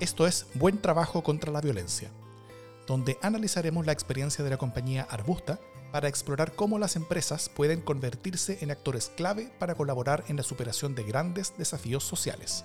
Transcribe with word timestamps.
Esto 0.00 0.26
es 0.26 0.46
Buen 0.54 0.80
Trabajo 0.80 1.22
contra 1.22 1.52
la 1.52 1.60
Violencia, 1.60 2.08
donde 2.86 3.18
analizaremos 3.20 3.84
la 3.84 3.92
experiencia 3.92 4.42
de 4.42 4.48
la 4.48 4.56
compañía 4.56 5.06
Arbusta 5.10 5.60
para 5.92 6.08
explorar 6.08 6.54
cómo 6.54 6.78
las 6.78 6.96
empresas 6.96 7.50
pueden 7.50 7.82
convertirse 7.82 8.56
en 8.62 8.70
actores 8.70 9.12
clave 9.14 9.52
para 9.58 9.74
colaborar 9.74 10.24
en 10.28 10.38
la 10.38 10.42
superación 10.42 10.94
de 10.94 11.02
grandes 11.02 11.52
desafíos 11.58 12.02
sociales. 12.02 12.64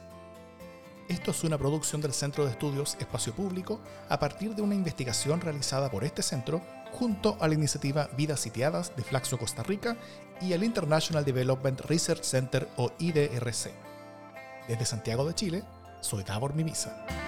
Esto 1.09 1.31
es 1.31 1.43
una 1.43 1.57
producción 1.57 1.99
del 1.99 2.13
Centro 2.13 2.45
de 2.45 2.51
Estudios 2.51 2.95
Espacio 3.01 3.33
Público 3.33 3.81
a 4.07 4.17
partir 4.17 4.55
de 4.55 4.61
una 4.61 4.75
investigación 4.75 5.41
realizada 5.41 5.91
por 5.91 6.05
este 6.05 6.23
centro 6.23 6.61
junto 6.93 7.35
a 7.41 7.49
la 7.49 7.55
iniciativa 7.55 8.09
Vidas 8.15 8.39
Sitiadas 8.39 8.95
de 8.95 9.03
Flaxo 9.03 9.37
Costa 9.37 9.61
Rica 9.61 9.97
y 10.39 10.53
el 10.53 10.63
International 10.63 11.25
Development 11.25 11.81
Research 11.81 12.23
Center 12.23 12.69
o 12.77 12.93
IDRC. 12.97 13.73
Desde 14.69 14.85
Santiago 14.85 15.27
de 15.27 15.35
Chile, 15.35 15.63
soy 15.99 16.23
Davor 16.23 16.55
Mimisa. 16.55 17.24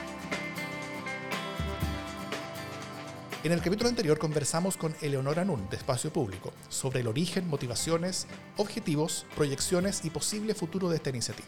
En 3.47 3.53
el 3.53 3.61
capítulo 3.61 3.87
anterior 3.87 4.19
conversamos 4.19 4.75
con 4.75 4.93
Eleonora 4.99 5.45
Nun, 5.45 5.69
de 5.69 5.77
Espacio 5.77 6.11
Público, 6.11 6.51
sobre 6.67 6.99
el 6.99 7.07
origen, 7.07 7.47
motivaciones, 7.47 8.27
objetivos, 8.57 9.25
proyecciones 9.37 10.03
y 10.03 10.09
posible 10.09 10.53
futuro 10.53 10.89
de 10.89 10.97
esta 10.97 11.11
iniciativa. 11.11 11.47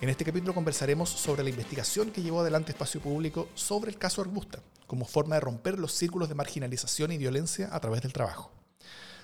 En 0.00 0.08
este 0.08 0.24
capítulo 0.24 0.52
conversaremos 0.52 1.08
sobre 1.08 1.44
la 1.44 1.50
investigación 1.50 2.10
que 2.10 2.22
llevó 2.22 2.40
adelante 2.40 2.72
Espacio 2.72 3.00
Público 3.00 3.48
sobre 3.54 3.92
el 3.92 3.98
caso 3.98 4.20
Arbusta, 4.20 4.64
como 4.88 5.04
forma 5.04 5.36
de 5.36 5.42
romper 5.42 5.78
los 5.78 5.92
círculos 5.92 6.28
de 6.28 6.34
marginalización 6.34 7.12
y 7.12 7.18
violencia 7.18 7.68
a 7.70 7.78
través 7.78 8.02
del 8.02 8.12
trabajo, 8.12 8.50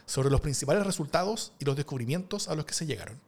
sobre 0.04 0.30
los 0.30 0.42
principales 0.42 0.86
resultados 0.86 1.52
y 1.58 1.64
los 1.64 1.74
descubrimientos 1.74 2.46
a 2.46 2.54
los 2.54 2.64
que 2.64 2.74
se 2.74 2.86
llegaron. 2.86 3.20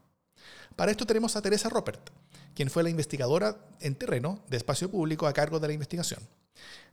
Para 0.76 0.92
esto 0.92 1.06
tenemos 1.06 1.34
a 1.34 1.42
Teresa 1.42 1.70
Ropert, 1.70 2.10
quien 2.54 2.70
fue 2.70 2.84
la 2.84 2.90
investigadora 2.90 3.58
en 3.80 3.96
terreno 3.96 4.44
de 4.46 4.58
Espacio 4.58 4.88
Público 4.88 5.26
a 5.26 5.32
cargo 5.32 5.58
de 5.58 5.66
la 5.66 5.74
investigación. 5.74 6.20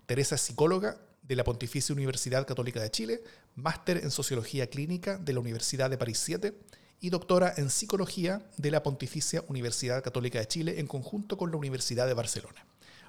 Teresa 0.08 0.34
es 0.34 0.42
psicóloga 0.42 0.98
de 1.28 1.36
la 1.36 1.44
Pontificia 1.44 1.94
Universidad 1.94 2.46
Católica 2.46 2.82
de 2.82 2.92
Chile, 2.92 3.24
máster 3.56 3.98
en 3.98 4.12
Sociología 4.12 4.68
Clínica 4.68 5.18
de 5.18 5.34
la 5.34 5.40
Universidad 5.40 5.90
de 5.90 5.98
París 5.98 6.20
7 6.20 6.54
y 7.00 7.10
doctora 7.10 7.54
en 7.58 7.70
Psicología 7.70 8.42
de 8.58 8.72
la 8.72 8.84
Pontificia 8.84 9.44
Universidad 9.48 10.04
Católica 10.04 10.40
de 10.40 10.48
Chile 10.48 10.80
en 10.80 10.88
conjunto 10.88 11.38
con 11.38 11.52
la 11.52 11.58
Universidad 11.58 12.08
de 12.08 12.14
Barcelona. 12.14 12.66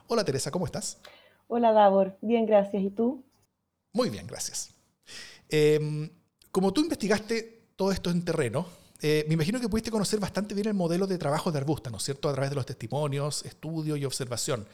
Hola 0.06 0.24
Teresa, 0.24 0.50
¿cómo 0.50 0.66
estás? 0.66 0.98
Hola 1.48 1.72
Davor, 1.72 2.16
bien, 2.22 2.46
gracias. 2.46 2.82
¿Y 2.82 2.90
tú? 2.90 3.24
Muy 3.92 4.10
bien, 4.10 4.26
gracias. 4.26 4.74
Em, 5.48 6.10
como 6.50 6.72
tú 6.72 6.80
investigaste 6.80 7.68
todo 7.76 7.92
esto 7.92 8.10
en 8.10 8.24
terreno, 8.24 8.66
eh, 9.02 9.24
me 9.28 9.34
imagino 9.34 9.60
que 9.60 9.68
pudiste 9.68 9.90
conocer 9.90 10.18
bastante 10.18 10.54
bien 10.54 10.68
el 10.68 10.74
modelo 10.74 11.06
de 11.06 11.18
trabajo 11.18 11.52
de 11.52 11.58
Arbusta, 11.58 11.90
¿no 11.90 11.98
es 11.98 12.02
cierto? 12.02 12.28
A 12.28 12.32
través 12.32 12.50
de 12.50 12.56
los 12.56 12.66
testimonios, 12.66 13.44
estudio 13.44 13.96
y 13.96 14.04
observación. 14.04 14.66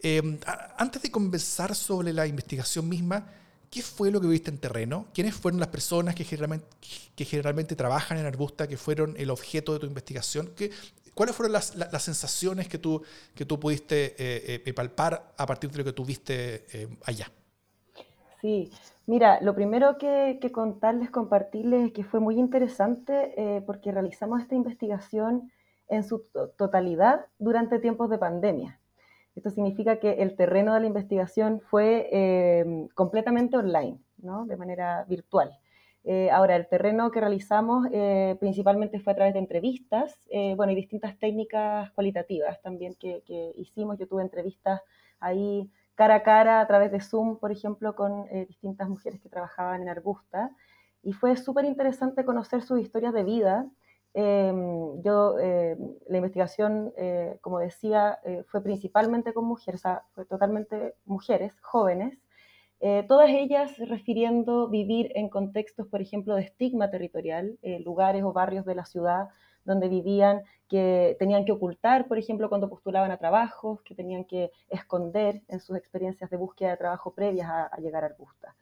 Em, 0.00 0.38
antes 0.76 1.02
de 1.02 1.10
conversar 1.10 1.74
sobre 1.74 2.12
la 2.12 2.26
investigación 2.26 2.88
misma, 2.88 3.26
¿Qué 3.70 3.82
fue 3.82 4.10
lo 4.10 4.20
que 4.20 4.26
viste 4.26 4.50
en 4.50 4.58
terreno? 4.58 5.06
¿Quiénes 5.12 5.34
fueron 5.34 5.60
las 5.60 5.68
personas 5.68 6.14
que 6.14 6.24
generalmente, 6.24 6.66
que 7.14 7.24
generalmente 7.26 7.76
trabajan 7.76 8.16
en 8.16 8.24
Arbusta, 8.24 8.66
que 8.66 8.78
fueron 8.78 9.14
el 9.18 9.30
objeto 9.30 9.74
de 9.74 9.80
tu 9.80 9.86
investigación? 9.86 10.50
¿Qué, 10.56 10.70
¿Cuáles 11.14 11.34
fueron 11.34 11.52
las, 11.52 11.74
las, 11.74 12.02
sensaciones 12.02 12.68
que 12.68 12.78
tú, 12.78 13.02
que 13.34 13.44
tú 13.44 13.60
pudiste 13.60 14.14
eh, 14.18 14.62
eh, 14.64 14.72
palpar 14.72 15.34
a 15.36 15.46
partir 15.46 15.70
de 15.70 15.78
lo 15.78 15.84
que 15.84 15.92
tú 15.92 16.04
viste 16.04 16.64
eh, 16.72 16.88
allá? 17.04 17.26
Sí, 18.40 18.70
mira, 19.06 19.38
lo 19.42 19.54
primero 19.54 19.98
que, 19.98 20.38
que, 20.40 20.50
contarles, 20.50 21.10
compartirles 21.10 21.88
es 21.88 21.92
que 21.92 22.04
fue 22.04 22.20
muy 22.20 22.38
interesante 22.38 23.64
porque 23.66 23.90
realizamos 23.90 24.40
esta 24.40 24.54
investigación 24.54 25.50
en 25.88 26.04
su 26.04 26.22
totalidad 26.56 27.26
durante 27.38 27.80
tiempos 27.80 28.08
de 28.10 28.18
pandemia. 28.18 28.78
Esto 29.38 29.50
significa 29.50 30.00
que 30.00 30.14
el 30.14 30.34
terreno 30.34 30.74
de 30.74 30.80
la 30.80 30.86
investigación 30.88 31.60
fue 31.60 32.08
eh, 32.10 32.88
completamente 32.94 33.56
online, 33.56 34.00
¿no? 34.16 34.46
de 34.46 34.56
manera 34.56 35.04
virtual. 35.08 35.56
Eh, 36.02 36.28
ahora, 36.32 36.56
el 36.56 36.66
terreno 36.66 37.12
que 37.12 37.20
realizamos 37.20 37.86
eh, 37.92 38.36
principalmente 38.40 38.98
fue 38.98 39.12
a 39.12 39.16
través 39.16 39.34
de 39.34 39.38
entrevistas, 39.38 40.20
bueno, 40.56 40.72
y 40.72 40.74
distintas 40.74 41.16
técnicas 41.20 41.92
cualitativas 41.92 42.60
también 42.62 42.96
que, 42.96 43.22
hicimos. 43.54 43.96
Yo 43.96 44.08
tuve 44.08 44.22
entrevistas 44.22 44.80
ahí 45.20 45.70
cara 45.94 46.16
a 46.16 46.22
cara 46.24 46.60
a 46.60 46.66
través 46.66 46.90
de 46.90 47.00
Zoom, 47.00 47.38
por 47.38 47.52
ejemplo, 47.52 47.94
con 47.94 48.26
distintas 48.48 48.88
mujeres 48.88 49.20
que 49.20 49.28
trabajaban 49.28 49.82
en 49.82 49.88
Arbusta. 49.88 50.50
Y 51.04 51.12
fue 51.12 51.36
súper 51.36 51.64
interesante 51.64 52.24
conocer 52.24 52.62
sus 52.62 52.80
historias 52.80 53.14
de 53.14 53.22
vida, 53.22 53.70
Em, 54.14 55.02
yo, 55.02 55.38
em, 55.38 55.94
la 56.08 56.16
investigación, 56.16 56.92
eh, 56.96 57.38
como 57.40 57.58
decía, 57.58 58.18
eh, 58.24 58.42
fue 58.48 58.62
principalmente 58.62 59.32
con 59.32 59.44
mujeres, 59.44 59.80
o 59.80 59.82
sea, 59.82 60.02
fue 60.14 60.24
totalmente 60.24 60.94
mujeres, 61.04 61.52
jóvenes, 61.60 62.18
eh, 62.80 63.04
todas 63.08 63.28
ellas 63.30 63.76
refiriendo 63.78 64.68
vivir 64.68 65.12
en 65.14 65.28
contextos, 65.28 65.86
por 65.88 66.00
ejemplo, 66.00 66.34
de 66.36 66.42
estigma 66.42 66.90
territorial, 66.90 67.58
lugares 67.84 68.22
o 68.24 68.32
barrios 68.32 68.64
de 68.64 68.74
la 68.76 68.84
ciudad 68.84 69.28
donde 69.64 69.88
vivían, 69.88 70.42
que 70.68 71.16
tenían 71.18 71.44
que 71.44 71.52
ocultar, 71.52 72.08
por 72.08 72.18
ejemplo, 72.18 72.48
cuando 72.48 72.68
postulaban 72.70 73.10
a 73.10 73.18
trabajos, 73.18 73.82
que 73.82 73.94
tenían 73.94 74.24
que 74.24 74.50
esconder 74.68 75.42
en 75.48 75.60
sus 75.60 75.76
experiencias 75.76 76.30
de 76.30 76.36
búsqueda 76.36 76.70
de 76.70 76.76
trabajo 76.78 77.14
previas 77.14 77.48
a, 77.50 77.76
llegar 77.78 78.04
a 78.04 78.06
Arbusta. 78.06 78.56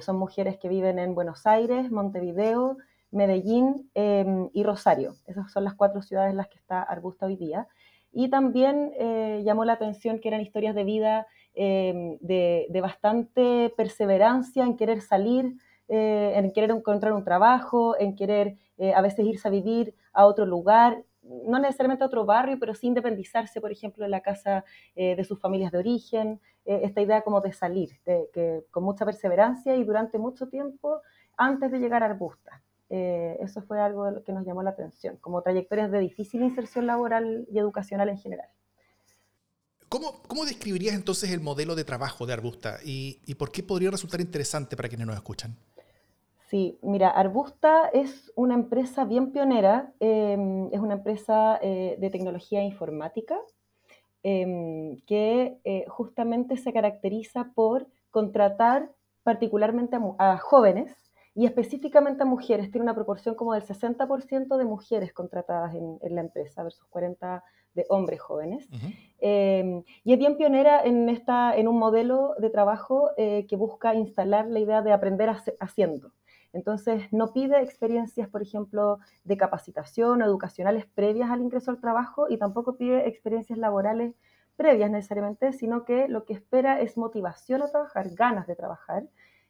son 0.00 0.16
mujeres 0.16 0.58
que 0.58 0.68
viven 0.68 0.98
en 0.98 1.14
Buenos 1.14 1.46
Aires, 1.46 1.90
Montevideo, 1.90 2.76
Medellín 3.10 3.90
em, 3.94 4.50
y 4.52 4.62
Rosario. 4.62 5.14
Esas 5.26 5.50
son 5.52 5.64
las 5.64 5.74
cuatro 5.74 6.02
ciudades 6.02 6.30
en 6.30 6.36
las 6.36 6.48
que 6.48 6.58
está 6.58 6.82
Arbusta 6.82 7.26
hoy 7.26 7.36
día. 7.36 7.66
Y 8.12 8.28
también 8.30 8.92
eh, 8.98 9.42
llamó 9.44 9.64
la 9.64 9.74
atención 9.74 10.18
que 10.18 10.28
eran 10.28 10.40
historias 10.40 10.74
de 10.74 10.84
vida 10.84 11.26
em, 11.54 12.18
de, 12.20 12.78
bastante 12.80 13.72
perseverancia 13.76 14.64
en 14.64 14.76
querer 14.76 15.00
salir, 15.02 15.56
eh, 15.88 16.32
en 16.36 16.52
querer 16.52 16.70
encontrar 16.70 17.12
un 17.12 17.24
trabajo, 17.24 17.98
en 17.98 18.14
querer 18.14 18.56
eh, 18.78 18.94
a 18.94 19.00
veces 19.02 19.26
irse 19.26 19.48
a 19.48 19.50
vivir 19.50 19.94
a 20.12 20.26
otro 20.26 20.46
lugar, 20.46 21.02
no 21.22 21.58
necesariamente 21.58 22.04
a 22.04 22.06
otro 22.06 22.24
barrio, 22.24 22.58
pero 22.58 22.74
sí 22.74 22.86
independizarse, 22.86 23.60
por 23.60 23.70
ejemplo, 23.70 24.04
de 24.04 24.10
la 24.10 24.22
casa 24.22 24.64
de 24.96 25.22
sus 25.24 25.38
familias 25.38 25.70
de 25.72 25.78
origen, 25.78 26.40
esta 26.64 27.02
idea 27.02 27.20
como 27.20 27.42
de 27.42 27.52
salir, 27.52 28.00
que, 28.32 28.64
con 28.70 28.82
mucha 28.82 29.04
perseverancia 29.04 29.76
y 29.76 29.84
durante 29.84 30.18
mucho 30.18 30.48
tiempo 30.48 31.02
antes 31.36 31.70
de 31.70 31.80
llegar 31.80 32.02
a 32.02 32.06
Arbusta. 32.06 32.62
Eh, 32.90 33.36
eso 33.40 33.62
fue 33.62 33.80
algo 33.80 34.22
que 34.24 34.32
nos 34.32 34.46
llamó 34.46 34.62
la 34.62 34.70
atención, 34.70 35.16
como 35.16 35.42
trayectorias 35.42 35.90
de 35.90 35.98
difícil 35.98 36.42
inserción 36.42 36.86
laboral 36.86 37.46
y 37.50 37.58
educacional 37.58 38.08
en 38.08 38.18
general. 38.18 38.48
¿Cómo, 39.88 40.22
cómo 40.26 40.44
describirías 40.44 40.94
entonces 40.94 41.30
el 41.30 41.40
modelo 41.40 41.74
de 41.74 41.84
trabajo 41.84 42.26
de 42.26 42.34
Arbusta 42.34 42.78
y, 42.84 43.20
y, 43.24 43.34
por 43.34 43.50
qué 43.50 43.62
podría 43.62 43.90
resultar 43.90 44.20
interesante 44.20 44.76
para 44.76 44.88
quienes 44.88 45.06
nos 45.06 45.16
escuchan? 45.16 45.56
Sí, 46.48 46.78
mira, 46.80 47.10
Arbusta 47.10 47.88
es 47.92 48.32
una 48.34 48.54
empresa 48.54 49.04
bien 49.04 49.32
pionera, 49.32 49.92
em, 50.00 50.68
es 50.72 50.80
una 50.80 50.94
empresa 50.94 51.58
eh, 51.60 51.96
de 51.98 52.10
tecnología 52.10 52.62
informática 52.62 53.38
em, 54.22 54.96
que 55.06 55.58
eh, 55.64 55.84
justamente 55.88 56.56
se 56.56 56.72
caracteriza 56.72 57.50
por 57.54 57.86
contratar 58.10 58.90
particularmente 59.24 59.98
a 60.18 60.38
jóvenes 60.38 60.96
y 61.38 61.46
específicamente 61.46 62.24
a 62.24 62.26
mujeres, 62.26 62.68
tiene 62.72 62.82
una 62.82 62.96
proporción 62.96 63.36
como 63.36 63.54
del 63.54 63.62
60% 63.62 64.56
de 64.56 64.64
mujeres 64.64 65.12
contratadas 65.12 65.72
en, 65.72 65.98
la 66.12 66.20
empresa 66.20 66.64
versus 66.64 66.84
40% 66.90 67.42
de 67.74 67.86
hombres 67.90 68.20
jóvenes. 68.20 68.68
Em, 69.20 69.84
y 70.02 70.14
es 70.14 70.18
bien 70.18 70.36
pionera 70.36 70.82
en, 70.82 71.08
esta, 71.08 71.56
en 71.56 71.68
un 71.68 71.78
modelo 71.78 72.34
de 72.40 72.50
trabajo 72.50 73.10
eh, 73.16 73.46
que 73.48 73.54
busca 73.54 73.94
instalar 73.94 74.48
la 74.48 74.58
idea 74.58 74.82
de 74.82 74.90
aprender 74.90 75.30
haciendo. 75.60 76.10
Entonces, 76.52 77.04
no 77.12 77.32
pide 77.32 77.62
experiencias, 77.62 78.28
por 78.28 78.42
ejemplo, 78.42 78.98
de 79.22 79.36
capacitación 79.36 80.22
o 80.22 80.24
educacionales 80.24 80.86
previas 80.86 81.30
al 81.30 81.40
ingreso 81.40 81.70
al 81.70 81.80
trabajo 81.80 82.26
y 82.28 82.38
tampoco 82.38 82.76
pide 82.76 83.06
experiencias 83.06 83.60
laborales 83.60 84.16
previas 84.56 84.90
necesariamente, 84.90 85.52
sino 85.52 85.84
que 85.84 86.08
lo 86.08 86.24
que 86.24 86.32
espera 86.32 86.80
es 86.80 86.96
motivación 86.96 87.62
a 87.62 87.68
trabajar, 87.68 88.10
ganas 88.10 88.48
de 88.48 88.56
trabajar 88.56 89.04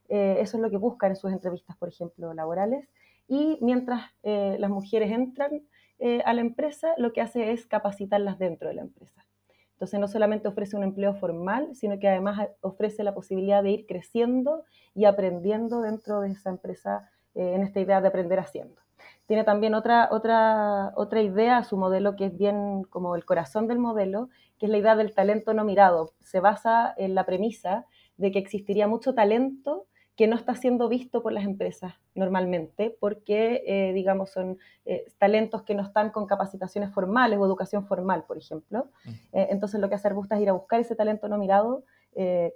eh, 0.08 0.38
eso 0.40 0.56
es 0.56 0.62
lo 0.62 0.70
que 0.70 0.76
buscan 0.76 1.10
en 1.10 1.16
sus 1.16 1.32
entrevistas, 1.32 1.76
por 1.76 1.88
ejemplo, 1.88 2.32
laborales. 2.34 2.88
Y 3.28 3.58
mientras 3.60 4.10
eh, 4.22 4.56
las 4.58 4.70
mujeres 4.70 5.10
entran 5.10 5.62
eh, 5.98 6.22
a 6.24 6.32
la 6.32 6.40
empresa, 6.40 6.94
lo 6.96 7.12
que 7.12 7.20
hace 7.20 7.52
es 7.52 7.66
capacitarlas 7.66 8.38
dentro 8.38 8.68
de 8.68 8.74
la 8.74 8.82
empresa. 8.82 9.24
Entonces, 9.72 10.00
no 10.00 10.08
solamente 10.08 10.48
ofrece 10.48 10.76
un 10.76 10.82
empleo 10.82 11.14
formal, 11.14 11.74
sino 11.74 11.98
que 11.98 12.08
además 12.08 12.48
ofrece 12.62 13.04
la 13.04 13.14
posibilidad 13.14 13.62
de 13.62 13.70
ir 13.70 13.86
creciendo 13.86 14.64
y 14.94 15.04
aprendiendo 15.04 15.82
dentro 15.82 16.20
de 16.20 16.30
esa 16.30 16.50
empresa 16.50 17.08
en 17.34 17.62
esta 17.62 17.78
idea 17.78 18.00
de 18.00 18.08
aprender 18.08 18.40
haciendo. 18.40 18.80
Tiene 19.26 19.44
también 19.44 19.74
otra, 19.74 20.08
otra, 20.10 20.92
otra 20.96 21.22
idea, 21.22 21.62
su 21.62 21.76
modelo 21.76 22.16
que 22.16 22.26
es 22.26 22.36
bien 22.36 22.82
como 22.84 23.14
el 23.14 23.24
corazón 23.24 23.68
del 23.68 23.78
modelo, 23.78 24.30
que 24.58 24.66
es 24.66 24.72
la 24.72 24.78
idea 24.78 24.96
del 24.96 25.14
talento 25.14 25.54
no 25.54 25.64
mirado. 25.64 26.14
Se 26.20 26.40
basa 26.40 26.94
en 26.96 27.14
la 27.14 27.24
premisa 27.24 27.84
de 28.16 28.32
que 28.32 28.38
existiría 28.40 28.88
mucho 28.88 29.14
talento 29.14 29.86
que 30.18 30.26
no 30.26 30.34
está 30.34 30.56
siendo 30.56 30.88
visto 30.88 31.22
por 31.22 31.30
las 31.30 31.44
empresas 31.44 31.94
normalmente, 32.16 32.96
porque, 32.98 33.62
eh, 33.64 33.92
digamos, 33.92 34.30
son 34.30 34.58
eh, 34.84 35.06
talentos 35.16 35.62
que 35.62 35.76
no 35.76 35.82
están 35.84 36.10
con 36.10 36.26
capacitaciones 36.26 36.92
formales 36.92 37.38
o 37.38 37.46
educación 37.46 37.86
formal, 37.86 38.24
por 38.26 38.36
ejemplo. 38.36 38.88
Mm. 39.04 39.10
Eh, 39.10 39.46
entonces, 39.50 39.78
lo 39.80 39.88
que 39.88 39.94
hace 39.94 40.08
Arbusta 40.08 40.34
es 40.34 40.42
ir 40.42 40.48
a 40.48 40.54
buscar 40.54 40.80
ese 40.80 40.96
talento 40.96 41.28
no 41.28 41.38
mirado, 41.38 41.84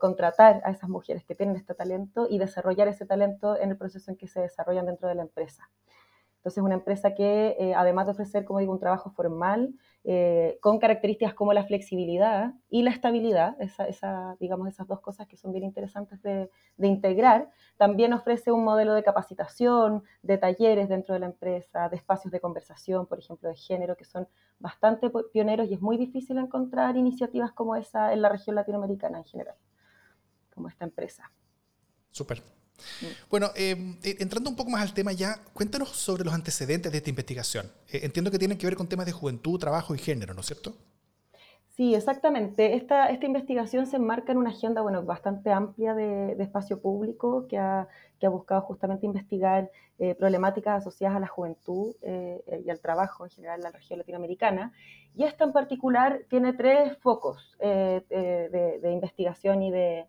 contratar 0.01 0.61
a 0.65 0.73
esas 0.73 0.91
mujeres 0.91 1.25
que 1.25 1.37
tienen 1.37 1.55
este 1.55 1.73
talento 1.73 2.27
y 2.29 2.39
desarrollar 2.39 2.89
ese 2.89 3.07
talento 3.07 3.57
en 3.57 3.71
el 3.71 3.77
proceso 3.77 4.11
en 4.11 4.17
que 4.17 4.27
se 4.27 4.41
desarrollan 4.41 4.87
dentro 4.87 5.09
de 5.09 5.15
la 5.15 5.23
empresa. 5.23 5.71
Entonces, 6.39 6.65
una 6.65 6.75
empresa 6.75 7.15
que, 7.15 7.73
además 7.77 8.07
de 8.07 8.13
ofrecer, 8.13 8.45
como 8.45 8.59
digo, 8.59 8.73
un 8.73 8.81
trabajo 8.81 9.11
formal, 9.11 9.73
eh, 10.05 10.59
con 10.61 10.81
características 10.81 11.33
como 11.33 11.53
la 11.53 11.65
flexibilidad 11.65 12.55
y 12.69 12.83
la 12.83 12.91
estabilidad, 12.91 13.57
esa, 13.61 14.37
digamos, 14.41 14.67
esas 14.67 14.89
dos 14.89 15.01
cosas 15.01 15.29
que 15.29 15.37
son 15.37 15.53
bien 15.53 15.65
interesantes 15.65 16.21
de, 16.23 16.51
integrar, 16.79 17.51
también 17.77 18.13
ofrece 18.13 18.51
un 18.51 18.65
modelo 18.65 18.95
de 18.95 19.05
capacitación, 19.05 20.03
de 20.23 20.39
talleres 20.39 20.89
dentro 20.89 21.15
de 21.15 21.21
la 21.21 21.27
empresa, 21.27 21.89
de 21.89 21.97
espacios 21.97 22.33
de 22.33 22.41
conversación, 22.41 23.07
por 23.07 23.21
ejemplo, 23.21 23.49
de 23.49 23.55
género, 23.55 23.97
que 23.97 24.05
son 24.05 24.27
bastante 24.59 25.09
pioneros 25.33 25.69
y 25.69 25.75
es 25.75 25.81
muy 25.81 25.97
difícil 25.97 26.39
encontrar 26.39 26.97
iniciativas 26.97 27.53
como 27.53 27.77
esa 27.77 28.13
en 28.13 28.23
la 28.23 28.29
región 28.29 28.57
latinoamericana 28.57 29.19
en 29.19 29.25
general, 29.25 29.57
como 30.53 30.67
esta 30.69 30.85
empresa. 30.85 31.31
Súper. 32.11 32.43
Bueno, 33.31 33.51
em, 33.55 33.97
eh, 34.03 34.17
entrando 34.21 34.51
un 34.51 34.57
poco 34.57 34.71
más 34.71 34.83
al 34.83 34.95
tema 34.95 35.13
ya, 35.13 35.37
cuéntanos 35.55 35.91
sobre 35.91 36.25
los 36.25 36.35
antecedentes 36.35 36.91
de 36.93 36.99
esta 36.99 37.11
investigación. 37.11 37.67
Eh, 37.93 38.01
entiendo 38.03 38.31
que 38.31 38.39
tienen 38.39 38.59
que 38.59 38.67
ver 38.67 38.77
con 38.77 38.89
temas 38.89 39.07
de 39.07 39.13
juventud, 39.13 39.59
trabajo 39.59 39.95
y 39.95 39.99
género, 39.99 40.35
¿no 40.35 40.41
es 40.41 40.47
cierto? 40.47 40.75
Sí, 41.77 41.95
exactamente. 41.95 42.75
Esta, 42.75 43.07
esta 43.07 43.25
investigación 43.27 43.87
se 43.87 43.97
enmarca 43.97 44.33
en 44.33 44.39
una 44.39 44.51
agenda 44.51 44.83
bueno, 44.83 45.03
bastante 45.05 45.51
amplia 45.51 45.95
de, 45.95 46.33
espacio 46.43 46.81
público 46.81 47.47
que 47.49 47.57
ha, 47.57 47.89
que 48.21 48.27
ha, 48.27 48.31
buscado 48.31 48.61
justamente 48.61 49.07
investigar 49.07 49.71
eh, 49.99 50.15
problemáticas 50.15 50.83
asociadas 50.83 51.17
a 51.17 51.21
la 51.21 51.29
juventud 51.29 51.95
y 52.03 52.69
al 52.69 52.81
trabajo 52.81 53.25
en 53.25 53.31
general 53.31 53.61
en 53.61 53.65
la 53.65 53.71
región 53.71 53.99
latinoamericana. 53.99 54.73
Y 55.15 55.25
esta 55.25 55.45
en 55.45 55.53
particular 55.53 56.23
tiene 56.29 56.53
tres 56.53 56.99
focos 56.99 57.57
de, 57.59 58.79
de 58.83 58.93
investigación 58.93 59.63
y 59.63 59.71
de, 59.71 60.07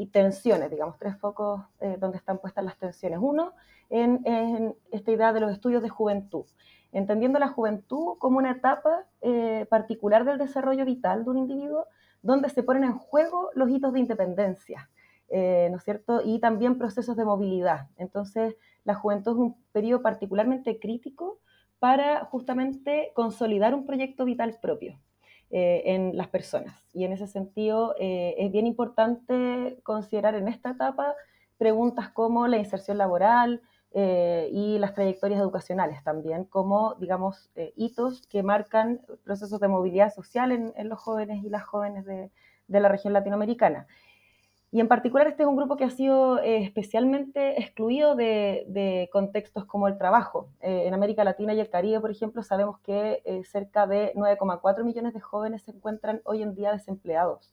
y 0.00 0.06
tensiones, 0.06 0.70
digamos, 0.70 0.96
tres 0.96 1.18
focos 1.18 1.60
eh, 1.78 1.98
donde 2.00 2.16
están 2.16 2.38
puestas 2.38 2.64
las 2.64 2.78
tensiones. 2.78 3.18
Uno, 3.20 3.52
en, 3.90 4.74
esta 4.90 5.10
idea 5.10 5.34
de 5.34 5.40
los 5.40 5.52
estudios 5.52 5.82
de 5.82 5.90
juventud, 5.90 6.46
entendiendo 6.90 7.38
la 7.38 7.48
juventud 7.48 8.16
como 8.18 8.38
una 8.38 8.52
etapa 8.52 9.04
eh, 9.20 9.66
particular 9.68 10.24
del 10.24 10.38
desarrollo 10.38 10.86
vital 10.86 11.24
de 11.24 11.30
un 11.30 11.36
individuo, 11.36 11.84
donde 12.22 12.48
se 12.48 12.62
ponen 12.62 12.84
en 12.84 12.94
juego 12.94 13.50
los 13.54 13.68
hitos 13.68 13.92
de 13.92 14.00
independencia, 14.00 14.88
eh, 15.28 15.68
¿no 15.70 15.76
es 15.76 15.84
cierto? 15.84 16.22
Y 16.24 16.38
también 16.40 16.78
procesos 16.78 17.14
de 17.14 17.26
movilidad. 17.26 17.88
Entonces, 17.98 18.56
la 18.84 18.94
juventud 18.94 19.32
es 19.32 19.38
un 19.38 19.56
periodo 19.70 20.00
particularmente 20.00 20.80
crítico 20.80 21.40
para 21.78 22.24
justamente 22.24 23.12
consolidar 23.14 23.74
un 23.74 23.84
proyecto 23.84 24.24
vital 24.24 24.56
propio. 24.62 24.98
Eh, 25.52 25.82
en 25.96 26.16
las 26.16 26.28
personas. 26.28 26.80
Y 26.92 27.02
en 27.02 27.12
ese 27.12 27.26
sentido 27.26 27.96
eh, 27.98 28.36
es 28.38 28.52
bien 28.52 28.68
importante 28.68 29.80
considerar 29.82 30.36
en 30.36 30.46
esta 30.46 30.70
etapa 30.70 31.16
preguntas 31.58 32.08
como 32.08 32.46
la 32.46 32.56
inserción 32.56 32.98
laboral 32.98 33.60
eh, 33.90 34.48
y 34.52 34.78
las 34.78 34.94
trayectorias 34.94 35.40
educacionales 35.40 36.04
también, 36.04 36.44
como, 36.44 36.94
digamos, 37.00 37.50
hitos 37.74 38.24
que 38.28 38.44
marcan 38.44 39.00
procesos 39.24 39.58
de 39.58 39.66
movilidad 39.66 40.14
social 40.14 40.52
en, 40.52 40.88
los 40.88 41.00
jóvenes 41.00 41.42
y 41.42 41.48
las 41.48 41.64
jóvenes 41.64 42.04
de 42.06 42.30
la 42.68 42.88
región 42.88 43.12
latinoamericana. 43.12 43.88
Y 44.72 44.78
en 44.78 44.86
particular 44.86 45.26
este 45.26 45.42
es 45.42 45.48
un 45.48 45.56
grupo 45.56 45.76
que 45.76 45.84
ha 45.84 45.90
sido 45.90 46.38
eh, 46.38 46.62
especialmente 46.62 47.60
excluido 47.60 48.14
de, 48.14 49.08
contextos 49.12 49.64
como 49.64 49.88
el 49.88 49.98
trabajo. 49.98 50.48
Eh, 50.60 50.84
en 50.86 50.94
América 50.94 51.24
Latina 51.24 51.54
y 51.54 51.60
el 51.60 51.68
Caribe, 51.68 52.00
por 52.00 52.10
ejemplo, 52.12 52.42
sabemos 52.44 52.78
que 52.80 53.20
eh, 53.24 53.42
cerca 53.44 53.88
de 53.88 54.12
9,4 54.14 54.84
millones 54.84 55.12
de 55.12 55.20
jóvenes 55.20 55.62
se 55.62 55.72
encuentran 55.72 56.20
hoy 56.24 56.42
en 56.42 56.54
día 56.54 56.72
desempleados 56.72 57.52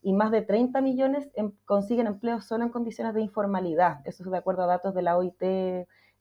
y 0.00 0.14
más 0.14 0.30
de 0.30 0.42
30 0.42 0.80
millones 0.80 1.30
em, 1.34 1.52
consiguen 1.66 2.06
empleo 2.06 2.40
solo 2.40 2.64
en 2.64 2.70
condiciones 2.70 3.14
de 3.14 3.20
informalidad. 3.20 4.00
Eso 4.06 4.22
es 4.24 4.30
de 4.30 4.36
acuerdo 4.38 4.62
a 4.62 4.66
datos 4.66 4.94
de 4.94 5.02
la 5.02 5.18
OIT 5.18 5.40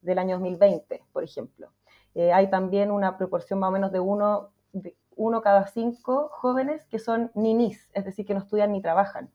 del 0.01 0.17
año 0.19 0.39
2020, 0.39 1.03
por 1.13 1.23
ejemplo. 1.23 1.69
hay 2.15 2.49
también 2.49 2.91
una 2.91 3.17
proporción 3.17 3.59
más 3.59 3.69
o 3.69 3.71
menos 3.71 3.91
de 3.91 3.99
uno, 3.99 4.51
de 4.73 4.95
uno 5.15 5.41
cada 5.41 5.67
cinco 5.67 6.29
jóvenes 6.31 6.85
que 6.85 6.99
son 6.99 7.31
ninis, 7.33 7.89
es 7.93 8.05
decir, 8.05 8.25
que 8.25 8.33
no 8.33 8.41
estudian 8.41 8.71
ni 8.73 8.81
trabajan. 8.81 9.29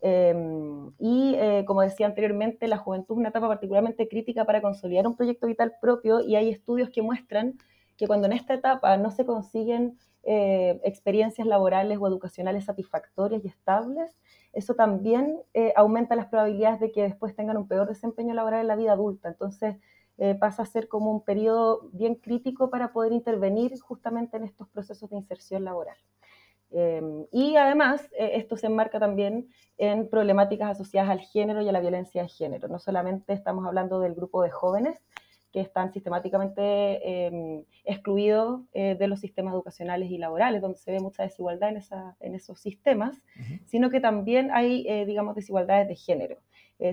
Em, 0.00 0.92
y 0.98 1.34
eh, 1.36 1.64
como 1.66 1.80
decía 1.80 2.06
anteriormente, 2.06 2.68
la 2.68 2.76
juventud 2.76 3.14
es 3.14 3.18
una 3.18 3.30
etapa 3.30 3.48
particularmente 3.48 4.08
crítica 4.08 4.44
para 4.44 4.60
consolidar 4.60 5.06
un 5.06 5.16
proyecto 5.16 5.46
vital 5.46 5.74
propio 5.80 6.20
y 6.20 6.36
hay 6.36 6.50
estudios 6.50 6.90
que 6.90 7.02
muestran 7.02 7.58
que 7.96 8.06
cuando 8.06 8.26
en 8.26 8.34
esta 8.34 8.54
etapa 8.54 8.96
no 8.98 9.10
se 9.10 9.24
consiguen 9.24 9.98
eh, 10.22 10.80
experiencias 10.84 11.46
laborales 11.46 11.98
o 12.00 12.06
educacionales 12.06 12.66
satisfactorias 12.66 13.42
y 13.44 13.48
estables, 13.48 14.18
eso 14.52 14.74
también 14.74 15.40
eh, 15.54 15.72
aumenta 15.76 16.14
las 16.14 16.26
probabilidades 16.26 16.80
de 16.80 16.92
que 16.92 17.02
después 17.02 17.34
tengan 17.34 17.56
un 17.56 17.68
peor 17.68 17.88
desempeño 17.88 18.34
laboral 18.34 18.60
en 18.60 18.68
la 18.68 18.76
vida 18.76 18.92
adulta. 18.92 19.28
Entonces 19.28 19.76
pasa 20.40 20.62
a 20.62 20.64
ser 20.64 20.88
como 20.88 21.10
un 21.12 21.22
periodo 21.22 21.90
bien 21.92 22.14
crítico 22.14 22.70
para 22.70 22.90
poder 22.94 23.12
intervenir 23.12 23.78
justamente 23.78 24.38
en 24.38 24.44
estos 24.44 24.66
procesos 24.66 25.10
de 25.10 25.16
inserción 25.18 25.62
laboral. 25.62 25.98
Em, 26.78 27.24
y 27.32 27.56
además, 27.56 28.06
eh, 28.18 28.32
esto 28.34 28.58
se 28.58 28.66
enmarca 28.66 29.00
también 29.00 29.48
en 29.78 30.10
problemáticas 30.10 30.72
asociadas 30.72 31.08
al 31.08 31.20
género 31.20 31.62
y 31.62 31.68
a 31.70 31.72
la 31.72 31.80
violencia 31.80 32.20
de 32.22 32.28
género. 32.28 32.68
No 32.68 32.78
solamente 32.78 33.32
estamos 33.32 33.66
hablando 33.66 33.98
del 33.98 34.14
grupo 34.14 34.42
de 34.42 34.50
jóvenes 34.50 35.02
que 35.52 35.60
están 35.60 35.90
sistemáticamente 35.94 37.26
em, 37.26 37.64
excluidos 37.84 38.60
eh, 38.74 38.94
de 38.94 39.08
los 39.08 39.20
sistemas 39.20 39.54
educacionales 39.54 40.10
y 40.10 40.18
laborales, 40.18 40.60
donde 40.60 40.76
se 40.76 40.92
ve 40.92 41.00
mucha 41.00 41.22
desigualdad 41.22 41.70
en, 41.70 41.78
esa, 41.78 42.14
en 42.20 42.34
esos 42.34 42.60
sistemas, 42.60 43.22
sino 43.64 43.88
que 43.88 44.00
también 44.00 44.50
hay, 44.52 44.86
eh, 44.86 45.06
digamos, 45.06 45.34
desigualdades 45.34 45.88
de 45.88 45.96
género. 45.96 46.36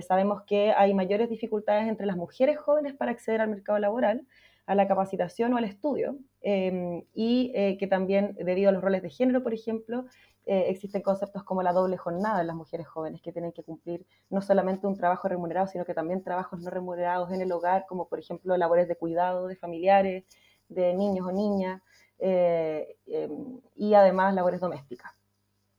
sabemos 0.08 0.44
que 0.46 0.72
hay 0.72 0.94
mayores 0.94 1.28
dificultades 1.28 1.86
entre 1.88 2.06
las 2.06 2.16
mujeres 2.16 2.56
jóvenes 2.56 2.94
para 2.94 3.10
acceder 3.10 3.42
al 3.42 3.50
mercado 3.50 3.78
laboral, 3.78 4.26
a 4.66 4.74
la 4.74 4.88
capacitación 4.88 5.52
o 5.52 5.56
al 5.58 5.64
estudio, 5.64 6.16
em, 6.40 7.04
y 7.14 7.52
eh, 7.54 7.76
que 7.78 7.86
también 7.86 8.34
debido 8.40 8.70
a 8.70 8.72
los 8.72 8.82
roles 8.82 9.02
de 9.02 9.10
género, 9.10 9.42
por 9.42 9.52
ejemplo, 9.52 10.06
eh, 10.46 10.66
existen 10.68 11.02
conceptos 11.02 11.44
como 11.44 11.62
la 11.62 11.72
doble 11.72 11.96
jornada 11.96 12.40
en 12.40 12.46
las 12.46 12.56
mujeres 12.56 12.86
jóvenes 12.86 13.20
que 13.22 13.32
tienen 13.32 13.52
que 13.52 13.62
cumplir 13.62 14.06
no 14.30 14.42
solamente 14.42 14.86
un 14.86 14.96
trabajo 14.96 15.28
remunerado, 15.28 15.66
sino 15.66 15.84
que 15.84 15.94
también 15.94 16.22
trabajos 16.22 16.60
no 16.60 16.70
remunerados 16.70 17.30
en 17.30 17.40
el 17.40 17.52
hogar, 17.52 17.86
como 17.88 18.08
por 18.08 18.18
ejemplo 18.18 18.56
labores 18.56 18.88
de 18.88 18.96
cuidado 18.96 19.48
de 19.48 19.56
familiares, 19.56 20.24
de 20.68 20.94
niños 20.94 21.26
o 21.26 21.32
niñas, 21.32 21.82
eh, 22.18 22.96
em, 23.06 23.60
y 23.76 23.94
además 23.94 24.34
labores 24.34 24.60
domésticas. 24.60 25.12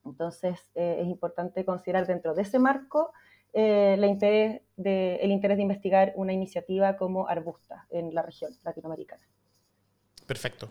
Entonces 0.04 0.60
es 0.76 1.08
importante 1.08 1.66
considerar 1.66 2.06
dentro 2.06 2.36
de 2.36 2.44
ese 2.44 2.60
marco 2.60 3.12
eh, 3.58 3.94
el, 3.94 4.04
interés 4.04 4.62
de, 4.76 5.16
el 5.16 5.32
interés 5.32 5.56
de 5.56 5.64
investigar 5.64 6.12
una 6.18 6.34
iniciativa 6.34 6.98
como 6.98 7.30
Arbusta 7.30 7.88
en 7.90 8.14
la 8.14 8.22
región 8.22 8.52
latinoamericana. 8.66 9.26
Perfecto. 10.28 10.70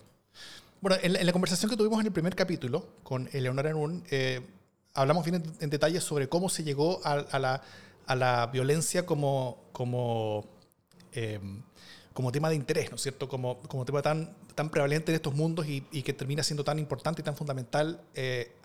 Bueno, 0.83 0.99
en 1.03 1.25
la, 1.25 1.33
conversación 1.33 1.71
que 1.71 1.79
tuvimos 1.79 1.99
en 2.01 2.09
el 2.09 2.13
primer 2.13 2.37
capítulo 2.37 2.89
con 3.03 3.31
Eleonora 3.33 3.71
Nun, 3.71 4.05
eh, 4.11 4.43
hablamos 4.93 5.25
bien 5.25 5.43
en, 5.61 5.71
detalle 5.71 5.99
sobre 6.03 6.29
cómo 6.29 6.51
se 6.51 6.63
llegó 6.63 7.01
a, 7.05 7.39
la, 7.39 7.63
la, 8.15 8.47
violencia 8.49 9.07
como, 9.07 9.65
como, 9.73 10.45
eh, 11.13 11.41
tema 12.35 12.51
de 12.51 12.57
interés, 12.57 12.91
¿no 12.91 12.97
es 12.97 13.03
cierto? 13.03 13.31
Como, 13.31 13.63
tema 13.87 14.03
tan, 14.03 14.37
prevalente 14.71 15.11
en 15.11 15.17
estos 15.17 15.35
mundos 15.35 15.67
y, 15.67 15.81
que 15.81 16.13
termina 16.13 16.43
siendo 16.43 16.65
tan 16.65 16.79
importante 16.79 17.23
y 17.23 17.25
tan 17.25 17.35
fundamental 17.35 18.03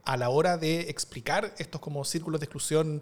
a 0.04 0.18
la 0.18 0.30
hora 0.30 0.58
de 0.58 0.90
explicar 0.90 1.54
estos 1.58 1.80
como 1.80 2.04
círculos 2.04 2.42
de 2.42 2.48
exclusión 2.48 3.02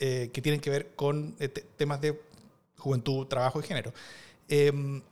eh, 0.00 0.30
que 0.32 0.40
tienen 0.40 0.60
que 0.60 0.70
ver 0.70 0.94
con 0.94 1.34
eh, 1.38 1.48
temas 1.48 2.00
de 2.00 2.20
juventud, 2.76 3.26
trabajo 3.26 3.60
y 3.60 3.62
género. 3.62 3.92
Em, 4.48 5.02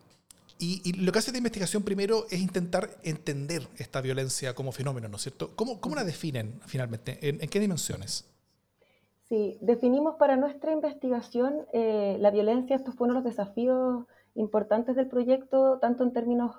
y, 0.59 0.93
lo 1.05 1.12
que 1.12 1.19
hace 1.19 1.31
esta 1.31 1.38
investigación 1.38 1.83
primero 1.83 2.25
es 2.31 2.40
intentar 2.40 2.90
entender 3.02 3.69
esta 3.76 4.00
violencia 4.00 4.55
como 4.55 4.73
fenómeno, 4.73 5.09
¿no 5.09 5.16
es 5.16 5.23
cierto? 5.23 5.50
¿Cómo, 5.55 5.81
cómo 5.81 5.97
la 5.97 6.05
definen 6.05 6.61
finalmente? 6.66 7.19
¿En, 7.21 7.38
qué 7.38 7.61
dimensiones? 7.61 8.25
Sí, 9.28 9.59
definimos 9.61 10.14
para 10.16 10.37
nuestra 10.37 10.73
investigación 10.73 11.66
eh, 11.73 12.16
la 12.21 12.31
violencia, 12.31 12.76
estos 12.76 12.95
fueron 12.95 13.16
los 13.16 13.25
desafíos 13.25 14.07
importantes 14.35 14.97
del 14.97 15.09
proyecto, 15.09 15.78
tanto 15.81 16.05
en 16.05 16.12
términos 16.12 16.52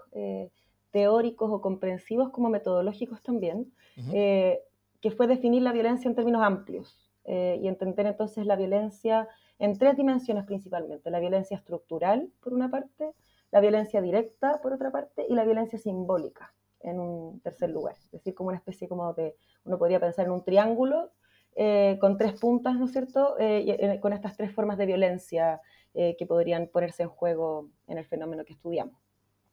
teóricos 0.91 1.49
o 1.51 1.61
comprensivos 1.61 2.29
como 2.31 2.49
metodológicos 2.49 3.21
también, 3.23 3.71
que 3.95 5.11
fue 5.11 5.27
definir 5.27 5.61
la 5.61 5.71
violencia 5.71 6.09
en 6.09 6.15
términos 6.15 6.43
amplios. 6.43 7.06
Eh, 7.29 7.59
y 7.61 7.67
entender 7.67 8.05
entonces 8.05 8.45
la 8.45 8.55
violencia 8.55 9.27
en 9.59 9.77
tres 9.77 9.97
dimensiones 9.97 10.45
principalmente. 10.45 11.11
La 11.11 11.19
violencia 11.19 11.57
estructural, 11.57 12.31
por 12.41 12.53
una 12.53 12.71
parte, 12.71 13.11
la 13.51 13.59
violencia 13.59 14.01
directa, 14.01 14.61
por 14.61 14.71
otra 14.71 14.91
parte, 14.91 15.25
y 15.27 15.33
la 15.33 15.43
violencia 15.43 15.77
simbólica, 15.77 16.53
en 16.79 17.01
un 17.01 17.41
tercer 17.41 17.69
lugar. 17.69 17.95
Es 17.97 18.11
decir, 18.11 18.33
como 18.33 18.47
una 18.47 18.57
especie 18.57 18.87
como 18.87 19.13
de, 19.13 19.35
uno 19.65 19.77
podría 19.77 19.99
pensar 19.99 20.25
en 20.25 20.31
un 20.31 20.43
triángulo, 20.45 21.11
con 21.99 22.17
tres 22.17 22.39
puntas, 22.39 22.75
¿no 22.75 22.85
es 22.85 22.91
cierto?, 22.91 23.35
con 23.99 24.13
estas 24.13 24.37
tres 24.37 24.53
formas 24.53 24.77
de 24.77 24.85
violencia 24.85 25.59
que 25.93 26.25
podrían 26.27 26.67
ponerse 26.67 27.03
en 27.03 27.09
juego 27.09 27.71
en 27.87 27.97
el 27.97 28.05
fenómeno 28.05 28.45
que 28.45 28.53
estudiamos. 28.53 28.95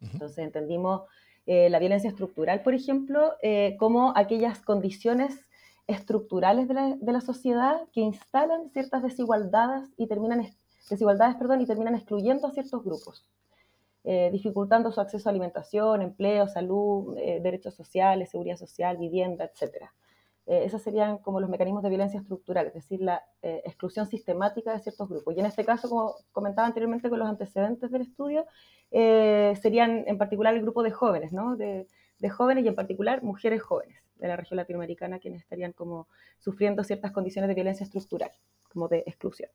Entonces 0.00 0.38
entendimos 0.38 1.02
la 1.46 1.78
violencia 1.78 2.10
estructural, 2.10 2.62
por 2.62 2.74
ejemplo, 2.74 3.34
como 3.78 4.12
aquellas 4.14 4.60
condiciones 4.60 5.48
estructurales 5.86 6.68
de 6.68 7.12
la, 7.12 7.20
sociedad 7.20 7.80
que 7.92 8.00
instalan 8.00 8.70
ciertas 8.70 9.02
desigualdades 9.02 9.90
y 9.96 10.06
terminan, 10.06 10.46
desigualdades, 10.88 11.36
perdón, 11.36 11.60
y 11.60 11.66
terminan 11.66 11.94
excluyendo 11.94 12.46
a 12.46 12.52
ciertos 12.52 12.82
grupos, 12.82 13.26
eh, 14.04 14.30
dificultando 14.32 14.92
su 14.92 15.00
acceso 15.00 15.28
a 15.28 15.30
alimentación, 15.30 16.02
empleo, 16.02 16.48
salud, 16.48 17.16
eh, 17.18 17.40
derechos 17.42 17.74
sociales, 17.74 18.30
seguridad 18.30 18.56
social, 18.56 18.96
vivienda, 18.96 19.44
etc. 19.44 19.90
Eh, 20.46 20.64
esos 20.64 20.80
serían 20.82 21.18
como 21.18 21.40
los 21.40 21.50
mecanismos 21.50 21.82
de 21.82 21.90
violencia 21.90 22.20
estructural, 22.20 22.66
es 22.68 22.74
decir, 22.74 23.00
la 23.00 23.22
exclusión 23.42 24.06
sistemática 24.06 24.72
de 24.72 24.80
ciertos 24.80 25.08
grupos. 25.08 25.34
Y 25.36 25.40
en 25.40 25.46
este 25.46 25.64
caso, 25.64 25.88
como 25.88 26.14
comentaba 26.32 26.66
anteriormente 26.66 27.10
con 27.10 27.18
los 27.18 27.28
antecedentes 27.28 27.90
del 27.90 28.02
estudio, 28.02 28.46
serían 28.90 30.04
en 30.06 30.18
particular 30.18 30.54
el 30.54 30.62
grupo 30.62 30.82
de 30.82 30.92
jóvenes, 30.92 31.32
¿no? 31.32 31.56
de 31.56 31.86
jóvenes 32.30 32.64
y 32.64 32.68
en 32.68 32.74
particular 32.74 33.22
mujeres 33.22 33.62
jóvenes 33.62 34.03
de 34.16 34.28
la 34.28 34.36
región 34.36 34.56
latinoamericana 34.56 35.18
quienes 35.18 35.42
estarían 35.42 35.72
como 35.72 36.08
sufriendo 36.38 36.84
ciertas 36.84 37.12
condiciones 37.12 37.48
de 37.48 37.54
violencia 37.54 37.84
estructural, 37.84 38.30
como 38.68 38.88
de 38.88 39.04
exclusión. 39.06 39.50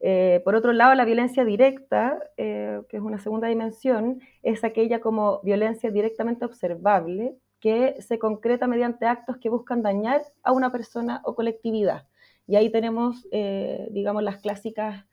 Eh, 0.00 0.42
por 0.44 0.54
otro 0.54 0.72
lado, 0.72 0.94
la 0.94 1.04
violencia 1.04 1.44
directa, 1.44 2.18
eh, 2.36 2.80
que 2.88 2.98
es 2.98 3.02
una 3.02 3.18
segunda 3.18 3.48
dimensión, 3.48 4.20
es 4.42 4.64
aquella 4.64 5.00
como 5.00 5.40
violencia 5.42 5.90
directamente 5.90 6.44
observable 6.44 7.36
que 7.60 7.96
se 8.02 8.18
concreta 8.18 8.66
mediante 8.66 9.06
actos 9.06 9.38
que 9.38 9.48
buscan 9.48 9.82
dañar 9.82 10.22
a 10.42 10.52
una 10.52 10.70
persona 10.70 11.22
o 11.24 11.34
colectividad. 11.34 12.06
Y 12.46 12.56
ahí 12.56 12.70
tenemos, 12.70 13.26
eh, 13.32 13.88
digamos, 13.92 14.22
las 14.22 14.38
clásicas 14.42 15.06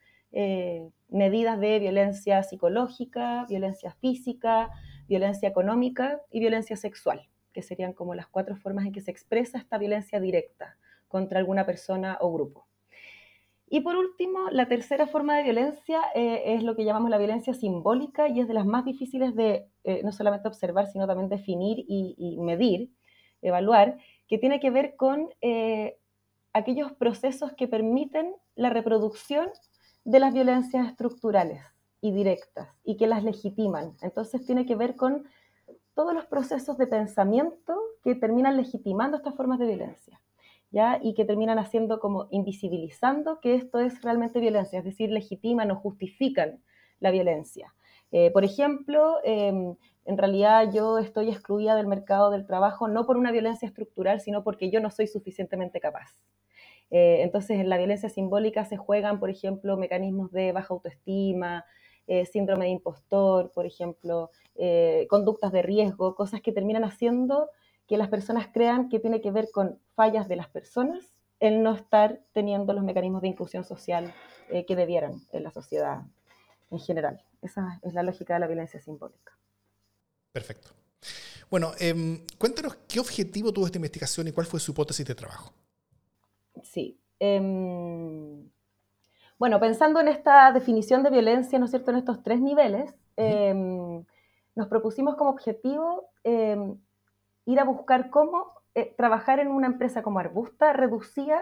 medidas 1.10 1.60
de 1.60 1.78
violencia 1.78 2.42
psicológica, 2.42 3.44
violencia 3.50 3.92
física, 4.00 4.70
violencia 5.06 5.46
económica 5.46 6.22
y 6.30 6.40
violencia 6.40 6.74
sexual 6.74 7.28
que 7.52 7.62
serían 7.62 7.92
como 7.92 8.14
las 8.14 8.26
cuatro 8.26 8.56
formas 8.56 8.86
en 8.86 8.92
que 8.92 9.00
se 9.00 9.10
expresa 9.10 9.58
esta 9.58 9.78
violencia 9.78 10.20
directa 10.20 10.76
contra 11.08 11.38
alguna 11.38 11.66
persona 11.66 12.18
o 12.20 12.32
grupo. 12.32 12.66
Y 13.74 13.80
por 13.80 13.96
último, 13.96 14.50
la 14.50 14.68
tercera 14.68 15.06
forma 15.06 15.34
de 15.34 15.44
violencia 15.44 16.02
eh, 16.14 16.42
es 16.54 16.62
lo 16.62 16.76
que 16.76 16.84
llamamos 16.84 17.08
la 17.08 17.16
violencia 17.16 17.54
simbólica 17.54 18.28
y 18.28 18.38
es 18.38 18.46
de 18.46 18.52
las 18.52 18.66
más 18.66 18.84
difíciles 18.84 19.34
de 19.34 19.66
eh, 19.84 20.02
no 20.04 20.12
solamente 20.12 20.46
observar, 20.46 20.88
sino 20.88 21.06
también 21.06 21.30
definir 21.30 21.82
y, 21.88 22.36
medir, 22.40 22.90
evaluar, 23.40 23.96
que 24.28 24.36
tiene 24.36 24.60
que 24.60 24.70
ver 24.70 24.94
con 24.96 25.30
eh, 25.40 25.96
aquellos 26.52 26.92
procesos 26.92 27.54
que 27.54 27.66
permiten 27.66 28.34
la 28.56 28.68
reproducción 28.68 29.48
de 30.04 30.20
las 30.20 30.34
violencias 30.34 30.86
estructurales 30.86 31.62
y 32.02 32.12
directas 32.12 32.68
y 32.84 32.98
que 32.98 33.06
las 33.06 33.24
legitiman. 33.24 33.96
Entonces 34.02 34.44
tiene 34.44 34.66
que 34.66 34.76
ver 34.76 34.96
con 34.96 35.24
todos 35.94 36.14
los 36.14 36.26
procesos 36.26 36.78
de 36.78 36.86
pensamiento 36.86 37.76
que 38.02 38.14
terminan 38.14 38.56
legitimando 38.56 39.16
estas 39.16 39.34
formas 39.34 39.58
de 39.58 39.66
violencia, 39.66 40.20
¿ya? 40.70 40.98
Y 41.02 41.14
que 41.14 41.24
terminan 41.24 41.58
haciendo 41.58 42.00
como 42.00 42.28
invisibilizando 42.30 43.40
que 43.40 43.54
esto 43.54 43.78
es 43.78 44.02
realmente 44.02 44.40
violencia, 44.40 44.78
es 44.78 44.84
decir, 44.84 45.10
legitiman 45.10 45.70
o 45.70 45.76
justifican 45.76 46.62
la 47.00 47.10
violencia. 47.10 47.74
Eh, 48.10 48.30
por 48.30 48.44
ejemplo, 48.44 49.18
em, 49.24 49.74
en 50.04 50.18
realidad 50.18 50.70
yo 50.72 50.98
estoy 50.98 51.28
excluida 51.28 51.76
del 51.76 51.86
mercado 51.86 52.30
del 52.30 52.46
trabajo 52.46 52.88
no 52.88 53.06
por 53.06 53.16
una 53.16 53.32
violencia 53.32 53.66
estructural, 53.66 54.20
sino 54.20 54.44
porque 54.44 54.70
yo 54.70 54.80
no 54.80 54.90
soy 54.90 55.06
suficientemente 55.06 55.80
capaz. 55.80 56.14
Eh, 56.90 57.22
entonces, 57.22 57.58
en 57.58 57.70
la 57.70 57.78
violencia 57.78 58.10
simbólica 58.10 58.66
se 58.66 58.76
juegan, 58.76 59.18
por 59.18 59.30
ejemplo, 59.30 59.78
mecanismos 59.78 60.30
de 60.30 60.52
baja 60.52 60.74
autoestima, 60.74 61.64
eh, 62.06 62.26
síndrome 62.26 62.66
de 62.66 62.72
impostor, 62.72 63.52
por 63.52 63.66
ejemplo, 63.66 64.30
eh, 64.54 65.06
conductas 65.08 65.52
de 65.52 65.62
riesgo, 65.62 66.14
cosas 66.14 66.40
que 66.40 66.52
terminan 66.52 66.84
haciendo 66.84 67.48
que 67.86 67.96
las 67.96 68.08
personas 68.08 68.48
crean 68.52 68.88
que 68.88 69.00
tiene 69.00 69.20
que 69.20 69.30
ver 69.30 69.48
con 69.52 69.78
fallas 69.94 70.28
de 70.28 70.36
las 70.36 70.48
personas 70.48 71.14
el 71.40 71.62
no 71.62 71.74
estar 71.74 72.20
teniendo 72.32 72.72
los 72.72 72.84
mecanismos 72.84 73.22
de 73.22 73.28
inclusión 73.28 73.64
social 73.64 74.14
eh, 74.48 74.64
que 74.64 74.76
debieran 74.76 75.20
en 75.32 75.42
la 75.42 75.50
sociedad 75.50 76.02
en 76.70 76.78
general. 76.78 77.22
Esa 77.42 77.80
es 77.82 77.94
la 77.94 78.02
lógica 78.02 78.34
de 78.34 78.40
la 78.40 78.46
violencia 78.46 78.80
simbólica. 78.80 79.36
Perfecto. 80.30 80.70
Bueno, 81.50 81.72
em, 81.80 82.24
cuéntanos 82.38 82.76
qué 82.88 83.00
objetivo 83.00 83.52
tuvo 83.52 83.66
esta 83.66 83.78
investigación 83.78 84.28
y 84.28 84.32
cuál 84.32 84.46
fue 84.46 84.60
su 84.60 84.70
hipótesis 84.70 85.04
de 85.04 85.14
trabajo. 85.14 85.52
Sí. 86.62 86.98
Em, 87.18 88.48
bueno, 89.42 89.58
pensando 89.58 89.98
en 89.98 90.06
esta 90.06 90.52
definición 90.52 91.02
de 91.02 91.10
violencia, 91.10 91.58
¿no 91.58 91.64
es 91.64 91.72
cierto?, 91.72 91.90
en 91.90 91.96
estos 91.96 92.22
tres 92.22 92.40
niveles, 92.40 92.94
em, 93.16 94.04
nos 94.54 94.68
propusimos 94.68 95.16
como 95.16 95.30
objetivo 95.30 96.10
em, 96.22 96.78
ir 97.46 97.58
a 97.58 97.64
buscar 97.64 98.08
cómo 98.10 98.52
eh, 98.76 98.94
trabajar 98.96 99.40
en 99.40 99.48
una 99.48 99.66
empresa 99.66 100.00
como 100.00 100.20
Arbusta 100.20 100.72
reducía 100.72 101.40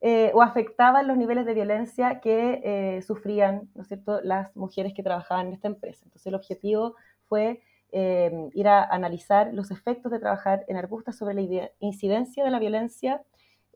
eh, 0.00 0.32
o 0.34 0.42
afectaba 0.42 1.04
los 1.04 1.16
niveles 1.16 1.46
de 1.46 1.54
violencia 1.54 2.18
que 2.18 2.60
eh, 2.64 3.02
sufrían, 3.02 3.70
¿no 3.76 3.82
es 3.82 3.86
cierto?, 3.86 4.20
las 4.20 4.56
mujeres 4.56 4.92
que 4.92 5.04
trabajaban 5.04 5.46
en 5.46 5.52
esta 5.52 5.68
empresa. 5.68 6.00
Entonces 6.06 6.26
el 6.26 6.34
objetivo 6.34 6.96
fue 7.28 7.62
em, 7.92 8.50
ir 8.52 8.66
a 8.66 8.82
analizar 8.82 9.54
los 9.54 9.70
efectos 9.70 10.10
de 10.10 10.18
trabajar 10.18 10.64
en 10.66 10.76
Arbusta 10.76 11.12
sobre 11.12 11.34
la 11.34 11.70
incidencia 11.78 12.42
de 12.42 12.50
la 12.50 12.58
violencia 12.58 13.22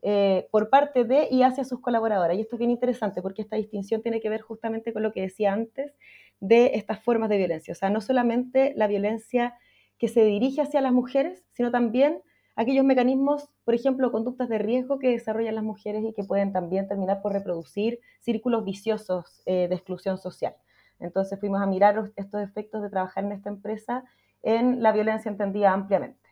eh, 0.05 0.49
por 0.51 0.69
parte 0.69 1.05
de 1.05 1.29
y 1.31 1.43
hacia 1.43 1.63
sus 1.63 1.79
colaboradoras. 1.79 2.35
Y 2.37 2.41
esto 2.41 2.57
es 2.57 2.59
bien 2.59 2.71
interesante 2.71 3.21
porque 3.21 3.41
esta 3.41 3.55
distinción 3.55 4.01
tiene 4.01 4.19
que 4.19 4.27
ver 4.27 4.41
justamente 4.41 4.91
con 4.91 5.01
lo 5.01 5.13
que 5.13 5.21
decía 5.21 5.53
antes 5.53 5.95
de 6.41 6.71
estas 6.75 7.01
formas 7.01 7.29
de 7.29 7.37
violencia. 7.37 7.71
O 7.71 7.75
sea, 7.75 7.89
no 7.89 8.01
solamente 8.01 8.73
la 8.75 8.87
violencia 8.87 9.55
que 9.97 10.09
se 10.09 10.25
dirige 10.25 10.61
hacia 10.61 10.81
las 10.81 10.91
mujeres, 10.91 11.45
sino 11.53 11.71
también 11.71 12.21
aquellos 12.57 12.83
mecanismos, 12.83 13.49
por 13.63 13.75
ejemplo, 13.75 14.11
conductas 14.11 14.49
de 14.49 14.57
riesgo 14.57 14.99
que 14.99 15.09
desarrollan 15.09 15.55
las 15.55 15.63
mujeres 15.63 16.03
y 16.03 16.11
que 16.11 16.25
pueden 16.25 16.51
también 16.51 16.89
terminar 16.89 17.21
por 17.21 17.31
reproducir 17.31 18.01
círculos 18.19 18.65
viciosos 18.65 19.41
eh, 19.45 19.69
de 19.69 19.75
exclusión 19.75 20.17
social. 20.17 20.53
Entonces 20.99 21.39
fuimos 21.39 21.61
a 21.61 21.65
mirar 21.65 22.11
estos 22.17 22.41
efectos 22.41 22.81
de 22.81 22.89
trabajar 22.89 23.23
en 23.23 23.31
esta 23.31 23.49
empresa 23.49 24.03
en 24.41 24.83
la 24.83 24.91
violencia 24.91 25.31
entendida 25.31 25.71
ampliamente. 25.71 26.22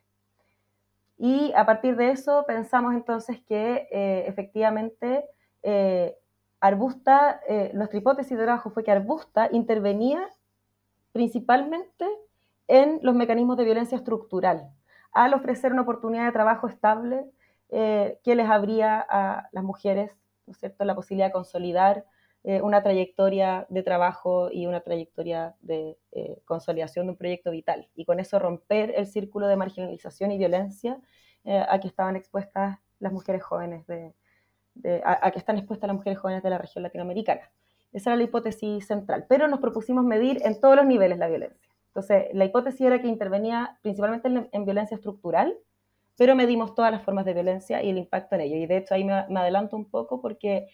Y 1.23 1.53
a 1.55 1.67
partir 1.67 1.97
de 1.97 2.09
eso 2.09 2.45
pensamos 2.47 2.95
entonces 2.95 3.39
que 3.41 3.87
eh, 3.91 4.23
efectivamente 4.25 5.23
eh, 5.61 6.17
Arbusta, 6.59 7.41
eh, 7.47 7.69
nuestra 7.75 7.99
hipótesis 7.99 8.35
de 8.35 8.43
trabajo 8.43 8.71
fue 8.71 8.83
que 8.83 8.89
Arbusta 8.89 9.47
intervenía 9.51 10.27
principalmente 11.11 12.07
en 12.67 12.97
los 13.03 13.13
mecanismos 13.13 13.55
de 13.57 13.65
violencia 13.65 13.97
estructural, 13.97 14.71
al 15.11 15.35
ofrecer 15.35 15.71
una 15.71 15.83
oportunidad 15.83 16.25
de 16.25 16.31
trabajo 16.31 16.67
estable 16.67 17.29
que 17.69 18.35
les 18.35 18.49
abría 18.49 19.05
a 19.07 19.47
las 19.51 19.63
mujeres 19.63 20.17
¿no 20.47 20.85
la 20.85 20.95
posibilidad 20.95 21.27
de 21.27 21.33
consolidar 21.33 22.05
una 22.43 22.81
trayectoria 22.81 23.67
de 23.69 23.83
trabajo 23.83 24.49
y 24.51 24.65
una 24.65 24.81
trayectoria 24.81 25.55
de 25.61 25.97
consolidación 26.45 27.05
de 27.05 27.11
un 27.11 27.17
proyecto 27.17 27.51
vital. 27.51 27.87
Y 27.95 28.05
con 28.05 28.19
eso 28.19 28.39
romper 28.39 28.93
el 28.97 29.05
círculo 29.05 29.47
de 29.47 29.57
marginalización 29.57 30.31
y 30.31 30.37
violencia 30.37 30.99
eh, 31.43 31.65
a 31.67 31.79
que 31.79 31.87
estaban 31.87 32.15
expuestas 32.15 32.77
las 32.99 33.11
mujeres 33.11 33.41
jóvenes, 33.41 33.87
de, 33.87 34.13
a, 35.03 35.31
que 35.31 35.39
están 35.39 35.57
expuestas 35.57 35.87
las 35.87 35.95
mujeres 35.95 36.19
jóvenes 36.19 36.43
de 36.43 36.51
la 36.51 36.59
región 36.59 36.83
latinoamericana. 36.83 37.51
Esa 37.91 38.11
era 38.11 38.17
la 38.17 38.23
hipótesis 38.23 38.85
central, 38.85 39.25
pero 39.27 39.47
nos 39.47 39.59
propusimos 39.59 40.05
medir 40.05 40.39
en 40.45 40.59
todos 40.61 40.75
los 40.75 40.85
niveles 40.85 41.17
la 41.17 41.27
violencia. 41.27 41.71
Entonces, 41.87 42.27
la 42.33 42.45
hipótesis 42.45 42.81
era 42.81 43.01
que 43.01 43.07
intervenía 43.07 43.79
principalmente 43.81 44.29
en, 44.51 44.65
violencia 44.65 44.95
estructural, 44.95 45.57
pero 46.15 46.35
medimos 46.35 46.75
todas 46.75 46.91
las 46.91 47.01
formas 47.03 47.25
de 47.25 47.33
violencia 47.33 47.81
y 47.81 47.89
el 47.89 47.97
impacto 47.97 48.35
en 48.35 48.41
ello. 48.41 48.57
Y 48.57 48.67
de 48.67 48.77
hecho 48.77 48.93
ahí 48.93 49.03
me, 49.03 49.13
adelanto 49.13 49.75
un 49.75 49.89
poco 49.89 50.21
porque 50.21 50.67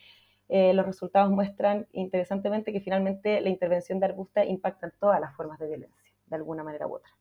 eh, 0.49 0.73
los 0.73 0.85
resultados 0.85 1.29
muestran 1.29 1.87
interesantemente 1.91 2.71
que 2.71 2.81
finalmente 2.81 3.41
la 3.41 3.49
intervención 3.49 3.99
de 3.99 4.05
Arbusta 4.05 4.45
impacta 4.45 4.87
en 4.87 4.93
todas 4.99 5.19
las 5.19 5.35
formas 5.35 5.59
de 5.59 5.67
violencia, 5.67 6.11
de 6.25 6.35
alguna 6.35 6.63
manera 6.63 6.87
u 6.87 6.95
otra, 6.95 7.11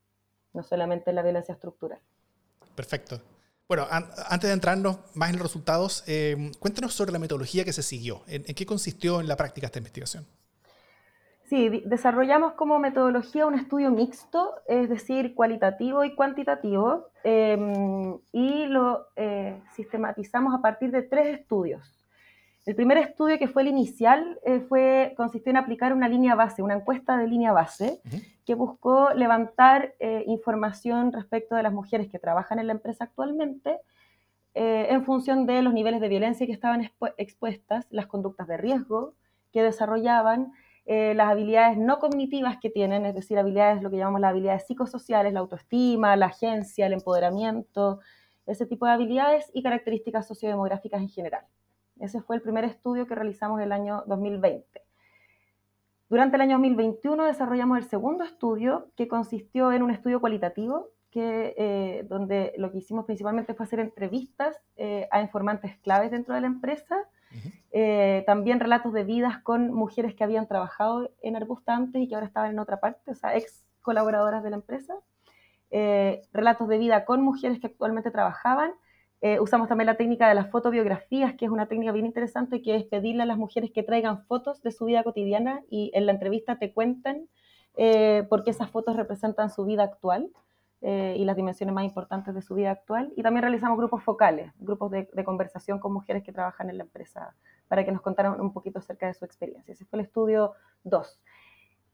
no 0.52 0.62
solamente 0.62 1.10
en 1.10 1.16
la 1.16 1.22
violencia 1.22 1.54
estructural. 1.54 2.00
Perfecto. 2.74 3.20
Bueno, 3.68 3.84
antes 3.90 4.48
de 4.48 4.52
entrarnos 4.52 4.98
más 5.14 5.30
en 5.30 5.36
los 5.36 5.42
resultados, 5.42 6.04
eh, 6.06 6.52
cuéntanos 6.60 6.94
sobre 6.94 7.10
la 7.10 7.18
metodología 7.18 7.64
que 7.64 7.72
se 7.72 7.82
siguió. 7.82 8.22
¿En, 8.28 8.44
qué 8.44 8.64
consistió 8.64 9.20
en 9.20 9.26
la 9.26 9.36
práctica 9.36 9.66
esta 9.66 9.80
investigación? 9.80 10.24
Sí, 11.48 11.82
desarrollamos 11.84 12.52
como 12.52 12.78
metodología 12.78 13.46
un 13.46 13.54
estudio 13.54 13.90
mixto, 13.90 14.54
es 14.68 14.88
decir, 14.88 15.34
cualitativo 15.34 16.04
y 16.04 16.14
cuantitativo, 16.14 17.08
em, 17.24 18.18
y 18.32 18.66
lo 18.66 19.08
eh, 19.16 19.60
sistematizamos 19.74 20.54
a 20.54 20.60
partir 20.60 20.92
de 20.92 21.02
tres 21.02 21.40
estudios. 21.40 22.05
El 22.66 22.74
primer 22.74 22.98
estudio, 22.98 23.38
que 23.38 23.46
fue 23.46 23.62
el 23.62 23.68
inicial, 23.68 24.40
eh, 24.44 24.58
fue, 24.58 25.14
consistió 25.16 25.50
en 25.50 25.56
aplicar 25.56 25.92
una 25.92 26.08
línea 26.08 26.34
base, 26.34 26.62
una 26.62 26.74
encuesta 26.74 27.16
de 27.16 27.28
línea 27.28 27.52
base, 27.52 28.00
que 28.44 28.56
buscó 28.56 29.10
levantar 29.14 29.94
eh, 30.00 30.24
información 30.26 31.12
respecto 31.12 31.54
de 31.54 31.62
las 31.62 31.72
mujeres 31.72 32.08
que 32.08 32.18
trabajan 32.18 32.58
en 32.58 32.66
la 32.66 32.72
empresa 32.72 33.04
actualmente 33.04 33.78
en 34.58 35.04
función 35.04 35.44
de 35.44 35.60
los 35.60 35.74
niveles 35.74 36.00
de 36.00 36.08
violencia 36.08 36.46
que 36.46 36.52
estaban 36.52 36.90
expuestas, 37.18 37.86
las 37.90 38.06
conductas 38.06 38.46
de 38.48 38.56
riesgo 38.56 39.12
que 39.52 39.62
desarrollaban, 39.62 40.50
las 40.86 41.28
habilidades 41.28 41.76
no 41.76 41.98
cognitivas 41.98 42.56
que 42.56 42.70
tienen, 42.70 43.04
es 43.04 43.14
decir, 43.14 43.38
habilidades, 43.38 43.82
lo 43.82 43.90
que 43.90 43.98
llamamos 43.98 44.22
las 44.22 44.30
habilidades 44.30 44.66
psicosociales, 44.66 45.34
la 45.34 45.40
autoestima, 45.40 46.16
la 46.16 46.26
agencia, 46.26 46.86
el 46.86 46.94
empoderamiento, 46.94 48.00
ese 48.46 48.64
tipo 48.64 48.86
de 48.86 48.92
habilidades 48.92 49.50
y 49.52 49.62
características 49.62 50.26
sociodemográficas 50.26 51.02
en 51.02 51.10
general. 51.10 51.44
Ese 52.00 52.20
fue 52.20 52.36
el 52.36 52.42
primer 52.42 52.64
estudio 52.64 53.06
que 53.06 53.14
realizamos 53.14 53.60
el 53.60 53.72
año 53.72 54.04
2020. 54.06 54.82
Durante 56.08 56.36
el 56.36 56.42
año 56.42 56.56
2021 56.58 57.24
desarrollamos 57.24 57.78
el 57.78 57.84
segundo 57.84 58.22
estudio, 58.22 58.90
que 58.96 59.08
consistió 59.08 59.72
en 59.72 59.82
un 59.82 59.90
estudio 59.90 60.20
cualitativo, 60.20 60.90
que, 61.10 61.54
eh, 61.56 62.06
donde 62.08 62.52
lo 62.58 62.70
que 62.70 62.78
hicimos 62.78 63.06
principalmente 63.06 63.54
fue 63.54 63.64
hacer 63.64 63.80
entrevistas 63.80 64.56
eh, 64.76 65.08
a 65.10 65.20
informantes 65.20 65.76
claves 65.78 66.10
dentro 66.10 66.34
de 66.34 66.42
la 66.42 66.46
empresa, 66.46 66.96
eh, 67.72 68.22
también 68.26 68.60
relatos 68.60 68.92
de 68.92 69.04
vidas 69.04 69.38
con 69.42 69.72
mujeres 69.72 70.14
que 70.14 70.24
habían 70.24 70.46
trabajado 70.46 71.10
en 71.22 71.36
Arbusta 71.36 71.74
antes 71.74 72.00
y 72.00 72.08
que 72.08 72.14
ahora 72.14 72.26
estaban 72.26 72.50
en 72.50 72.58
otra 72.58 72.80
parte, 72.80 73.10
o 73.10 73.14
sea, 73.14 73.36
ex 73.36 73.64
colaboradoras 73.82 74.42
de 74.42 74.50
la 74.50 74.56
empresa, 74.56 74.94
relatos 76.32 76.68
de 76.68 76.78
vida 76.78 77.04
con 77.04 77.20
mujeres 77.22 77.60
que 77.60 77.66
actualmente 77.66 78.10
trabajaban 78.10 78.72
eh, 79.22 79.40
usamos 79.40 79.68
también 79.68 79.86
la 79.86 79.96
técnica 79.96 80.28
de 80.28 80.34
las 80.34 80.50
fotobiografías, 80.50 81.34
que 81.34 81.46
es 81.46 81.50
una 81.50 81.66
técnica 81.66 81.92
bien 81.92 82.06
interesante, 82.06 82.62
que 82.62 82.76
es 82.76 82.84
pedirle 82.84 83.22
a 83.22 83.26
las 83.26 83.38
mujeres 83.38 83.70
que 83.70 83.82
traigan 83.82 84.24
fotos 84.24 84.62
de 84.62 84.72
su 84.72 84.84
vida 84.84 85.02
cotidiana 85.02 85.62
y 85.70 85.90
en 85.94 86.06
la 86.06 86.12
entrevista 86.12 86.58
te 86.58 86.72
cuentan 86.72 87.28
eh, 87.76 88.26
por 88.28 88.44
qué 88.44 88.50
esas 88.50 88.70
fotos 88.70 88.96
representan 88.96 89.50
su 89.50 89.64
vida 89.64 89.84
actual 89.84 90.30
eh, 90.82 91.16
y 91.18 91.24
las 91.24 91.36
dimensiones 91.36 91.74
más 91.74 91.84
importantes 91.84 92.34
de 92.34 92.42
su 92.42 92.54
vida 92.54 92.70
actual. 92.70 93.12
Y 93.16 93.22
también 93.22 93.42
realizamos 93.42 93.78
grupos 93.78 94.02
focales, 94.02 94.52
grupos 94.58 94.90
de, 94.90 95.08
de, 95.12 95.24
conversación 95.24 95.78
con 95.78 95.94
mujeres 95.94 96.22
que 96.22 96.32
trabajan 96.32 96.68
en 96.68 96.76
la 96.76 96.84
empresa, 96.84 97.34
para 97.68 97.84
que 97.84 97.92
nos 97.92 98.02
contaran 98.02 98.38
un 98.40 98.52
poquito 98.52 98.80
acerca 98.80 99.06
de 99.06 99.14
su 99.14 99.24
experiencia. 99.24 99.72
Ese 99.72 99.86
fue 99.86 99.98
el 99.98 100.04
estudio 100.04 100.52
2. 100.84 101.20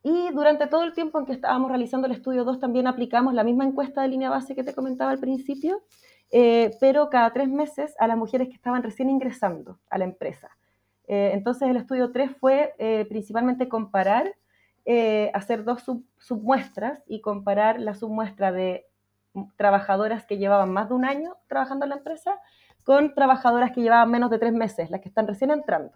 Y 0.03 0.31
durante 0.31 0.67
todo 0.67 0.83
el 0.83 0.93
tiempo 0.93 1.17
en 1.17 1.25
que 1.25 1.31
estábamos 1.31 1.69
realizando 1.69 2.07
el 2.07 2.13
estudio 2.13 2.43
2 2.43 2.59
también 2.59 2.87
aplicamos 2.87 3.33
la 3.33 3.45
misma 3.45 3.63
encuesta 3.63 4.01
de 4.01 4.09
línea 4.09 4.29
base 4.29 4.53
que 4.53 4.63
te 4.63 4.75
comentaba 4.75 5.11
al 5.11 5.19
principio, 5.19 5.81
eh, 6.35 6.75
pero 6.79 7.11
cada 7.11 7.31
tres 7.31 7.47
meses 7.47 7.95
a 7.99 8.07
las 8.07 8.17
mujeres 8.17 8.47
que 8.47 8.55
estaban 8.55 8.81
recién 8.81 9.07
ingresando 9.07 9.77
a 9.87 9.99
la 9.99 10.05
empresa. 10.05 10.49
Eh, 11.05 11.29
entonces 11.31 11.69
el 11.69 11.77
estudio 11.77 12.11
3 12.11 12.31
fue 12.39 12.73
eh, 12.79 13.05
principalmente 13.07 13.69
comparar, 13.69 14.33
hacer 15.33 15.63
dos 15.63 15.85
submuestras 16.17 17.01
y 17.07 17.21
comparar 17.21 17.79
la 17.79 17.93
submuestra 17.93 18.51
de 18.51 18.85
trabajadoras 19.55 20.25
que 20.25 20.37
llevaban 20.37 20.73
más 20.73 20.89
de 20.89 20.95
un 20.95 21.05
año 21.05 21.37
trabajando 21.47 21.85
en 21.85 21.91
la 21.91 21.95
empresa 21.97 22.37
con 22.83 23.13
trabajadoras 23.13 23.71
que 23.71 23.81
llevaban 23.81 24.11
menos 24.11 24.29
de 24.29 24.39
tres 24.39 24.51
meses, 24.51 24.89
las 24.89 24.99
que 24.99 25.07
están 25.07 25.25
recién 25.25 25.51
entrando, 25.51 25.93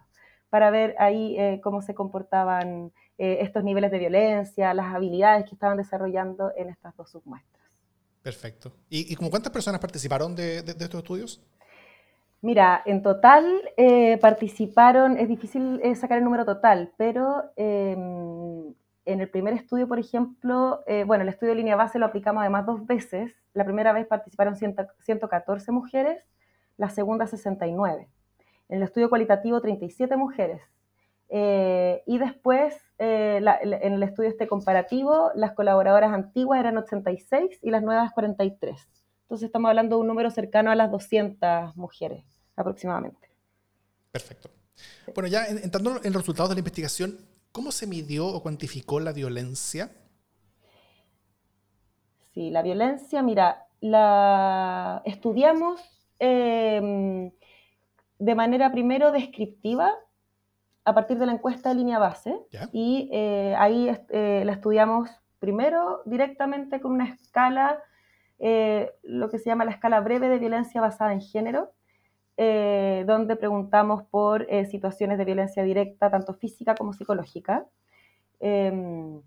para 0.48 0.70
ver 0.70 0.94
ahí 0.98 1.60
cómo 1.62 1.82
se 1.82 1.94
comportaban 1.94 2.92
estos 3.18 3.62
niveles 3.62 3.90
de 3.90 3.98
violencia, 3.98 4.72
las 4.72 4.94
habilidades 4.94 5.44
que 5.44 5.54
estaban 5.54 5.76
desarrollando 5.76 6.50
en 6.56 6.70
estas 6.70 6.96
dos 6.96 7.10
submuestras. 7.10 7.57
Perfecto. 8.22 8.72
¿Y, 8.88 9.12
y 9.12 9.16
cuántas 9.16 9.52
personas 9.52 9.80
participaron 9.80 10.34
de, 10.34 10.58
estos 10.58 10.94
estudios? 10.94 11.40
Mira, 12.40 12.82
en 12.86 13.02
total 13.02 13.44
eh, 13.76 14.16
participaron, 14.18 15.18
es 15.18 15.28
difícil 15.28 15.80
eh, 15.82 15.94
sacar 15.96 16.18
el 16.18 16.24
número 16.24 16.44
total, 16.44 16.92
pero 16.96 17.50
em, 17.56 18.74
en 19.04 19.20
el 19.20 19.28
primer 19.28 19.54
estudio, 19.54 19.88
por 19.88 19.98
ejemplo, 19.98 20.84
eh, 20.86 21.04
bueno, 21.04 21.22
el 21.22 21.30
estudio 21.30 21.52
de 21.52 21.56
línea 21.56 21.74
base 21.74 21.98
lo 21.98 22.06
aplicamos 22.06 22.42
además 22.42 22.66
dos 22.66 22.86
veces. 22.86 23.34
La 23.54 23.64
primera 23.64 23.92
vez 23.92 24.06
participaron 24.06 24.54
114 24.56 25.72
mujeres, 25.72 26.22
la 26.76 26.90
segunda 26.90 27.26
69. 27.26 28.08
En 28.68 28.76
el 28.76 28.82
estudio 28.84 29.08
cualitativo 29.08 29.60
37 29.60 30.16
mujeres. 30.16 30.60
Y 31.30 32.18
después 32.18 32.74
eh, 32.98 33.40
en 33.62 33.92
el 33.92 34.02
estudio 34.02 34.28
este 34.28 34.48
comparativo, 34.48 35.30
las 35.34 35.52
colaboradoras 35.52 36.12
antiguas 36.12 36.58
eran 36.58 36.76
86 36.78 37.60
y 37.62 37.70
las 37.70 37.82
nuevas 37.82 38.12
43. 38.12 38.88
Entonces 39.22 39.46
estamos 39.46 39.68
hablando 39.68 39.96
de 39.96 40.00
un 40.02 40.08
número 40.08 40.30
cercano 40.30 40.70
a 40.70 40.74
las 40.74 40.90
200 40.90 41.76
mujeres 41.76 42.24
aproximadamente. 42.56 43.28
Perfecto. 44.10 44.50
Bueno, 45.14 45.28
ya 45.28 45.46
entrando 45.46 46.00
en 46.02 46.12
los 46.12 46.22
resultados 46.22 46.48
de 46.50 46.56
la 46.56 46.60
investigación, 46.60 47.18
¿cómo 47.52 47.72
se 47.72 47.86
midió 47.86 48.26
o 48.26 48.42
cuantificó 48.42 49.00
la 49.00 49.12
violencia? 49.12 49.90
Sí, 52.34 52.50
la 52.50 52.62
violencia, 52.62 53.22
mira, 53.22 53.66
la 53.80 55.02
estudiamos 55.04 55.80
em, 56.18 57.30
de 58.18 58.34
manera 58.34 58.72
primero 58.72 59.12
descriptiva 59.12 59.92
a 60.88 60.94
partir 60.94 61.18
de 61.18 61.26
la 61.26 61.32
encuesta 61.32 61.68
de 61.68 61.74
línea 61.74 61.98
base 61.98 62.34
y 62.72 63.10
eh, 63.12 63.54
ahí 63.58 63.94
eh, 64.08 64.42
la 64.46 64.52
estudiamos 64.52 65.10
primero 65.38 66.00
directamente 66.06 66.80
con 66.80 66.92
una 66.92 67.04
escala, 67.12 67.82
eh, 68.38 68.90
lo 69.02 69.28
que 69.28 69.38
se 69.38 69.50
llama 69.50 69.66
la 69.66 69.72
escala 69.72 70.00
breve 70.00 70.30
de 70.30 70.38
violencia 70.38 70.80
basada 70.80 71.12
en 71.12 71.20
género, 71.20 71.72
donde 72.38 73.34
preguntamos 73.34 74.04
por 74.04 74.46
situaciones 74.70 75.18
de 75.18 75.24
violencia 75.24 75.64
directa, 75.64 76.08
tanto 76.08 76.34
física 76.34 76.76
como 76.76 76.92
psicológica. 76.92 77.66
Em, 78.38 79.20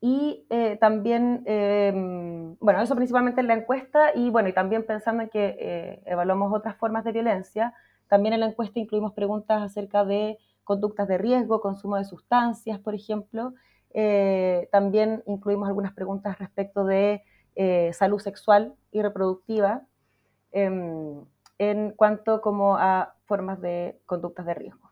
y 0.00 0.44
también, 0.80 1.44
em, 1.46 2.56
bueno, 2.58 2.82
eso 2.82 2.96
principalmente 2.96 3.40
en 3.40 3.46
la 3.46 3.54
encuesta 3.54 4.10
y 4.16 4.30
bueno, 4.30 4.48
y 4.48 4.52
también 4.52 4.84
pensando 4.84 5.22
en 5.22 5.28
que 5.28 6.02
evaluamos 6.06 6.52
otras 6.52 6.76
formas 6.76 7.04
de 7.04 7.12
violencia, 7.12 7.72
también 8.08 8.34
en 8.34 8.40
la 8.40 8.46
encuesta 8.46 8.80
incluimos 8.80 9.12
preguntas 9.12 9.62
acerca 9.62 10.04
de 10.04 10.38
conductas 10.64 11.06
de 11.06 11.18
riesgo, 11.18 11.60
consumo 11.60 11.96
de 11.96 12.04
sustancias, 12.04 12.78
por 12.80 12.94
ejemplo. 12.94 13.54
Eh, 13.92 14.68
también 14.72 15.22
incluimos 15.26 15.68
algunas 15.68 15.92
preguntas 15.92 16.38
respecto 16.38 16.84
de 16.84 17.22
eh, 17.54 17.92
salud 17.92 18.18
sexual 18.18 18.74
y 18.90 19.02
reproductiva 19.02 19.82
em, 20.50 21.24
en 21.58 21.92
cuanto 21.92 22.40
como 22.40 22.76
a 22.76 23.14
formas 23.26 23.60
de 23.60 24.00
conductas 24.06 24.46
de 24.46 24.54
riesgo. 24.54 24.90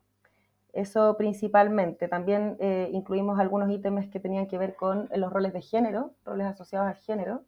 Eso 0.73 1.17
principalmente. 1.19 2.09
También 2.09 2.57
eh, 2.61 2.89
incluimos 2.93 3.41
algunos 3.41 3.69
ítems 3.71 4.09
que 4.09 4.21
tenían 4.21 4.47
que 4.47 4.59
ver 4.59 4.77
con 4.77 5.09
los 5.15 5.33
roles 5.33 5.53
de 5.53 5.61
género, 5.61 6.13
roles 6.25 6.47
asociados 6.47 6.89
al 6.89 6.97
género, 6.97 7.43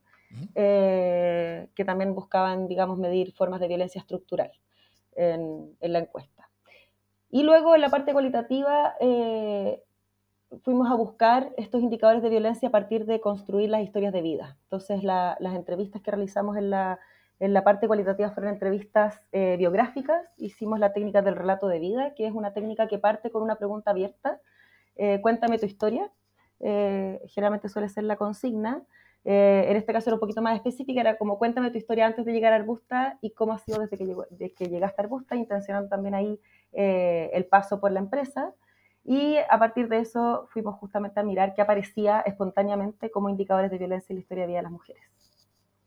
que 0.52 1.84
también 1.86 2.12
buscaban, 2.12 2.66
digamos, 2.66 2.98
medir 2.98 3.32
formas 3.34 3.60
de 3.60 3.68
violencia 3.68 4.00
estructural 4.00 4.50
en 5.14 5.76
la 5.80 6.00
encuesta. 6.00 6.33
Y 7.34 7.42
luego 7.42 7.74
en 7.74 7.80
la 7.80 7.88
parte 7.88 8.12
cualitativa 8.12 8.94
eh, 9.00 9.82
fuimos 10.62 10.88
a 10.88 10.94
buscar 10.94 11.50
estos 11.56 11.82
indicadores 11.82 12.22
de 12.22 12.28
violencia 12.28 12.68
a 12.68 12.70
partir 12.70 13.06
de 13.06 13.20
construir 13.20 13.70
las 13.70 13.82
historias 13.82 14.12
de 14.12 14.22
vida. 14.22 14.56
Entonces 14.62 15.02
las 15.02 15.54
entrevistas 15.56 16.00
que 16.00 16.12
realizamos 16.12 16.56
en 16.56 16.70
la, 16.70 17.00
en 17.40 17.52
la 17.52 17.64
parte 17.64 17.88
cualitativa 17.88 18.30
fueron 18.30 18.52
entrevistas 18.52 19.20
eh, 19.32 19.56
biográficas, 19.58 20.24
hicimos 20.36 20.78
la 20.78 20.92
técnica 20.92 21.22
del 21.22 21.34
relato 21.34 21.66
de 21.66 21.80
vida, 21.80 22.14
que 22.14 22.24
es 22.28 22.32
una 22.32 22.52
técnica 22.52 22.86
que 22.86 23.00
parte 23.00 23.32
con 23.32 23.42
una 23.42 23.56
pregunta 23.56 23.90
abierta, 23.90 24.40
eh, 24.94 25.20
cuéntame 25.20 25.58
tu 25.58 25.66
historia, 25.66 26.12
generalmente 26.60 27.68
suele 27.68 27.88
ser 27.88 28.04
la 28.04 28.14
consigna, 28.14 28.84
en 29.24 29.76
este 29.76 29.92
caso 29.92 30.08
era 30.08 30.14
un 30.14 30.20
poquito 30.20 30.40
más 30.40 30.54
específica, 30.54 31.00
era 31.00 31.18
como 31.18 31.36
cuéntame 31.38 31.70
tu 31.72 31.78
historia 31.78 32.06
antes 32.06 32.24
de 32.24 32.32
llegar 32.32 32.52
a 32.52 32.56
Arbusta 32.56 33.18
y 33.20 33.30
cómo 33.30 33.54
ha 33.54 33.58
sido 33.58 33.80
desde 33.80 33.98
que, 33.98 34.06
llegó, 34.06 34.24
desde 34.30 34.54
que 34.54 34.68
llegaste 34.68 35.02
a 35.02 35.04
Arbusta, 35.04 35.34
intencionando 35.34 35.88
también 35.88 36.14
ahí 36.14 36.40
eh, 36.74 37.30
el 37.32 37.46
paso 37.46 37.80
por 37.80 37.92
la 37.92 38.00
empresa. 38.00 38.52
Y 39.04 39.36
a 39.50 39.58
partir 39.58 39.88
de 39.88 39.98
eso 39.98 40.48
fuimos 40.52 40.76
justamente 40.76 41.20
a 41.20 41.22
mirar 41.22 41.54
qué 41.54 41.62
aparecía 41.62 42.20
espontáneamente 42.20 43.10
como 43.10 43.28
indicadores 43.28 43.70
de 43.70 43.78
violencia 43.78 44.12
en 44.12 44.16
la 44.16 44.20
historia 44.22 44.42
de 44.44 44.48
vida 44.48 44.58
de 44.58 44.62
las 44.62 44.72
mujeres. 44.72 45.02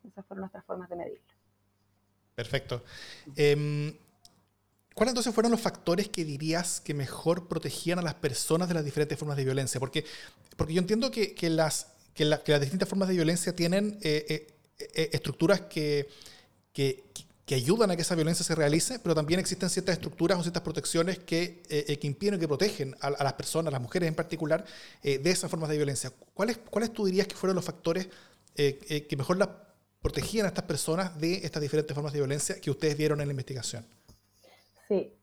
Esas 0.08 0.26
fueron 0.26 0.41
nuestras 0.41 0.63
formas 0.65 0.89
de 0.89 0.95
medirlo. 0.95 1.34
Perfecto. 2.36 2.84
Em, 3.36 3.91
¿Cuáles 4.93 5.12
entonces 5.12 5.34
fueron 5.34 5.52
los 5.52 5.62
factores 5.62 6.10
que 6.10 6.23
dirías 6.23 6.82
que 6.82 6.93
mejor 6.93 7.47
protegían 7.47 8.00
a 8.00 8.02
las 8.02 8.15
personas 8.15 8.67
de 8.67 8.76
las 8.76 8.86
diferentes 8.86 9.17
formas 9.17 9.38
de 9.38 9.43
violencia? 9.43 9.80
Porque, 9.80 10.06
porque 10.56 10.73
yo 10.73 10.82
entiendo 10.82 11.10
que, 11.12 11.34
que 11.34 11.50
las, 11.50 11.95
que, 12.13 12.26
las 12.26 12.62
distintas 12.62 12.88
formas 12.88 13.08
de 13.08 13.15
violencia 13.15 13.56
tienen 13.56 13.97
eh, 14.02 14.47
eh, 14.80 15.10
estructuras 15.12 15.62
que, 15.62 16.08
que, 16.73 17.04
que 17.48 17.56
ayudan 17.56 17.90
a 17.90 17.96
que 17.96 18.02
esa 18.02 18.14
violencia 18.14 18.44
se 18.44 18.54
realice, 18.56 19.00
pero 19.00 19.16
también 19.16 19.40
existen 19.40 19.70
ciertas 19.70 19.94
estructuras 19.94 20.38
o 20.38 20.42
ciertas 20.42 20.62
protecciones 20.62 21.20
que, 21.20 21.64
eh, 21.70 21.86
eh, 21.88 21.98
que 21.98 22.06
impiden 22.06 22.38
que 22.42 22.48
protegen 22.48 22.94
a, 23.00 23.10
las 23.10 23.34
personas, 23.34 23.70
a 23.70 23.72
las 23.72 23.82
mujeres 23.82 24.10
en 24.10 24.16
particular, 24.16 24.66
eh, 25.02 25.18
de 25.18 25.30
esas 25.32 25.50
formas 25.50 25.70
de 25.70 25.78
violencia. 25.78 26.12
¿Cuáles, 26.34 26.58
¿Cuáles 26.58 26.92
tú 26.92 27.06
dirías 27.06 27.26
que 27.26 27.36
fueron 27.36 27.56
los 27.56 27.64
factores 27.64 28.10
que 28.54 29.16
mejor 29.16 29.38
las 29.38 29.50
protegían 30.02 30.46
a 30.46 30.50
estas 30.50 30.66
personas 30.66 31.22
de 31.22 31.36
estas 31.36 31.62
diferentes 31.62 31.94
formas 31.94 32.12
de 32.12 32.20
violencia 32.20 32.60
que 32.60 32.72
ustedes 32.72 32.98
vieron 32.98 33.22
en 33.22 33.28
la 33.28 33.32
investigación? 33.32 33.86
Sí. 34.88 35.14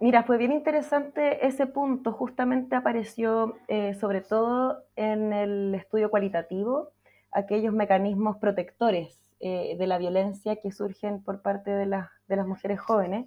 Mira, 0.00 0.24
fue 0.24 0.36
bien 0.36 0.50
interesante 0.50 1.46
ese 1.46 1.66
punto. 1.66 2.12
Justamente 2.12 2.74
apareció 2.74 3.56
sobre 4.00 4.22
todo 4.22 4.82
en 4.96 5.32
el 5.32 5.76
estudio 5.76 6.10
cualitativo 6.10 6.90
aquellos 7.30 7.72
mecanismos 7.72 8.38
protectores 8.38 9.25
eh, 9.46 9.76
de 9.78 9.86
la 9.86 9.96
violencia 9.98 10.56
que 10.56 10.72
surgen 10.72 11.22
por 11.22 11.40
parte 11.40 11.70
de, 11.70 11.86
de 11.86 12.36
las 12.36 12.46
mujeres 12.46 12.80
jóvenes. 12.80 13.26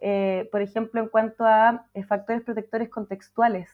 Eh, 0.00 0.48
por 0.50 0.60
ejemplo, 0.60 1.00
en 1.00 1.08
cuanto 1.08 1.44
a 1.46 1.86
factores 2.08 2.42
protectores 2.42 2.88
contextuales, 2.88 3.68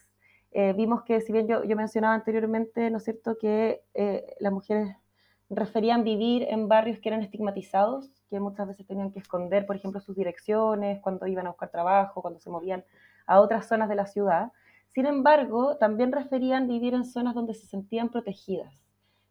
vimos 0.75 1.03
que 1.03 1.19
si 1.21 1.31
bien 1.31 1.47
yo, 1.47 1.63
yo, 1.63 1.75
mencionaba 1.75 2.13
anteriormente, 2.13 2.89
¿no 2.89 2.97
es 2.97 3.03
cierto?, 3.05 3.37
que 3.39 3.81
las 4.39 4.53
mujeres 4.53 4.95
referían 5.49 6.03
vivir 6.03 6.45
en 6.49 6.67
barrios 6.67 6.99
que 6.99 7.09
eran 7.09 7.23
estigmatizados, 7.23 8.11
que 8.29 8.39
muchas 8.39 8.67
veces 8.67 8.85
tenían 8.85 9.11
que 9.11 9.19
esconder, 9.19 9.65
por 9.65 9.75
ejemplo, 9.75 9.99
sus 9.99 10.15
direcciones, 10.15 11.01
cuando 11.01 11.25
iban 11.25 11.47
a 11.47 11.49
buscar 11.49 11.69
trabajo, 11.69 12.21
cuando 12.21 12.39
se 12.39 12.51
movían 12.51 12.83
a 13.25 13.39
otras 13.39 13.67
zonas 13.67 13.89
de 13.89 13.95
la 13.95 14.05
ciudad. 14.05 14.51
Sin 14.93 15.07
embargo, 15.07 15.77
también 15.77 16.11
referían 16.11 16.67
vivir 16.67 16.93
en 16.93 17.05
zonas 17.05 17.33
donde 17.33 17.55
se 17.55 17.65
sentían 17.65 18.09
protegidas. 18.09 18.73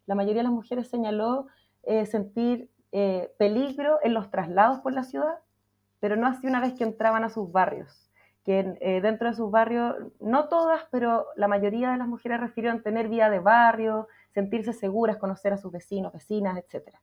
La 0.08 0.14
mayoría 0.14 0.40
de 0.40 0.44
las 0.44 0.52
mujeres 0.52 0.88
señaló 0.88 1.48
eh, 1.88 2.04
sentir 2.04 2.70
eh, 2.92 3.32
peligro 3.38 3.98
en 4.02 4.12
los 4.12 4.30
traslados 4.30 4.80
por 4.80 4.92
la 4.92 5.04
ciudad, 5.04 5.38
pero 6.00 6.16
no 6.16 6.26
así 6.26 6.46
una 6.46 6.60
vez 6.60 6.74
que 6.74 6.84
entraban 6.84 7.24
a 7.24 7.30
sus 7.30 7.50
barrios. 7.50 8.10
Que 8.44 8.76
eh, 8.82 9.00
dentro 9.00 9.30
de 9.30 9.34
sus 9.34 9.50
barrios, 9.50 9.96
no 10.20 10.48
todas, 10.48 10.82
pero 10.90 11.24
la 11.36 11.48
mayoría 11.48 11.90
de 11.90 11.96
las 11.96 12.06
mujeres 12.06 12.40
refirieron 12.40 12.82
tener 12.82 13.08
vida 13.08 13.30
de 13.30 13.38
barrio, 13.38 14.06
sentirse 14.34 14.74
seguras, 14.74 15.16
conocer 15.16 15.54
a 15.54 15.56
sus 15.56 15.72
vecinos, 15.72 16.12
vecinas, 16.12 16.58
etcétera. 16.58 17.00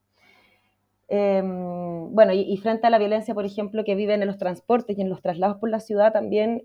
Em, 1.08 2.14
bueno, 2.14 2.34
y, 2.34 2.56
frente 2.58 2.86
a 2.86 2.92
la 2.92 3.00
violencia, 3.00 3.34
por 3.34 3.46
ejemplo, 3.46 3.84
que 3.84 3.96
viven 3.96 4.22
en 4.22 4.28
los 4.28 4.38
transportes 4.38 5.00
y 5.00 5.02
en 5.02 5.10
los 5.10 5.24
traslados 5.24 5.58
por 5.58 5.70
la 5.70 5.80
ciudad, 5.80 6.14
también 6.14 6.62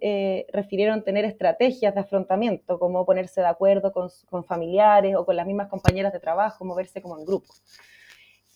refirieron 0.53 1.05
tener 1.05 1.25
estrategias 1.25 1.95
de 1.95 2.01
afrontamiento, 2.01 2.79
como 2.79 3.07
ponerse 3.07 3.41
de 3.41 3.47
acuerdo 3.47 3.93
con, 3.93 4.45
familiares 4.45 5.17
o 5.17 5.25
con 5.25 5.37
las 5.37 5.47
mismas 5.47 5.69
compañeras 5.69 6.13
de 6.13 6.21
trabajo, 6.21 6.67
moverse 6.67 7.01
como 7.01 7.19
en 7.19 7.25
grupo. 7.25 7.49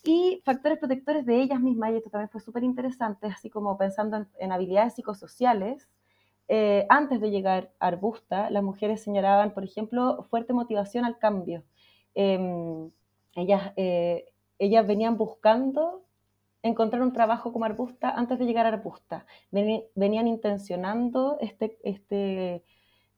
Y 0.05 0.41
factores 0.45 0.79
protectores 0.79 1.25
de 1.25 1.41
ellas 1.41 1.59
mismas, 1.59 1.91
y 1.91 1.95
esto 1.97 2.09
también 2.09 2.29
fue 2.29 2.41
súper 2.41 2.63
interesante, 2.63 3.27
así 3.27 3.49
como 3.49 3.77
pensando 3.77 4.25
en, 4.39 4.51
habilidades 4.51 4.93
psicosociales, 4.95 5.89
eh, 6.47 6.85
antes 6.89 7.19
de 7.19 7.31
llegar 7.31 7.71
a 7.79 7.87
Arbusta, 7.87 8.49
las 8.51 8.63
mujeres 8.63 9.01
señalaban, 9.01 9.53
por 9.53 9.63
ejemplo, 9.63 10.23
fuerte 10.29 10.53
motivación 10.53 11.05
al 11.05 11.17
cambio. 11.17 11.63
Em, 12.13 12.91
ellas 13.35 13.73
eh, 13.75 14.25
ellas 14.59 14.87
venían 14.87 15.17
buscando 15.17 16.05
encontrar 16.63 17.01
un 17.01 17.13
trabajo 17.13 17.53
como 17.53 17.65
arbusta 17.65 18.09
antes 18.09 18.39
de 18.39 18.45
llegar 18.45 18.65
a 18.65 18.69
arbusta. 18.69 19.25
Venían 19.51 20.27
intencionando 20.27 21.37
este, 21.39 21.77
este, 21.83 22.63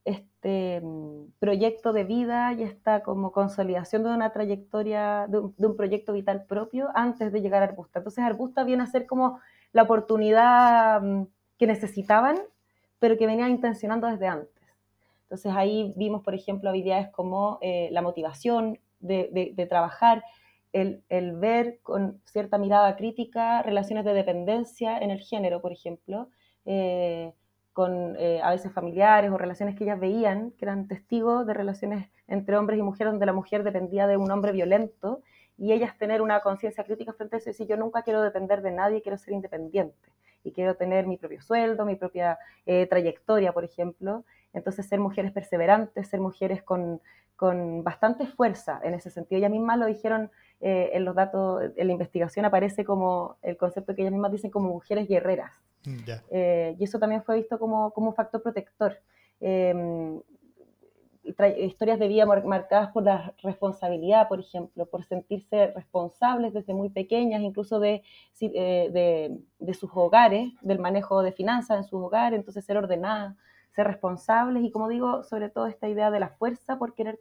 este 0.07 0.81
mm, 0.81 1.33
proyecto 1.39 1.93
de 1.93 2.03
vida 2.03 2.53
y 2.53 2.63
esta 2.63 3.03
como 3.03 3.31
consolidación 3.31 4.03
de 4.03 4.09
una 4.09 4.31
trayectoria, 4.31 5.27
de 5.27 5.39
un, 5.39 5.75
proyecto 5.75 6.13
vital 6.13 6.45
propio 6.45 6.89
antes 6.95 7.31
de 7.31 7.41
llegar 7.41 7.61
a 7.61 7.65
arbusta. 7.65 7.99
Entonces 7.99 8.23
arbusta 8.23 8.63
viene 8.63 8.83
a 8.83 8.87
ser 8.87 9.05
como 9.05 9.39
la 9.73 9.83
oportunidad 9.83 11.01
mm, 11.01 11.27
que 11.57 11.67
necesitaban, 11.67 12.37
pero 12.99 13.17
que 13.17 13.27
venían 13.27 13.51
intencionando 13.51 14.07
desde 14.07 14.27
antes. 14.27 14.63
Entonces 15.23 15.51
ahí 15.55 15.93
vimos, 15.97 16.23
por 16.23 16.33
ejemplo, 16.33 16.69
habilidades 16.69 17.09
como 17.09 17.59
eh, 17.61 17.89
la 17.91 18.01
motivación 18.01 18.79
de, 18.99 19.53
de 19.55 19.65
trabajar, 19.67 20.23
el, 20.73 21.31
ver 21.33 21.79
con 21.81 22.21
cierta 22.25 22.57
mirada 22.57 22.95
crítica 22.95 23.61
relaciones 23.63 24.05
de 24.05 24.13
dependencia 24.13 24.97
en 24.97 25.11
el 25.11 25.19
género, 25.19 25.61
por 25.61 25.71
ejemplo, 25.71 26.29
eh, 26.65 27.33
con 27.77 28.15
eh, 28.17 28.41
a 28.41 28.49
veces 28.49 28.71
familiares 28.71 29.29
o 29.29 29.37
relaciones 29.37 29.75
que 29.75 29.83
ellas 29.83 29.99
veían, 29.99 30.49
que 30.57 30.65
eran 30.65 30.87
testigos 30.87 31.45
de 31.45 31.53
relaciones 31.53 32.09
entre 32.27 32.57
hombres 32.57 32.79
y 32.79 32.81
mujeres 32.81 33.13
donde 33.13 33.27
la 33.27 33.33
mujer 33.33 33.63
dependía 33.63 34.07
de 34.07 34.17
un 34.17 34.31
hombre 34.31 34.51
violento 34.51 35.21
y 35.59 35.73
ellas 35.73 35.95
tener 35.95 36.23
una 36.23 36.39
conciencia 36.39 36.83
crítica 36.83 37.13
frente 37.13 37.35
a 37.35 37.37
eso 37.37 37.49
y 37.49 37.51
decir, 37.51 37.67
yo 37.67 37.77
nunca 37.77 38.01
quiero 38.01 38.23
depender 38.23 38.63
de 38.63 38.71
nadie, 38.71 39.03
quiero 39.03 39.19
ser 39.19 39.35
independiente 39.35 40.09
y 40.43 40.53
quiero 40.53 40.73
tener 40.73 41.05
mi 41.05 41.17
propio 41.17 41.39
sueldo, 41.39 41.85
mi 41.85 41.95
propia 41.95 42.39
eh, 42.65 42.87
trayectoria, 42.87 43.53
por 43.53 43.63
ejemplo. 43.63 44.25
Entonces, 44.53 44.87
ser 44.87 44.99
mujeres 44.99 45.31
perseverantes, 45.31 46.07
ser 46.07 46.19
mujeres 46.19 46.63
con, 46.63 46.99
con 47.35 47.83
bastante 47.83 48.25
fuerza 48.25 48.81
en 48.83 48.95
ese 48.95 49.11
sentido. 49.11 49.37
Ellas 49.37 49.51
mismas 49.51 49.77
lo 49.77 49.85
dijeron 49.85 50.31
eh, 50.61 50.89
en 50.93 51.05
los 51.05 51.13
datos, 51.13 51.61
en 51.75 51.85
la 51.85 51.93
investigación 51.93 52.43
aparece 52.43 52.83
como 52.83 53.37
el 53.43 53.55
concepto 53.55 53.93
que 53.93 54.01
ellas 54.01 54.13
mismas 54.13 54.31
dicen 54.31 54.49
como 54.49 54.69
mujeres 54.69 55.07
guerreras. 55.07 55.51
Eh, 56.29 56.75
y 56.79 56.83
eso 56.83 56.99
también 56.99 57.23
fue 57.23 57.37
visto 57.37 57.57
como, 57.59 57.91
como 57.91 58.09
un 58.09 58.15
factor 58.15 58.41
protector. 58.41 58.97
Em, 59.39 60.19
historias 61.59 61.99
de 61.99 62.07
vida 62.07 62.25
marcadas 62.25 62.91
por 62.91 63.03
la 63.03 63.33
responsabilidad, 63.43 64.29
por 64.29 64.39
ejemplo, 64.39 64.85
por 64.85 65.03
sentirse 65.03 65.67
responsables 65.67 66.53
desde 66.53 66.73
muy 66.73 66.89
pequeñas, 66.89 67.41
incluso 67.41 67.79
de, 67.81 68.01
eh, 68.39 68.89
de, 68.91 69.37
de, 69.59 69.73
sus 69.73 69.89
hogares, 69.93 70.53
del 70.61 70.79
manejo 70.79 71.21
de 71.21 71.33
finanzas 71.33 71.77
en 71.77 71.83
sus 71.83 72.01
hogares, 72.01 72.39
entonces 72.39 72.63
ser 72.63 72.77
ordenadas, 72.77 73.35
ser 73.75 73.87
responsables 73.87 74.63
y, 74.63 74.71
como 74.71 74.87
digo, 74.87 75.23
sobre 75.23 75.49
todo 75.49 75.67
esta 75.67 75.89
idea 75.89 76.11
de 76.11 76.21
la 76.21 76.29
fuerza 76.29 76.79
por 76.79 76.95
querer 76.95 77.19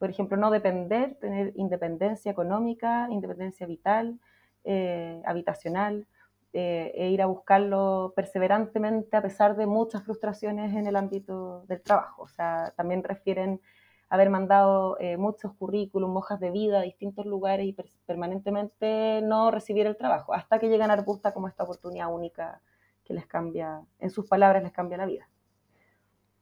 por 0.00 0.08
ejemplo, 0.08 0.38
no 0.38 0.50
depender, 0.50 1.16
tener 1.16 1.52
independencia 1.56 2.32
económica, 2.32 3.06
independencia 3.10 3.66
vital, 3.66 4.18
eh, 4.64 5.20
habitacional, 5.26 6.06
eh, 6.52 6.92
e 6.94 7.10
ir 7.10 7.22
a 7.22 7.26
buscarlo 7.26 8.12
perseverantemente 8.16 9.16
a 9.16 9.22
pesar 9.22 9.56
de 9.56 9.66
muchas 9.66 10.02
frustraciones 10.02 10.74
en 10.74 10.86
el 10.86 10.96
ámbito 10.96 11.64
del 11.66 11.80
trabajo. 11.80 12.22
O 12.22 12.28
sea, 12.28 12.72
también 12.76 13.04
refieren 13.04 13.60
haber 14.08 14.28
mandado 14.28 14.98
eh, 14.98 15.16
muchos 15.16 15.52
currículum, 15.54 16.16
hojas 16.16 16.40
de 16.40 16.50
vida 16.50 16.80
a 16.80 16.82
distintos 16.82 17.24
lugares 17.26 17.66
y 17.66 17.76
permanentemente 18.04 19.20
no 19.22 19.52
recibir 19.52 19.86
el 19.86 19.96
trabajo, 19.96 20.34
hasta 20.34 20.58
que 20.58 20.68
llegan 20.68 20.90
a 20.90 20.94
Arbusta 20.94 21.32
como 21.32 21.46
esta 21.46 21.62
oportunidad 21.62 22.12
única 22.12 22.60
que 23.04 23.14
les 23.14 23.26
cambia, 23.26 23.80
en 24.00 24.10
sus 24.10 24.26
palabras, 24.26 24.64
les 24.64 24.72
cambia 24.72 24.98
la 24.98 25.06
vida. 25.06 25.28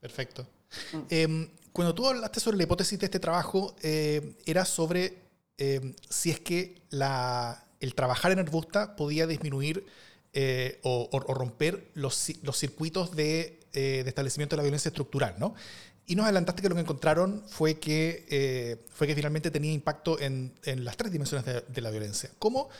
Perfecto. 0.01 0.47
Mm. 0.93 0.99
Em, 1.11 1.51
cuando 1.73 1.95
tú 1.95 2.07
hablaste 2.07 2.41
sobre 2.41 2.57
la 2.57 2.63
hipótesis 2.63 2.99
de 2.99 3.05
este 3.05 3.21
trabajo, 3.21 3.75
eh, 3.83 4.37
era 4.47 4.65
sobre 4.65 5.29
eh, 5.59 5.95
si 6.09 6.31
es 6.31 6.41
que 6.41 6.83
el 7.81 7.95
trabajar 7.95 8.33
en 8.33 8.39
Arbusta 8.39 8.97
podía 8.97 9.27
disminuir 9.27 9.87
eh, 10.33 10.79
o, 10.83 11.09
romper 11.21 11.91
los, 11.95 12.15
circuitos 12.17 13.15
de, 13.15 13.61
establecimiento 13.73 14.55
de 14.55 14.59
la 14.59 14.63
violencia 14.63 14.89
estructural, 14.89 15.35
¿no? 15.39 15.55
Y 16.07 16.17
nos 16.17 16.25
adelantaste 16.25 16.63
que 16.63 16.69
lo 16.69 16.75
que 16.75 16.81
encontraron 16.81 17.45
fue 17.49 17.79
que, 17.79 18.79
fue 18.91 19.07
que 19.07 19.15
finalmente 19.15 19.51
tenía 19.51 19.73
impacto 19.73 20.19
en, 20.19 20.55
las 20.65 20.97
tres 20.97 21.13
dimensiones 21.13 21.45
de, 21.45 21.81
la 21.83 21.91
violencia. 21.91 22.31
¿Cómo, 22.39 22.71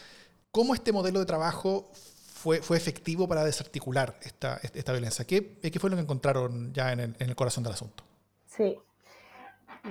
¿Cómo, 0.51 0.75
este 0.75 0.93
modelo 0.93 1.21
de 1.21 1.27
trabajo 1.27 1.91
fue, 2.33 2.63
fue 2.63 2.79
efectivo 2.79 3.29
para 3.29 3.45
desarticular 3.45 4.19
esta, 4.23 4.59
esta 4.73 4.93
violencia? 4.93 5.27
¿Qué, 5.27 5.59
¿Qué, 5.61 5.79
fue 5.79 5.91
lo 5.91 5.97
que 5.97 6.03
encontraron 6.03 6.73
ya 6.73 6.93
en 6.93 7.01
el, 7.01 7.17
en 7.19 7.29
el 7.29 7.37
corazón 7.37 7.65
del 7.65 7.75
asunto? 7.75 8.03
Sí, 8.47 8.79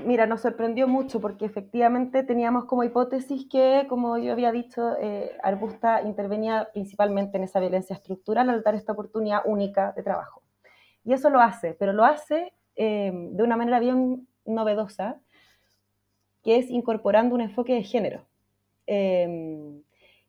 Mira, 0.06 0.26
nos 0.26 0.42
sorprendió 0.42 0.88
mucho 0.88 1.20
porque 1.20 1.46
efectivamente 1.46 2.24
teníamos 2.24 2.66
como 2.66 2.84
hipótesis 2.84 3.48
que, 3.50 3.86
como 3.90 4.18
yo 4.18 4.32
había 4.32 4.52
dicho, 4.52 4.96
eh, 5.00 5.32
Arbusta 5.44 6.02
intervenía 6.02 6.70
principalmente 6.74 7.38
en 7.38 7.44
esa 7.44 7.60
violencia 7.60 7.96
estructural 7.96 8.50
al 8.50 8.64
dar 8.64 8.76
esta 8.76 8.94
oportunidad 8.94 9.42
única 9.46 9.94
de 9.94 10.04
trabajo. 10.04 10.44
Y 11.04 11.14
eso 11.14 11.30
lo 11.30 11.40
hace, 11.40 11.74
pero 11.74 11.94
lo 11.94 12.06
hace 12.06 12.54
eh, 12.76 13.12
de 13.14 13.44
una 13.44 13.58
manera 13.58 13.80
bien 13.80 14.28
novedosa, 14.46 15.20
que 16.44 16.58
es 16.58 16.70
incorporando 16.70 17.36
un 17.36 17.42
enfoque 17.42 17.74
de 17.74 17.84
género. 17.84 18.26
Em, 18.86 19.84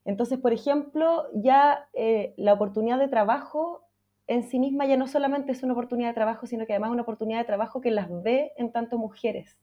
entonces, 0.05 0.39
por 0.39 0.53
ejemplo, 0.53 1.27
ya 1.35 1.89
eh, 1.93 2.35
la 2.37 2.55
oportunidad 2.55 2.99
de 2.99 3.09
trabajo 3.09 3.88
en 4.29 4.43
sí 4.45 4.59
misma 4.61 4.87
ya 4.87 4.97
no 4.97 5.09
solamente 5.09 5.53
es 5.53 5.63
una 5.63 5.73
oportunidad 5.73 6.11
de 6.11 6.15
trabajo, 6.15 6.47
sino 6.47 6.67
que 6.67 6.75
además 6.75 6.91
es 6.91 6.93
una 6.93 7.03
oportunidad 7.03 7.39
de 7.41 7.47
trabajo 7.47 7.81
que 7.81 7.91
las 7.91 8.09
ve 8.23 8.53
en 8.57 8.71
tanto 8.71 8.99
mujeres, 8.99 9.59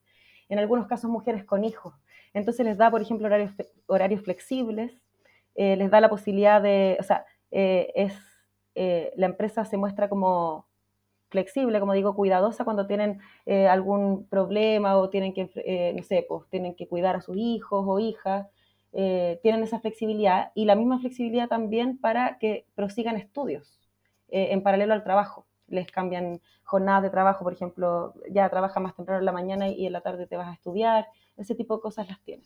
en 0.49 0.57
algunos 0.57 0.87
casos 0.87 1.09
mujeres 1.09 1.45
con 1.45 1.63
hijos. 1.63 1.93
Entonces 2.33 2.65
les 2.65 2.77
da, 2.77 2.89
por 2.89 3.01
ejemplo, 3.01 3.27
horarios, 3.27 3.51
horarios 3.85 4.21
flexibles, 4.21 4.91
eh, 5.53 5.75
les 5.77 5.91
da 5.91 6.01
la 6.01 6.09
posibilidad 6.09 6.61
de, 6.61 6.97
o 6.99 7.03
sea, 7.03 7.25
eh, 7.51 7.93
es, 7.95 8.13
eh, 8.73 9.13
la 9.15 9.27
empresa 9.27 9.65
se 9.65 9.77
muestra 9.77 10.09
como 10.09 10.67
flexible, 11.29 11.79
como 11.79 11.93
digo, 11.93 12.15
cuidadosa 12.15 12.65
cuando 12.65 12.87
tienen 12.87 13.19
algún 13.69 14.27
problema 14.27 14.97
o 14.97 15.09
tienen 15.09 15.33
que, 15.33 15.43
no 15.95 16.27
pues 16.27 16.49
tienen 16.49 16.75
que 16.75 16.87
cuidar 16.87 17.15
a 17.15 17.21
sus 17.21 17.35
hijos 17.37 17.83
o 17.85 17.99
hijas, 17.99 18.47
tienen 18.91 19.63
esa 19.63 19.79
flexibilidad 19.79 20.51
y 20.55 20.65
la 20.65 20.75
misma 20.75 20.99
flexibilidad 20.99 21.49
también 21.49 21.97
para 21.97 22.37
que 22.37 22.65
prosigan 22.75 23.17
estudios. 23.17 23.84
Eh, 24.35 24.51
en 24.51 24.61
paralelo 24.61 24.93
al 24.93 25.05
trabajo. 25.05 25.45
Les 25.69 25.89
cambian 25.89 26.41
jornadas 26.65 27.03
de 27.03 27.09
trabajo, 27.09 27.45
por 27.45 27.53
ejemplo, 27.53 28.13
ya 28.29 28.49
trabajas 28.49 28.83
más 28.83 28.93
temprano 28.93 29.19
en 29.19 29.25
la 29.25 29.31
mañana 29.31 29.69
y 29.69 29.85
en 29.87 29.93
la 29.93 30.01
tarde 30.01 30.27
te 30.27 30.35
vas 30.35 30.49
a 30.49 30.53
estudiar, 30.53 31.07
ese 31.37 31.55
tipo 31.55 31.77
de 31.77 31.81
cosas 31.81 32.09
las 32.09 32.19
tienen. 32.19 32.45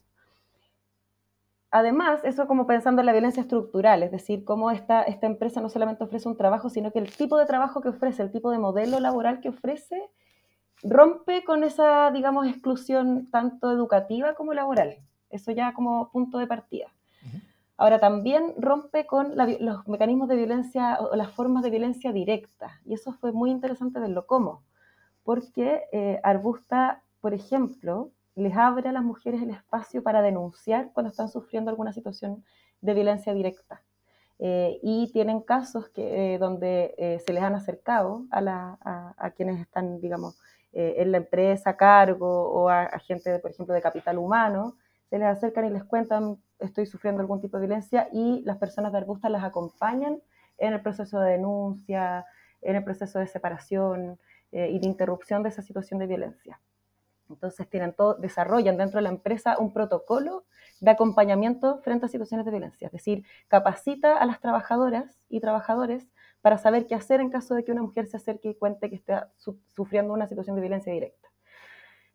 Además, 1.71 2.23
eso 2.23 2.45
como 2.45 2.67
pensando 2.67 3.01
en 3.01 3.07
la 3.07 3.11
violencia 3.11 3.41
estructural, 3.41 4.03
es 4.03 4.11
decir, 4.11 4.45
cómo 4.45 4.69
esta, 4.69 5.01
esta 5.01 5.25
empresa 5.25 5.61
no 5.61 5.69
solamente 5.69 6.03
ofrece 6.03 6.29
un 6.29 6.37
trabajo, 6.37 6.69
sino 6.69 6.91
que 6.91 6.99
el 6.99 7.09
tipo 7.09 7.39
de 7.39 7.47
trabajo 7.47 7.81
que 7.81 7.89
ofrece, 7.89 8.21
el 8.21 8.31
tipo 8.31 8.51
de 8.51 8.59
modelo 8.59 8.99
laboral 8.99 9.39
que 9.39 9.49
ofrece, 9.49 10.11
rompe 10.83 11.43
con 11.43 11.63
esa, 11.63 12.11
digamos, 12.11 12.45
exclusión 12.45 13.31
tanto 13.31 13.71
educativa 13.71 14.35
como 14.35 14.53
laboral. 14.53 14.97
Eso 15.31 15.51
ya 15.53 15.73
como 15.73 16.11
punto 16.11 16.37
de 16.37 16.45
partida. 16.45 16.93
Ahora 17.79 17.97
también 18.01 18.55
rompe 18.57 19.05
con 19.05 19.37
los 19.37 19.87
mecanismos 19.87 20.27
de 20.27 20.35
violencia 20.35 20.99
o 20.99 21.15
las 21.15 21.31
formas 21.31 21.63
de 21.63 21.69
violencia 21.69 22.11
directa. 22.11 22.81
Y 22.83 22.93
eso 22.93 23.13
fue 23.13 23.31
muy 23.31 23.51
interesante 23.51 24.01
verlo 24.01 24.27
cómo. 24.27 24.63
Porque 25.23 25.83
eh, 25.93 26.19
Arbusta, 26.21 27.03
por 27.21 27.33
ejemplo, 27.33 28.11
les 28.35 28.53
abre 28.57 28.89
a 28.89 28.91
las 28.91 29.03
mujeres 29.03 29.41
el 29.41 29.51
espacio 29.51 30.03
para 30.03 30.21
denunciar 30.21 30.91
cuando 30.91 31.09
están 31.09 31.29
sufriendo 31.29 31.71
alguna 31.71 31.93
situación 31.93 32.43
de 32.81 32.93
violencia 32.93 33.33
directa. 33.33 33.81
Eh, 34.39 34.77
y 34.83 35.09
tienen 35.13 35.39
casos 35.39 35.87
que, 35.87 36.33
eh, 36.33 36.37
donde 36.37 37.21
se 37.25 37.31
les 37.31 37.41
han 37.41 37.55
acercado 37.55 38.25
a, 38.29 38.41
la, 38.41 38.77
a, 38.81 39.31
quienes 39.31 39.61
están, 39.61 40.01
digamos, 40.01 40.37
en 40.73 41.13
la 41.13 41.17
empresa 41.19 41.69
a 41.69 41.77
cargo 41.77 42.51
o 42.51 42.67
a, 42.67 42.99
gente, 42.99 43.39
por 43.39 43.51
ejemplo, 43.51 43.73
de 43.73 43.81
capital 43.81 44.17
humano, 44.17 44.75
se 45.09 45.17
les 45.17 45.27
acercan 45.27 45.65
y 45.65 45.69
les 45.71 45.83
cuentan, 45.83 46.37
estoy 46.59 46.85
sufriendo 46.85 47.21
algún 47.21 47.41
tipo 47.41 47.57
de 47.57 47.65
violencia 47.65 48.09
y 48.11 48.41
las 48.45 48.57
personas 48.57 48.91
de 48.91 48.99
Arbusta 48.99 49.29
las 49.29 49.43
acompañan 49.43 50.21
en 50.57 50.73
el 50.73 50.81
proceso 50.81 51.19
de 51.19 51.31
denuncia, 51.31 52.25
en 52.61 52.75
el 52.75 52.83
proceso 52.83 53.19
de 53.19 53.27
separación 53.27 54.19
y 54.51 54.79
de 54.79 54.85
interrupción 54.85 55.43
de 55.43 55.49
esa 55.49 55.61
situación 55.61 55.99
de 55.99 56.07
violencia. 56.07 56.59
Entonces 57.29 57.69
tienen 57.69 57.93
todo, 57.93 58.15
desarrollan 58.15 58.77
dentro 58.77 58.97
de 58.97 59.03
la 59.03 59.09
empresa 59.09 59.57
un 59.59 59.71
protocolo 59.71 60.45
de 60.81 60.91
acompañamiento 60.91 61.79
frente 61.81 62.05
a 62.05 62.09
situaciones 62.09 62.45
de 62.45 62.51
violencia, 62.51 62.87
es 62.87 62.91
decir, 62.91 63.23
capacita 63.47 64.17
a 64.17 64.25
las 64.25 64.39
trabajadoras 64.39 65.19
y 65.29 65.39
trabajadores 65.39 66.07
para 66.41 66.57
saber 66.57 66.87
qué 66.87 66.95
hacer 66.95 67.19
en 67.19 67.29
caso 67.29 67.53
de 67.53 67.63
que 67.63 67.71
una 67.71 67.81
mujer 67.81 68.07
se 68.07 68.17
acerque 68.17 68.49
y 68.49 68.55
cuente 68.55 68.89
que 68.89 68.95
está 68.95 69.31
sufriendo 69.37 70.13
una 70.13 70.27
situación 70.27 70.55
de 70.55 70.61
violencia 70.61 70.91
directa. 70.91 71.28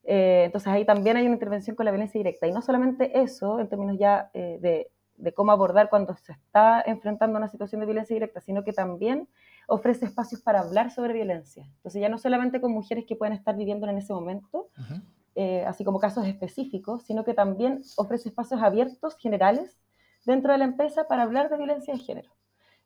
Eh, 0.05 0.45
entonces 0.45 0.69
ahí 0.69 0.85
también 0.85 1.17
hay 1.17 1.25
una 1.25 1.35
intervención 1.35 1.77
con 1.77 1.85
la 1.85 1.93
violencia 1.93 2.19
directa. 2.19 2.47
Y 2.47 2.53
no 2.53 2.62
solamente 2.62 3.19
eso, 3.19 3.59
en 3.59 3.69
términos 3.69 3.97
ya 3.99 4.31
eh, 4.35 4.59
de, 4.61 4.90
de, 5.17 5.33
cómo 5.33 5.53
abordar 5.53 5.88
cuando 5.88 6.14
se 6.14 6.33
está 6.33 6.83
enfrentando 6.87 7.37
a 7.37 7.40
una 7.40 7.49
situación 7.49 7.81
de 7.81 7.87
violencia 7.87 8.14
directa, 8.14 8.40
sino 8.40 8.64
que 8.64 8.73
también 8.73 9.29
ofrece 9.67 10.05
espacios 10.05 10.40
para 10.43 10.61
hablar 10.61 10.90
sobre 10.90 11.14
violencia. 11.14 11.64
Entonces 11.77 12.01
ya 12.01 12.09
no 12.09 12.19
solamente 12.19 12.61
con 12.61 12.73
mujeres 12.73 13.05
que 13.07 13.17
pueden 13.17 13.35
estar 13.35 13.57
viviendo 13.57 13.88
en 13.88 13.99
ese 13.99 14.12
momento, 14.12 14.69
eh, 15.35 15.64
así 15.67 15.85
como 15.85 15.99
casos 15.99 16.27
específicos, 16.27 17.03
sino 17.05 17.25
que 17.25 17.35
también 17.35 17.83
ofrece 17.97 18.29
espacios 18.29 18.62
abiertos, 18.62 19.17
generales, 19.17 19.79
dentro 20.25 20.53
de 20.53 20.59
la 20.59 20.64
empresa 20.64 21.07
para 21.09 21.23
hablar 21.23 21.51
de 21.51 21.57
violencia 21.57 21.95
de 21.95 22.01
género. 22.01 22.31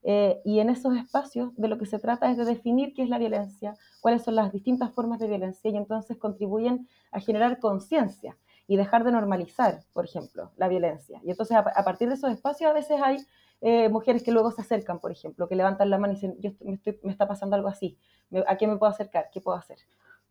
Eh, 0.02 0.40
y 0.44 0.60
en 0.60 0.70
esos 0.70 0.96
espacios 0.96 1.54
de 1.56 1.68
lo 1.68 1.76
que 1.78 1.86
se 1.86 1.98
trata 1.98 2.30
es 2.30 2.36
de 2.36 2.44
definir 2.44 2.94
qué 2.94 3.02
es 3.02 3.08
la 3.08 3.18
violencia, 3.18 3.74
cuáles 4.00 4.22
son 4.22 4.36
las 4.36 4.52
distintas 4.52 4.92
formas 4.92 5.18
de 5.18 5.26
violencia 5.26 5.70
y 5.70 5.76
entonces 5.76 6.16
contribuyen 6.16 6.88
a 7.10 7.20
generar 7.20 7.58
conciencia 7.58 8.36
y 8.68 8.76
dejar 8.76 9.02
de 9.02 9.12
normalizar, 9.12 9.80
por 9.92 10.04
ejemplo, 10.04 10.52
la 10.56 10.68
violencia. 10.68 11.20
Y 11.24 11.30
entonces 11.30 11.56
a, 11.56 11.84
partir 11.84 12.08
de 12.08 12.14
esos 12.14 12.30
espacios 12.30 12.70
a 12.70 12.74
veces 12.74 13.00
hay 13.02 13.18
eh, 13.60 13.88
mujeres 13.88 14.22
que 14.22 14.30
luego 14.30 14.50
se 14.52 14.60
acercan, 14.60 15.00
por 15.00 15.10
ejemplo, 15.10 15.48
que 15.48 15.56
levantan 15.56 15.90
la 15.90 15.98
mano 15.98 16.12
y 16.12 16.16
dicen, 16.16 16.36
yo 16.38 16.52
me, 16.60 16.78
me 17.02 17.10
está 17.10 17.26
pasando 17.26 17.56
algo 17.56 17.68
así, 17.68 17.98
¿a 18.46 18.56
qué 18.56 18.66
me 18.66 18.76
puedo 18.76 18.92
acercar? 18.92 19.30
¿Qué 19.32 19.40
puedo 19.40 19.56
hacer? 19.56 19.78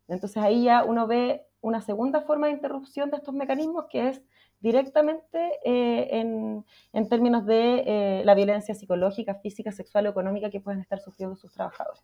Entonces 0.08 0.42
ahí 0.42 0.64
ya 0.64 0.84
uno 0.84 1.08
ve 1.08 1.46
una 1.62 1.82
segunda 1.82 2.22
forma 2.22 2.48
de 2.48 2.54
interrupción 2.54 3.10
de 3.10 3.18
estos 3.18 3.34
mecanismos 3.34 3.86
que 3.90 4.10
es 4.10 4.22
directamente 4.60 5.38
eh, 5.64 6.20
en, 6.20 6.66
en, 6.94 7.10
términos 7.10 7.46
de 7.46 7.84
eh, 7.86 8.22
la 8.26 8.36
violencia 8.36 8.74
psicológica, 8.76 9.36
física, 9.36 9.72
sexual 9.72 10.08
o 10.08 10.10
económica 10.10 10.50
que 10.50 10.60
pueden 10.60 10.82
estar 10.82 11.00
sufriendo 11.00 11.36
sus 11.36 11.54
trabajadores. 11.54 12.04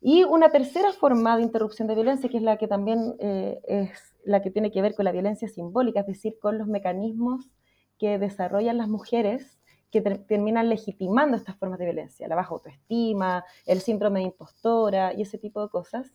Y 0.00 0.24
una 0.24 0.50
tercera 0.50 0.92
forma 0.92 1.36
de 1.36 1.42
interrupción 1.42 1.86
de 1.88 1.94
violencia, 1.94 2.30
que 2.30 2.38
es 2.38 2.42
la 2.42 2.56
que 2.56 2.66
también 2.66 3.16
es 3.20 4.14
la 4.24 4.40
que 4.40 4.50
tiene 4.50 4.70
que 4.70 4.80
ver 4.80 4.94
con 4.94 5.04
la 5.04 5.12
violencia 5.12 5.46
simbólica, 5.46 6.00
es 6.00 6.06
decir, 6.06 6.38
con 6.40 6.56
los 6.56 6.68
mecanismos 6.68 7.50
que 7.98 8.18
desarrollan 8.18 8.78
las 8.78 8.88
mujeres 8.88 9.60
que 9.90 10.00
terminan 10.00 10.68
legitimando 10.68 11.36
estas 11.36 11.56
formas 11.56 11.78
de 11.78 11.86
violencia, 11.86 12.28
la 12.28 12.36
baja 12.36 12.54
autoestima, 12.54 13.44
el 13.66 13.80
síndrome 13.80 14.20
de 14.20 14.26
impostora 14.26 15.12
y 15.12 15.22
ese 15.22 15.36
tipo 15.36 15.60
de 15.62 15.68
cosas, 15.68 16.14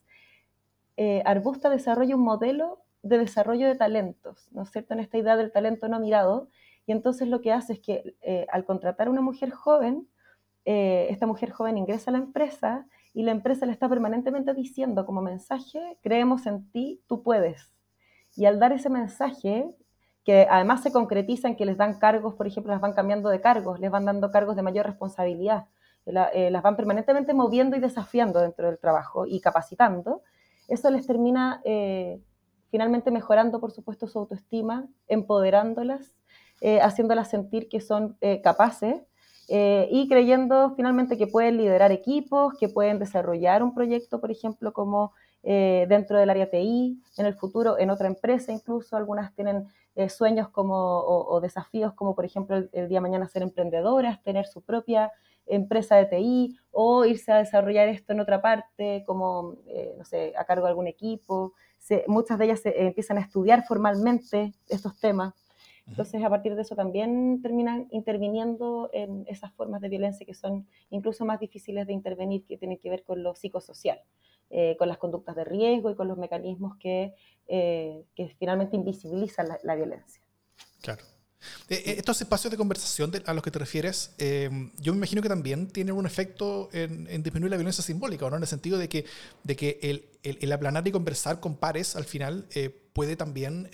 eh, 0.97 1.21
Arbusta 1.25 1.69
desarrolla 1.69 2.15
un 2.15 2.23
modelo 2.23 2.79
de 3.05 3.19
desarrollo 3.19 3.67
de 3.67 3.75
talentos, 3.75 4.49
¿no 4.51 4.63
es 4.63 4.71
cierto? 4.71 4.95
En 4.95 4.99
esta 4.99 5.17
idea 5.17 5.37
del 5.37 5.51
talento 5.51 5.87
no 5.87 5.99
mirado, 5.99 6.49
y 6.87 6.91
entonces 6.91 7.27
lo 7.27 7.39
que 7.39 7.51
hace 7.51 7.73
es 7.73 7.79
que 7.79 8.15
eh, 8.21 8.47
al 8.51 8.65
contratar 8.65 9.07
a 9.07 9.11
una 9.11 9.21
mujer 9.21 9.51
joven, 9.51 10.07
eh, 10.65 11.07
esta 11.11 11.27
mujer 11.27 11.51
joven 11.51 11.77
ingresa 11.77 12.09
a 12.09 12.13
la 12.13 12.17
empresa 12.17 12.87
y 13.13 13.21
la 13.21 13.31
empresa 13.31 13.67
le 13.67 13.71
está 13.71 13.87
permanentemente 13.87 14.55
diciendo 14.55 15.05
como 15.05 15.21
mensaje, 15.21 15.99
creemos 16.01 16.47
en 16.47 16.69
ti, 16.71 17.03
tú 17.07 17.21
puedes. 17.21 17.71
Y 18.35 18.45
al 18.45 18.59
dar 18.59 18.71
ese 18.73 18.89
mensaje, 18.89 19.69
que 20.23 20.47
además 20.49 20.81
se 20.81 20.91
concretiza 20.91 21.47
en 21.47 21.55
que 21.55 21.65
les 21.65 21.77
dan 21.77 21.99
cargos, 21.99 22.33
por 22.33 22.47
ejemplo, 22.47 22.71
las 22.73 22.81
van 22.81 22.93
cambiando 22.93 23.29
de 23.29 23.39
cargos, 23.39 23.79
les 23.79 23.91
van 23.91 24.05
dando 24.05 24.31
cargos 24.31 24.55
de 24.55 24.63
mayor 24.63 24.87
responsabilidad, 24.87 25.67
eh, 26.07 26.49
las 26.49 26.63
van 26.63 26.75
permanentemente 26.75 27.35
moviendo 27.35 27.77
y 27.77 27.79
desafiando 27.79 28.41
dentro 28.41 28.65
del 28.65 28.79
trabajo 28.79 29.27
y 29.27 29.39
capacitando, 29.41 30.23
eso 30.67 30.89
les 30.89 31.05
termina 31.05 31.61
finalmente 32.75 33.09
mejorando, 33.09 33.61
por 33.61 33.71
supuesto, 33.71 34.05
su 34.05 34.19
autoestima, 34.19 34.85
empoderándolas, 35.07 36.13
eh, 36.59 36.81
haciéndolas 36.81 37.29
sentir 37.29 37.69
que 37.69 37.79
son 37.79 38.17
capaces 38.43 39.01
y 39.47 40.07
creyendo 40.09 40.73
finalmente 40.75 41.17
que 41.17 41.27
pueden 41.27 41.57
liderar 41.57 41.91
equipos, 41.91 42.55
que 42.59 42.67
pueden 42.67 42.99
desarrollar 42.99 43.61
un 43.63 43.73
proyecto, 43.73 44.19
por 44.19 44.31
ejemplo, 44.31 44.73
como 44.73 45.13
dentro 45.43 46.17
del 46.17 46.31
área 46.31 46.49
TI, 46.49 46.99
en 47.17 47.25
el 47.25 47.35
futuro 47.35 47.77
en 47.77 47.91
otra 47.91 48.07
empresa 48.07 48.51
incluso, 48.51 48.97
algunas 48.97 49.33
tienen 49.35 49.67
eh, 49.97 50.09
sueños 50.09 50.49
como, 50.49 50.75
o, 50.75 51.39
desafíos 51.39 51.93
como 51.93 52.15
por 52.15 52.25
ejemplo 52.25 52.57
el, 52.57 52.89
día 52.89 52.97
de 52.97 53.01
mañana 53.01 53.29
ser 53.29 53.43
emprendedoras, 53.43 54.21
tener 54.23 54.45
su 54.45 54.61
propia 54.61 55.09
empresa 55.45 55.95
de 55.95 56.05
TI 56.05 56.57
o 56.71 57.05
irse 57.05 57.31
a 57.31 57.37
desarrollar 57.37 57.87
esto 57.87 58.11
en 58.11 58.19
otra 58.19 58.41
parte 58.41 59.05
como, 59.07 59.55
eh, 59.67 59.95
no 59.97 60.03
sé, 60.03 60.33
a 60.37 60.43
cargo 60.43 60.65
de 60.65 60.71
algún 60.71 60.87
equipo. 60.87 61.53
Muchas 62.07 62.37
de 62.39 62.45
ellas 62.45 62.61
empiezan 62.65 63.17
a 63.17 63.21
estudiar 63.21 63.63
formalmente 63.65 64.53
estos 64.67 64.99
temas. 64.99 65.33
Entonces, 65.87 66.23
a 66.23 66.29
partir 66.29 66.55
de 66.55 66.63
eso 66.63 66.75
también 66.75 67.41
terminan 67.43 67.87
interviniendo 67.91 68.89
en 68.91 69.23
esas 69.27 69.53
formas 69.53 69.81
de 69.81 69.89
violencia 69.89 70.25
que 70.25 70.33
son 70.33 70.67
incluso 70.89 71.25
más 71.25 71.39
difíciles 71.39 71.85
de 71.85 71.93
intervenir, 71.93 72.43
que 72.45 72.57
tienen 72.57 72.79
que 72.79 72.89
ver 72.89 73.03
con 73.03 73.21
lo 73.21 73.35
psicosocial. 73.35 74.01
Eh, 74.51 74.75
con 74.77 74.87
las 74.87 74.99
conductas 74.99 75.35
de 75.35 75.43
riesgo 75.43 75.89
y 75.89 75.95
con 75.95 76.07
los 76.07 76.19
mecanismos 76.19 76.77
que, 76.77 77.15
eh, 77.47 78.05
que 78.15 78.29
finalmente 78.37 78.75
invisibilizan 78.75 79.47
la, 79.63 79.75
violencia. 79.75 80.21
Claro. 80.83 81.01
Eh, 81.69 81.95
estos 81.97 82.21
espacios 82.21 82.51
de 82.51 82.57
conversación 82.57 83.11
a 83.25 83.33
los 83.33 83.43
que 83.43 83.51
te 83.51 83.59
refieres, 83.59 84.11
yo 84.17 84.93
me 84.93 84.97
imagino 84.97 85.21
que 85.21 85.29
también 85.29 85.67
tienen 85.67 85.95
un 85.95 86.05
efecto 86.05 86.69
en, 86.73 87.23
disminuir 87.23 87.51
la 87.51 87.57
violencia 87.57 87.83
simbólica, 87.83 88.29
¿no? 88.29 88.37
En 88.37 88.43
el 88.43 88.47
sentido 88.47 88.77
de 88.77 88.89
que, 88.89 89.05
de 89.43 89.55
que 89.55 90.07
el, 90.23 90.51
aplanar 90.51 90.87
y 90.87 90.91
conversar 90.91 91.39
con 91.39 91.55
pares 91.55 91.95
al 91.95 92.05
final 92.05 92.47
puede 92.93 93.15
también 93.15 93.69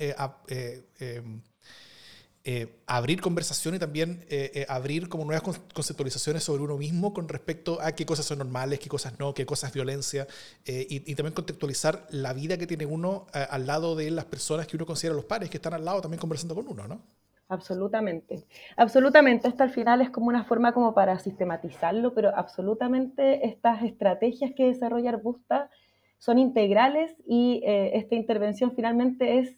eh, 2.44 2.82
abrir 2.88 3.22
conversación 3.22 3.76
y 3.76 3.80
también 3.80 4.26
eh, 4.28 4.50
eh, 4.56 4.66
abrir 4.68 5.08
como 5.10 5.26
nuevas 5.26 5.44
conceptualizaciones 5.76 6.44
sobre 6.44 6.64
uno 6.64 6.76
mismo 6.76 7.14
con 7.14 7.30
respecto 7.30 7.80
a 7.80 7.92
qué 7.92 8.04
cosas 8.04 8.26
son 8.26 8.40
normales, 8.40 8.80
qué 8.80 8.90
cosas 8.90 9.14
no, 9.20 9.36
qué 9.36 9.46
cosas 9.46 9.70
es 9.70 9.76
violencia, 9.76 10.28
y, 10.66 11.14
también 11.14 11.36
contextualizar 11.36 12.08
la 12.10 12.34
vida 12.34 12.58
que 12.58 12.66
tiene 12.66 12.88
uno 12.88 13.28
al 13.32 13.68
lado 13.68 13.96
de 13.96 14.10
las 14.10 14.26
personas 14.26 14.66
que 14.66 14.76
uno 14.76 14.88
considera 14.88 15.16
los 15.16 15.26
pares, 15.26 15.52
que 15.52 15.58
están 15.58 15.76
al 15.76 15.86
lado 15.86 16.02
también 16.02 16.20
conversando 16.20 16.56
con 16.56 16.68
uno, 16.68 16.88
¿no? 16.88 17.04
Absolutamente, 17.52 18.46
absolutamente. 18.78 19.48
Esto 19.48 19.64
al 19.64 19.72
final 19.72 20.02
es 20.02 20.10
como 20.10 20.28
una 20.28 20.44
forma 20.46 20.72
como 20.72 20.94
para 20.94 21.20
sistematizarlo, 21.20 22.14
pero 22.14 22.32
absolutamente 22.36 23.46
estas 23.46 23.84
estrategias 23.84 24.52
que 24.56 24.68
desarrolla 24.68 25.10
Arbusta 25.10 25.70
son 26.18 26.40
integrales 26.40 27.14
y 27.28 27.62
esta 27.66 28.16
intervención 28.16 28.72
finalmente 28.74 29.40
es 29.40 29.58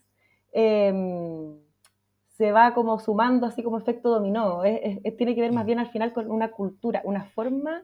em, 0.53 1.58
se 2.38 2.51
va 2.51 2.73
como 2.73 2.99
sumando 2.99 3.45
así 3.45 3.63
como 3.63 3.77
efecto 3.77 4.10
dominó. 4.10 4.62
tiene 5.17 5.36
que 5.36 5.41
ver 5.41 5.51
más 5.51 5.63
mm. 5.63 5.67
bien 5.67 5.79
al 5.79 5.91
final 5.91 6.13
con 6.13 6.32
una 6.32 6.51
cultura, 6.51 7.01
una 7.06 7.25
forma, 7.25 7.84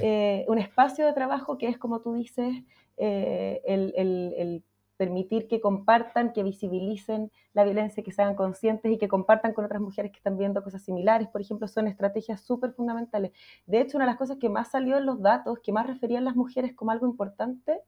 eh, 0.00 0.44
un 0.48 0.58
espacio 0.58 1.06
de 1.06 1.12
trabajo 1.12 1.58
que 1.58 1.68
es, 1.68 1.78
como 1.78 2.00
tú 2.00 2.14
dices, 2.14 2.54
eh, 2.96 3.60
el, 3.66 4.62
permitir 5.00 5.48
que 5.48 5.62
compartan, 5.62 6.34
que 6.34 6.42
visibilicen 6.42 7.32
la 7.54 7.64
violencia, 7.64 8.02
que 8.02 8.12
sean 8.12 8.34
conscientes 8.34 8.92
y 8.92 8.98
que 8.98 9.08
compartan 9.08 9.54
con 9.54 9.64
otras 9.64 9.80
mujeres 9.80 10.12
que 10.12 10.18
están 10.18 10.36
viendo 10.36 10.62
cosas 10.62 10.82
similares, 10.82 11.26
por 11.28 11.40
ejemplo, 11.40 11.66
son 11.68 11.86
estrategias 11.86 12.42
súper 12.42 12.74
fundamentales. 12.74 13.32
De 13.64 13.80
hecho, 13.80 13.96
una 13.96 14.04
de 14.04 14.10
las 14.10 14.18
cosas 14.18 14.36
que 14.36 14.50
más 14.50 14.70
salió 14.70 14.98
en 14.98 15.06
los 15.06 15.22
datos, 15.22 15.58
que 15.62 15.72
más 15.72 15.86
referían 15.86 16.26
las 16.26 16.36
mujeres 16.36 16.74
como 16.74 16.90
algo 16.90 17.06
importante, 17.06 17.80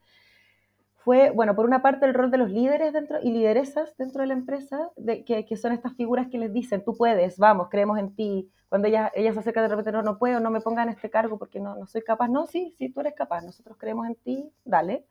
fue, 0.96 1.28
bueno, 1.32 1.54
por 1.54 1.66
una 1.66 1.82
parte 1.82 2.06
el 2.06 2.14
rol 2.14 2.30
de 2.30 2.38
los 2.38 2.50
líderes 2.50 2.94
dentro 2.94 3.18
y 3.22 3.30
lideresas 3.30 3.94
dentro 3.98 4.22
de 4.22 4.28
la 4.28 4.32
empresa, 4.32 4.88
de, 4.96 5.22
que, 5.22 5.56
son 5.58 5.72
estas 5.72 5.94
figuras 5.94 6.28
que 6.28 6.38
les 6.38 6.50
dicen, 6.50 6.82
tú 6.82 6.96
puedes, 6.96 7.36
vamos, 7.36 7.68
creemos 7.68 7.98
en 7.98 8.14
ti. 8.14 8.50
Cuando 8.70 8.88
ellas, 8.88 9.10
ellas 9.14 9.34
se 9.34 9.40
acercan 9.40 9.64
de 9.64 9.68
repente, 9.68 9.92
no, 9.92 10.02
no 10.02 10.16
puedo, 10.16 10.40
no 10.40 10.50
me 10.50 10.62
pongan 10.62 10.88
este 10.88 11.10
cargo 11.10 11.38
porque 11.38 11.60
no, 11.60 11.76
no 11.76 11.86
soy 11.86 12.00
capaz. 12.00 12.28
No, 12.28 12.46
sí, 12.46 12.74
sí, 12.78 12.88
tú 12.88 13.00
eres 13.00 13.12
capaz, 13.12 13.42
nosotros 13.42 13.76
creemos 13.78 14.06
en 14.06 14.14
ti, 14.14 14.50
dale. 14.64 15.04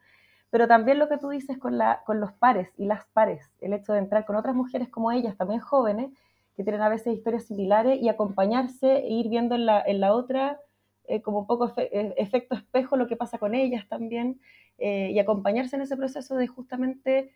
Pero 0.52 0.68
también 0.68 1.00
lo 1.00 1.10
que 1.10 1.18
tú 1.18 1.30
dices 1.30 1.58
con, 1.58 1.78
la, 1.78 2.04
con 2.06 2.20
los 2.20 2.34
pares 2.34 2.70
y 2.78 2.86
las 2.86 3.06
pares, 3.14 3.50
el 3.62 3.74
hecho 3.74 3.94
de 3.94 4.00
entrar 4.00 4.26
con 4.26 4.36
otras 4.36 4.54
mujeres 4.54 4.90
como 4.90 5.12
ellas, 5.12 5.36
también 5.38 5.62
jóvenes, 5.62 6.12
que 6.56 6.64
tienen 6.64 6.82
a 6.82 6.90
veces 6.90 7.16
historias 7.16 7.46
similares 7.46 8.00
y 8.02 8.10
acompañarse 8.10 8.98
e 8.98 9.10
ir 9.10 9.30
viendo 9.30 9.56
en 9.56 9.66
la, 9.66 9.82
en 9.82 10.02
la 10.02 10.14
otra 10.14 10.60
eh, 11.08 11.22
como 11.22 11.40
un 11.40 11.48
poco 11.48 11.74
eh, 11.78 12.14
efecto 12.18 12.56
espejo 12.56 12.96
lo 12.96 13.08
que 13.08 13.16
pasa 13.16 13.38
con 13.38 13.56
ellas 13.56 13.88
también 13.88 14.40
eh, 14.78 15.10
y 15.12 15.20
acompañarse 15.20 15.76
en 15.76 15.82
ese 15.82 15.98
proceso 15.98 16.36
de 16.36 16.48
justamente 16.48 17.32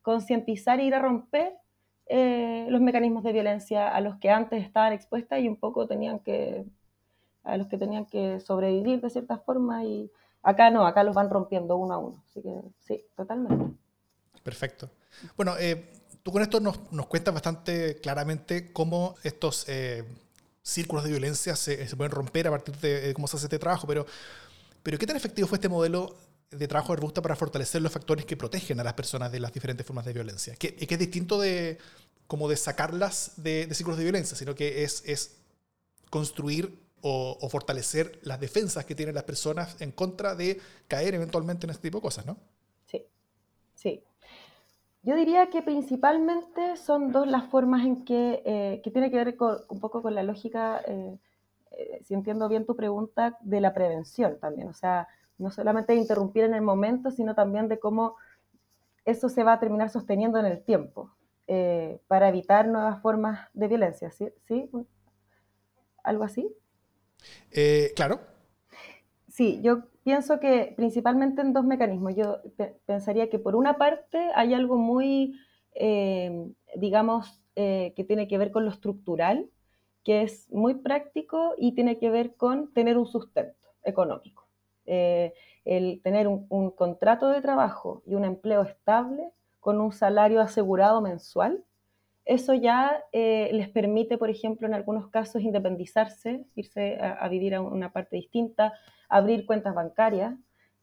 concientizar 0.00 0.80
e 0.80 0.84
ir 0.84 0.94
a 0.94 0.98
romper 0.98 1.52
los 2.08 2.80
mecanismos 2.80 3.22
de 3.22 3.32
violencia 3.32 3.94
a 3.94 4.00
los 4.00 4.16
que 4.16 4.30
antes 4.30 4.64
estaban 4.64 4.94
expuestas 4.94 5.40
y 5.40 5.48
un 5.48 5.56
poco 5.56 5.86
tenían 5.86 6.20
que, 6.20 6.64
a 7.44 7.58
los 7.58 7.66
que 7.66 7.76
tenían 7.76 8.06
que 8.06 8.40
sobrevivir 8.40 9.02
de 9.02 9.10
cierta 9.10 9.36
forma 9.36 9.84
y 9.84 10.10
acá 10.46 10.70
no, 10.70 10.86
acá 10.86 11.02
los 11.04 11.14
van 11.14 11.30
rompiendo 11.30 11.76
uno 11.76 11.94
a 11.94 11.98
uno. 11.98 12.24
Sí, 12.80 13.04
totalmente. 13.14 13.76
Perfecto. 14.42 14.90
Bueno, 15.36 15.54
tú 16.22 16.32
con 16.32 16.42
esto 16.42 16.60
nos, 16.60 16.92
nos 16.92 17.06
cuentas 17.06 17.34
bastante 17.34 17.96
claramente 17.96 18.72
cómo 18.72 19.16
estos 19.22 19.66
círculos 20.66 21.04
de 21.04 21.10
violencia 21.10 21.54
se, 21.54 21.86
se, 21.86 21.96
pueden 21.96 22.10
romper 22.10 22.48
a 22.48 22.50
partir 22.50 22.76
de, 22.78 23.14
cómo 23.14 23.28
se 23.28 23.36
hace 23.36 23.46
este 23.46 23.58
trabajo, 23.58 23.86
pero, 23.86 24.04
pero 24.82 24.98
¿qué 24.98 25.06
tan 25.06 25.16
efectivo 25.16 25.46
fue 25.46 25.56
este 25.56 25.68
modelo 25.68 26.16
de 26.50 26.66
trabajo 26.66 26.92
de 26.92 26.98
Arbusta 26.98 27.22
para 27.22 27.36
fortalecer 27.36 27.80
los 27.82 27.92
factores 27.92 28.24
que 28.24 28.36
protegen 28.36 28.80
a 28.80 28.84
las 28.84 28.94
personas 28.94 29.30
de 29.30 29.38
las 29.38 29.52
diferentes 29.52 29.86
formas 29.86 30.04
de 30.04 30.12
violencia? 30.12 30.56
Que, 30.56 30.74
que 30.74 30.94
es 30.94 30.98
distinto 30.98 31.38
de 31.40 31.78
como 32.26 32.48
de 32.48 32.56
sacarlas 32.56 33.32
de, 33.36 33.72
círculos 33.72 33.98
de 33.98 34.04
violencia, 34.04 34.36
sino 34.36 34.56
que 34.56 34.82
es, 34.82 35.04
es 35.06 35.36
construir 36.10 36.85
o, 37.08 37.48
fortalecer 37.48 38.18
las 38.22 38.40
defensas 38.40 38.84
que 38.84 38.94
tienen 38.94 39.14
las 39.14 39.24
personas 39.24 39.80
en 39.80 39.92
contra 39.92 40.34
de 40.34 40.60
caer 40.88 41.14
eventualmente 41.14 41.66
en 41.66 41.70
este 41.70 41.82
tipo 41.82 41.98
de 41.98 42.02
cosas, 42.02 42.26
¿no? 42.26 42.36
Sí, 42.86 43.04
sí. 43.74 44.02
Yo 45.02 45.14
diría 45.14 45.48
que 45.50 45.62
principalmente 45.62 46.76
son 46.76 47.12
dos 47.12 47.28
las 47.28 47.48
formas 47.48 47.86
en 47.86 48.04
que, 48.04 48.42
eh, 48.44 48.80
que 48.82 48.90
tiene 48.90 49.10
que 49.10 49.16
ver 49.16 49.36
un 49.68 49.80
poco 49.80 50.02
con 50.02 50.16
la 50.16 50.24
lógica, 50.24 50.80
eh, 50.84 51.16
eh, 51.70 52.00
si 52.02 52.14
entiendo 52.14 52.48
bien 52.48 52.66
tu 52.66 52.74
pregunta, 52.74 53.38
de 53.40 53.60
la 53.60 53.72
prevención 53.72 54.38
también. 54.40 54.68
O 54.68 54.74
sea, 54.74 55.06
no 55.38 55.52
solamente 55.52 55.92
de 55.92 56.00
interrumpir 56.00 56.42
en 56.42 56.54
el 56.54 56.62
momento, 56.62 57.12
sino 57.12 57.36
también 57.36 57.68
de 57.68 57.78
cómo 57.78 58.16
eso 59.04 59.28
se 59.28 59.44
va 59.44 59.52
a 59.52 59.60
terminar 59.60 59.90
sosteniendo 59.90 60.40
en 60.40 60.46
el 60.46 60.64
tiempo 60.64 61.12
para 62.08 62.28
evitar 62.28 62.66
nuevas 62.66 63.00
formas 63.00 63.48
de 63.54 63.68
violencia. 63.68 64.10
¿Sí? 64.10 64.28
¿Sí? 64.48 64.68
¿Algo 66.02 66.24
así? 66.24 66.52
Claro. 67.94 68.20
Sí, 69.28 69.60
yo 69.62 69.82
pienso 70.06 70.38
que 70.38 70.72
principalmente 70.76 71.42
en 71.42 71.52
dos 71.52 71.64
mecanismos. 71.64 72.14
Yo 72.14 72.38
pensaría 72.86 73.28
que 73.28 73.40
por 73.40 73.56
una 73.56 73.76
parte 73.76 74.30
hay 74.36 74.54
algo 74.54 74.76
muy, 74.76 75.34
eh, 75.74 76.48
digamos, 76.76 77.42
eh, 77.56 77.92
que 77.96 78.04
tiene 78.04 78.28
que 78.28 78.38
ver 78.38 78.52
con 78.52 78.64
lo 78.64 78.70
estructural, 78.70 79.50
que 80.04 80.22
es 80.22 80.48
muy 80.52 80.74
práctico 80.74 81.54
y 81.58 81.72
tiene 81.72 81.98
que 81.98 82.08
ver 82.08 82.36
con 82.36 82.72
tener 82.72 82.96
un 82.96 83.06
sustento 83.06 83.68
económico. 83.82 84.46
Eh, 84.86 85.34
el 85.64 86.00
tener 86.04 86.28
un, 86.28 86.70
contrato 86.70 87.28
de 87.28 87.42
trabajo 87.42 88.04
y 88.06 88.14
un 88.14 88.24
empleo 88.24 88.62
estable 88.62 89.32
con 89.58 89.80
un 89.80 89.90
salario 89.90 90.40
asegurado 90.40 91.00
mensual, 91.00 91.64
eso 92.26 92.52
ya 92.52 93.02
les 93.12 93.68
permite, 93.70 94.18
por 94.18 94.28
ejemplo, 94.28 94.66
en 94.66 94.74
algunos 94.74 95.08
casos 95.08 95.42
independizarse, 95.42 96.44
irse 96.54 96.98
a, 97.00 97.12
a 97.12 97.28
vivir 97.28 97.54
a 97.54 97.62
una 97.62 97.92
parte 97.92 98.16
distinta, 98.16 98.74
abrir 99.08 99.46
cuentas 99.46 99.74
bancarias 99.74 100.34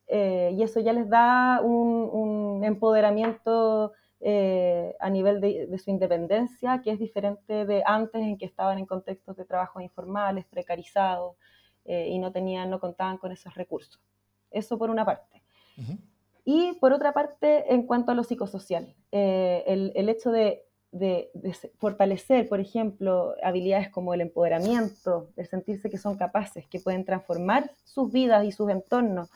eh, 0.08 0.54
y 0.56 0.64
eso 0.64 0.80
ya 0.80 0.94
les 0.94 1.10
da 1.10 1.62
un, 1.62 2.62
empoderamiento 2.64 3.92
eh, 4.20 4.96
a 5.00 5.10
nivel 5.10 5.42
de, 5.42 5.78
su 5.78 5.90
independencia 5.90 6.82
que 6.82 6.92
es 6.92 7.00
diferente 7.00 7.66
de 7.66 7.84
antes 7.86 8.22
en 8.22 8.38
que 8.38 8.46
estaban 8.46 8.78
en 8.78 8.86
contextos 8.86 9.36
de 9.36 9.46
trabajo 9.46 9.82
informales, 9.82 10.46
precarizados 10.46 11.36
eh, 11.84 12.08
y 12.10 12.20
no 12.20 12.32
tenían, 12.32 12.70
no 12.70 12.80
contaban 12.80 13.18
con 13.18 13.32
esos 13.32 13.54
recursos. 13.56 14.02
Eso 14.50 14.78
por 14.78 14.90
una 14.90 15.04
parte. 15.04 15.42
Y 16.46 16.74
por 16.74 16.94
otra 16.94 17.14
parte, 17.14 17.74
en 17.74 17.88
cuanto 17.88 18.12
a 18.12 18.16
lo 18.16 18.24
psicosocial, 18.24 18.96
el, 19.12 19.92
el 19.96 20.10
hecho 20.10 20.32
de 20.32 20.64
de, 20.94 21.32
fortalecer, 21.80 22.48
por 22.48 22.60
ejemplo, 22.60 23.34
habilidades 23.42 23.90
como 23.90 24.14
el 24.14 24.22
empoderamiento, 24.22 25.30
de 25.36 25.46
sentirse 25.46 25.90
que 25.90 25.98
son 25.98 26.16
capaces, 26.16 26.68
que 26.68 26.80
pueden 26.80 27.04
transformar 27.04 27.72
sus 27.84 28.12
vidas 28.12 28.46
y 28.46 28.52
sus 28.52 28.70
entornos, 28.70 29.30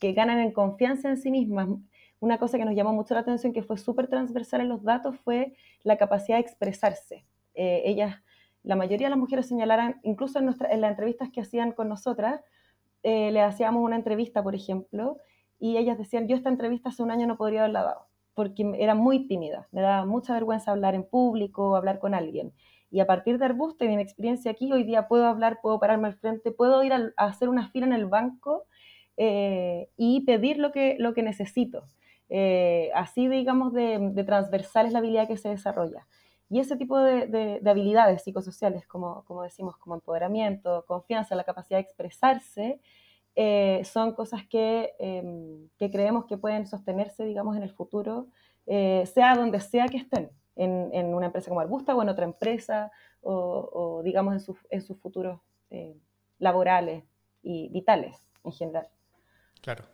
que 0.00 0.14
ganan 0.14 0.40
en 0.40 0.50
confianza 0.50 1.10
en 1.10 1.18
sí 1.18 1.30
mismas. 1.30 1.68
Una 2.20 2.38
cosa 2.38 2.56
que 2.56 2.64
nos 2.64 2.74
llamó 2.74 2.94
mucho 2.94 3.12
la 3.12 3.20
atención, 3.20 3.52
que 3.52 3.62
fue 3.62 3.76
súper 3.76 4.08
transversal 4.08 4.62
en 4.62 4.70
los 4.70 4.82
datos, 4.82 5.16
fue 5.22 5.54
la 5.82 5.98
capacidad 5.98 6.38
de 6.38 6.42
expresarse. 6.42 7.26
Eh, 7.54 7.82
ellas, 7.84 8.22
la 8.62 8.74
mayoría 8.74 9.08
de 9.08 9.10
las 9.10 9.18
mujeres 9.18 9.46
señalaran, 9.46 10.00
incluso 10.04 10.38
en, 10.38 10.46
las 10.46 10.90
entrevistas 10.90 11.28
que 11.30 11.42
hacían 11.42 11.72
con 11.72 11.90
nosotras, 11.90 12.40
eh, 13.02 13.30
le 13.30 13.42
hacíamos 13.42 13.82
una 13.84 13.96
entrevista, 13.96 14.42
por 14.42 14.54
ejemplo, 14.54 15.18
y 15.60 15.76
ellas 15.76 15.98
decían, 15.98 16.28
yo 16.28 16.34
esta 16.34 16.48
entrevista 16.48 16.88
hace 16.88 17.02
un 17.02 17.10
año 17.10 17.26
no 17.26 17.36
podría 17.36 17.60
haberla 17.60 17.82
dado 17.82 18.13
porque 18.34 18.74
era 18.78 18.94
muy 18.94 19.26
tímida, 19.26 19.68
me 19.72 19.80
daba 19.80 20.04
mucha 20.06 20.34
vergüenza 20.34 20.72
hablar 20.72 20.94
en 20.94 21.04
público, 21.04 21.76
hablar 21.76 21.98
con 21.98 22.14
alguien. 22.14 22.52
Y 22.90 23.00
a 23.00 23.06
partir 23.06 23.38
de 23.38 23.44
Arbusta 23.44 23.84
y 23.84 23.88
de 23.88 23.96
mi 23.96 24.02
experiencia 24.02 24.50
aquí, 24.52 24.72
hoy 24.72 24.84
día 24.84 25.08
puedo 25.08 25.26
hablar, 25.26 25.58
puedo 25.60 25.80
pararme 25.80 26.08
al 26.08 26.14
frente, 26.14 26.52
puedo 26.52 26.82
ir 26.84 26.92
a, 26.92 27.12
hacer 27.16 27.48
una 27.48 27.68
fila 27.70 27.86
en 27.86 27.92
el 27.92 28.06
banco 28.06 28.66
eh, 29.16 29.88
y 29.96 30.20
pedir 30.20 30.58
lo 30.58 30.70
que, 30.70 30.96
lo 30.98 31.12
que 31.12 31.22
necesito. 31.22 31.86
Eh, 32.28 32.90
así, 32.94 33.28
digamos, 33.28 33.72
de, 33.72 34.24
transversal 34.26 34.86
es 34.86 34.92
la 34.92 35.00
habilidad 35.00 35.28
que 35.28 35.36
se 35.36 35.48
desarrolla. 35.48 36.06
Y 36.48 36.60
ese 36.60 36.76
tipo 36.76 36.98
de, 36.98 37.60
habilidades 37.66 38.22
psicosociales, 38.22 38.86
como, 38.86 39.24
como, 39.24 39.42
decimos, 39.42 39.76
como 39.76 39.96
empoderamiento, 39.96 40.84
confianza, 40.86 41.34
la 41.34 41.44
capacidad 41.44 41.78
de 41.78 41.82
expresarse, 41.82 42.80
eh, 43.36 43.82
son 43.84 44.12
cosas 44.12 44.42
em, 44.52 45.68
que, 45.76 45.90
creemos 45.90 46.26
que 46.26 46.38
pueden 46.38 46.66
sostenerse, 46.66 47.24
digamos, 47.24 47.56
en 47.56 47.62
el 47.62 47.72
futuro, 47.72 48.28
eh, 48.66 49.04
sea 49.12 49.34
donde 49.36 49.60
sea 49.60 49.88
que 49.88 49.96
estén, 49.96 50.30
en, 50.56 51.14
una 51.14 51.26
empresa 51.26 51.48
como 51.48 51.60
Arbusta 51.60 51.94
o 51.94 52.02
en 52.02 52.08
otra 52.08 52.24
empresa, 52.24 52.92
o, 53.22 54.02
digamos, 54.04 54.46
en, 54.70 54.82
sus 54.82 54.98
futuros 54.98 55.40
eh, 55.70 55.96
laborales 56.38 57.04
y 57.42 57.68
vitales 57.70 58.16
en 58.44 58.52
general. 58.52 58.88
Claro. 59.60 59.84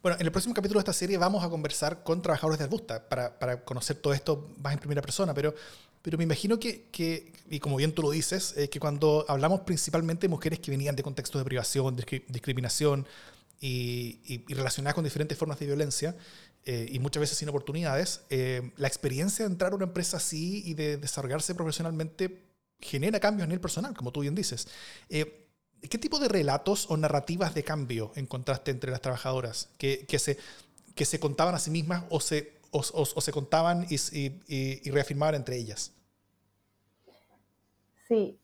Bueno, 0.00 0.16
en 0.20 0.26
el 0.26 0.30
próximo 0.30 0.54
capítulo 0.54 0.78
de 0.78 0.82
esta 0.82 0.92
serie 0.92 1.18
vamos 1.18 1.42
a 1.42 1.50
conversar 1.50 2.04
con 2.04 2.22
trabajadores 2.22 2.58
de 2.58 2.64
Arbusta 2.66 3.08
para, 3.08 3.36
para 3.36 3.64
conocer 3.64 3.96
todo 3.96 4.12
esto 4.12 4.54
más 4.58 4.72
en 4.72 4.78
primera 4.78 5.02
persona, 5.02 5.34
pero 5.34 5.54
pero 6.02 6.18
me 6.18 6.24
imagino 6.24 6.58
que, 6.58 6.88
que, 6.90 7.32
y 7.50 7.60
como 7.60 7.76
bien 7.76 7.92
tú 7.92 8.02
lo 8.02 8.10
dices, 8.10 8.54
eh, 8.56 8.68
que 8.68 8.80
cuando 8.80 9.24
hablamos 9.28 9.60
principalmente 9.60 10.22
de 10.22 10.28
mujeres 10.28 10.58
que 10.60 10.70
venían 10.70 10.96
de 10.96 11.02
contextos 11.02 11.40
de 11.40 11.44
privación, 11.44 11.96
de 11.96 12.24
discriminación 12.28 13.06
y, 13.60 14.20
y, 14.24 14.54
relacionadas 14.54 14.94
con 14.94 15.04
diferentes 15.04 15.36
formas 15.36 15.58
de 15.58 15.66
violencia, 15.66 16.16
eh, 16.64 16.86
y 16.90 16.98
muchas 16.98 17.20
veces 17.20 17.38
sin 17.38 17.48
oportunidades, 17.48 18.22
eh, 18.30 18.72
la 18.76 18.88
experiencia 18.88 19.44
de 19.44 19.52
entrar 19.52 19.72
a 19.72 19.76
una 19.76 19.86
empresa 19.86 20.18
así 20.18 20.62
y 20.66 20.74
de 20.74 20.98
desarrollarse 20.98 21.54
profesionalmente 21.54 22.42
genera 22.80 23.18
cambios 23.18 23.44
a 23.44 23.46
nivel 23.46 23.60
personal, 23.60 23.94
como 23.94 24.12
tú 24.12 24.20
bien 24.20 24.34
dices. 24.34 24.68
¿Qué 25.08 25.98
tipo 25.98 26.18
de 26.18 26.28
relatos 26.28 26.86
o 26.90 26.96
narrativas 26.96 27.54
de 27.54 27.62
cambio 27.62 28.12
encontraste 28.16 28.72
entre 28.72 28.90
las 28.90 29.00
trabajadoras 29.00 29.68
que, 29.78 30.06
que, 30.06 30.18
se, 30.18 30.36
que 30.94 31.04
se 31.04 31.20
contaban 31.20 31.54
a 31.54 31.58
sí 31.60 31.70
mismas 31.70 32.04
o 32.10 32.20
se 32.20 32.57
o, 32.70 32.82
se 32.82 33.32
contaban 33.32 33.86
y, 33.88 34.90
reafirmaban 34.90 35.34
entre 35.34 35.56
ellas? 35.56 35.94
Sí, 38.06 38.38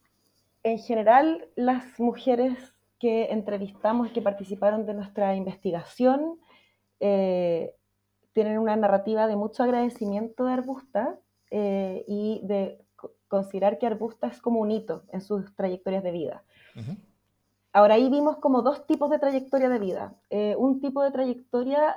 en 0.63 0.79
general 0.79 1.49
las 1.57 1.99
mujeres 1.99 2.59
que 2.99 3.33
entrevistamos, 3.33 4.11
que 4.13 4.23
participaron 4.23 4.87
de 4.87 4.95
nuestra 4.95 5.35
investigación, 5.35 6.39
eh, 7.01 7.75
tienen 8.33 8.59
una 8.59 8.77
narrativa 8.77 9.27
de 9.27 9.37
mucho 9.37 9.63
agradecimiento 9.63 10.45
de 10.45 10.53
Arbusta 10.53 11.19
eh, 11.51 12.05
y 12.09 12.41
de 12.45 12.85
considerar 13.29 13.79
que 13.79 13.87
Arbusta 13.87 14.29
es 14.29 14.41
como 14.41 14.61
un 14.61 14.71
hito 14.71 15.05
en 15.13 15.21
sus 15.21 15.55
trayectorias 15.55 16.03
de 16.03 16.11
vida. 16.13 16.45
Ahora 17.73 17.95
ahí 17.95 18.09
vimos 18.09 18.39
como 18.39 18.63
dos 18.63 18.87
tipos 18.87 19.11
de 19.11 19.19
trayectoria 19.19 19.69
de 19.69 19.79
vida. 19.79 20.15
Eh, 20.31 20.55
un 20.57 20.81
tipo 20.81 21.03
de 21.03 21.11
trayectoria 21.11 21.97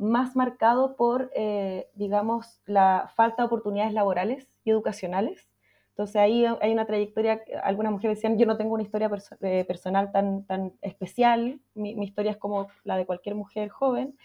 más 0.00 0.34
marcado 0.34 0.96
por, 0.96 1.30
eh, 1.34 1.88
digamos, 1.94 2.60
la 2.64 3.12
falta 3.14 3.42
de 3.42 3.46
oportunidades 3.46 3.92
laborales 3.92 4.48
y 4.64 4.70
educacionales. 4.70 5.48
Entonces 5.90 6.16
ahí 6.16 6.46
hay 6.46 6.72
una 6.72 6.86
trayectoria, 6.86 7.42
algunas 7.62 7.92
mujeres 7.92 8.16
decían, 8.16 8.38
yo 8.38 8.46
no 8.46 8.56
tengo 8.56 8.72
una 8.72 8.82
historia 8.82 9.10
eh, 9.42 9.64
personal 9.66 10.10
tan, 10.10 10.46
tan 10.46 10.72
especial, 10.80 11.60
mi, 11.74 11.92
historia 12.02 12.32
es 12.32 12.38
como 12.38 12.68
la 12.84 12.96
de 12.96 13.04
cualquier 13.04 13.34
mujer 13.34 13.68
joven, 13.68 14.16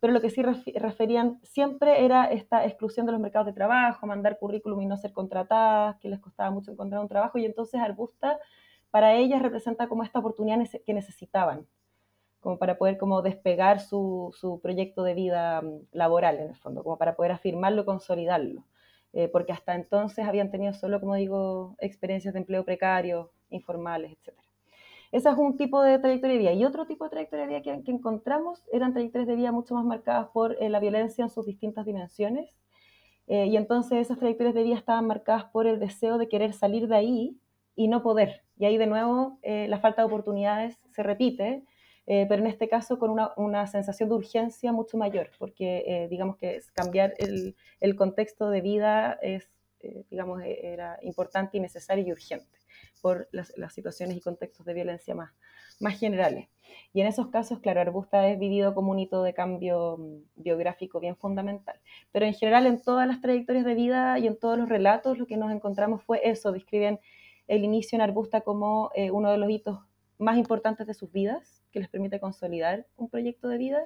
pero 0.00 0.12
lo 0.12 0.20
que 0.20 0.28
sí 0.28 0.42
referían 0.42 1.40
siempre 1.42 2.04
era 2.04 2.26
esta 2.26 2.66
exclusión 2.66 3.06
de 3.06 3.12
los 3.12 3.20
mercados 3.22 3.46
de 3.46 3.54
trabajo, 3.54 4.06
mandar 4.06 4.38
currículum 4.38 4.82
y 4.82 4.86
no 4.86 4.98
ser 4.98 5.14
contratadas, 5.14 5.96
que 5.96 6.10
les 6.10 6.20
costaba 6.20 6.50
mucho 6.50 6.72
encontrar 6.72 7.00
un 7.00 7.08
trabajo, 7.08 7.38
y 7.38 7.46
entonces 7.46 7.80
Arbusta 7.80 8.38
para 8.90 9.14
ellas 9.14 9.40
representa 9.40 9.88
como 9.88 10.02
esta 10.02 10.18
oportunidad 10.18 10.58
que 10.84 10.92
necesitaban 10.92 11.66
como 12.44 12.58
para 12.58 12.76
poder 12.76 12.98
como 12.98 13.22
despegar 13.22 13.80
su, 13.80 14.32
su 14.38 14.60
proyecto 14.60 15.02
de 15.02 15.14
vida 15.14 15.62
mm, 15.62 15.88
laboral 15.92 16.38
en 16.38 16.50
el 16.50 16.56
fondo, 16.56 16.84
como 16.84 16.98
para 16.98 17.16
poder 17.16 17.32
afirmarlo 17.32 17.86
consolidarlo. 17.86 18.64
Eh, 19.14 19.28
porque 19.28 19.52
hasta 19.52 19.74
entonces 19.74 20.26
habían 20.26 20.50
tenido 20.50 20.74
solo, 20.74 21.00
como 21.00 21.14
digo, 21.14 21.76
experiencias 21.78 22.34
de 22.34 22.40
empleo 22.40 22.64
precario, 22.64 23.30
informales, 23.48 24.12
etc. 24.12 24.36
Ese 25.12 25.28
es 25.30 25.36
un 25.36 25.56
tipo 25.56 25.82
de 25.82 25.98
trayectoria 26.00 26.34
de 26.34 26.38
vida. 26.40 26.52
Y 26.52 26.64
otro 26.64 26.86
tipo 26.86 27.04
de 27.04 27.10
trayectoria 27.10 27.46
de 27.46 27.60
vida 27.60 27.62
que, 27.62 27.90
encontramos 27.90 28.66
eran 28.72 28.92
trayectorias 28.92 29.28
de 29.28 29.36
vida 29.36 29.52
mucho 29.52 29.74
más 29.74 29.84
marcadas 29.84 30.28
por 30.34 30.56
eh, 30.60 30.68
la 30.68 30.80
violencia 30.80 31.22
en 31.22 31.30
sus 31.30 31.46
distintas 31.46 31.86
dimensiones. 31.86 32.50
Eh, 33.26 33.46
y 33.46 33.56
entonces 33.56 34.00
esas 34.00 34.18
trayectorias 34.18 34.54
de 34.54 34.64
vida 34.64 34.76
estaban 34.76 35.06
marcadas 35.06 35.44
por 35.46 35.66
el 35.66 35.78
deseo 35.78 36.18
de 36.18 36.28
querer 36.28 36.52
salir 36.52 36.88
de 36.88 36.96
ahí 36.96 37.38
y 37.74 37.88
no 37.88 38.02
poder. 38.02 38.42
Y 38.58 38.66
ahí 38.66 38.76
de 38.76 38.86
nuevo 38.86 39.38
la 39.42 39.78
falta 39.78 40.02
de 40.02 40.06
oportunidades 40.06 40.78
se 40.90 41.02
repite 41.02 41.64
eh, 42.06 42.26
pero 42.28 42.42
en 42.42 42.48
este 42.48 42.68
caso 42.68 42.98
con 42.98 43.10
una, 43.10 43.32
una, 43.36 43.66
sensación 43.66 44.10
de 44.10 44.16
urgencia 44.16 44.72
mucho 44.72 44.98
mayor, 44.98 45.30
porque 45.38 45.84
eh, 45.86 46.08
digamos 46.08 46.36
que 46.36 46.60
cambiar 46.74 47.14
el, 47.18 47.56
el, 47.80 47.96
contexto 47.96 48.50
de 48.50 48.60
vida 48.60 49.18
es, 49.22 49.48
eh, 49.80 50.04
digamos, 50.10 50.42
era 50.44 50.98
importante 51.02 51.56
y 51.56 51.60
necesario 51.60 52.04
y 52.06 52.12
urgente 52.12 52.58
por 53.00 53.28
las, 53.32 53.56
las, 53.56 53.72
situaciones 53.72 54.18
y 54.18 54.20
contextos 54.20 54.66
de 54.66 54.74
violencia 54.74 55.14
más, 55.14 55.32
más 55.80 55.98
generales. 55.98 56.48
Y 56.92 57.00
en 57.00 57.06
esos 57.06 57.28
casos, 57.28 57.60
claro, 57.60 57.80
Arbusta 57.80 58.28
es 58.28 58.38
vivido 58.38 58.74
como 58.74 58.90
un 58.90 58.98
hito 58.98 59.22
de 59.22 59.32
cambio 59.32 59.96
mm, 59.98 60.42
biográfico 60.42 61.00
bien 61.00 61.16
fundamental. 61.16 61.80
Pero 62.12 62.26
en 62.26 62.34
general, 62.34 62.66
en 62.66 62.82
todas 62.82 63.08
las 63.08 63.22
trayectorias 63.22 63.64
de 63.64 63.74
vida 63.74 64.18
y 64.18 64.26
en 64.26 64.38
todos 64.38 64.58
los 64.58 64.68
relatos, 64.68 65.18
lo 65.18 65.26
que 65.26 65.38
nos 65.38 65.50
encontramos 65.50 66.02
fue 66.02 66.20
eso, 66.28 66.52
describen 66.52 67.00
el 67.48 67.64
inicio 67.64 67.96
en 67.96 68.02
Arbusta 68.02 68.42
como 68.42 68.90
uno 69.12 69.30
de 69.30 69.36
los 69.36 69.50
hitos 69.50 69.78
más 70.18 70.38
importantes 70.38 70.86
de 70.86 70.94
sus 70.94 71.12
vidas, 71.12 71.53
que 71.74 71.80
les 71.80 71.90
permite 71.90 72.20
consolidar 72.20 72.86
un 72.96 73.10
proyecto 73.10 73.48
de 73.48 73.58
vida. 73.58 73.82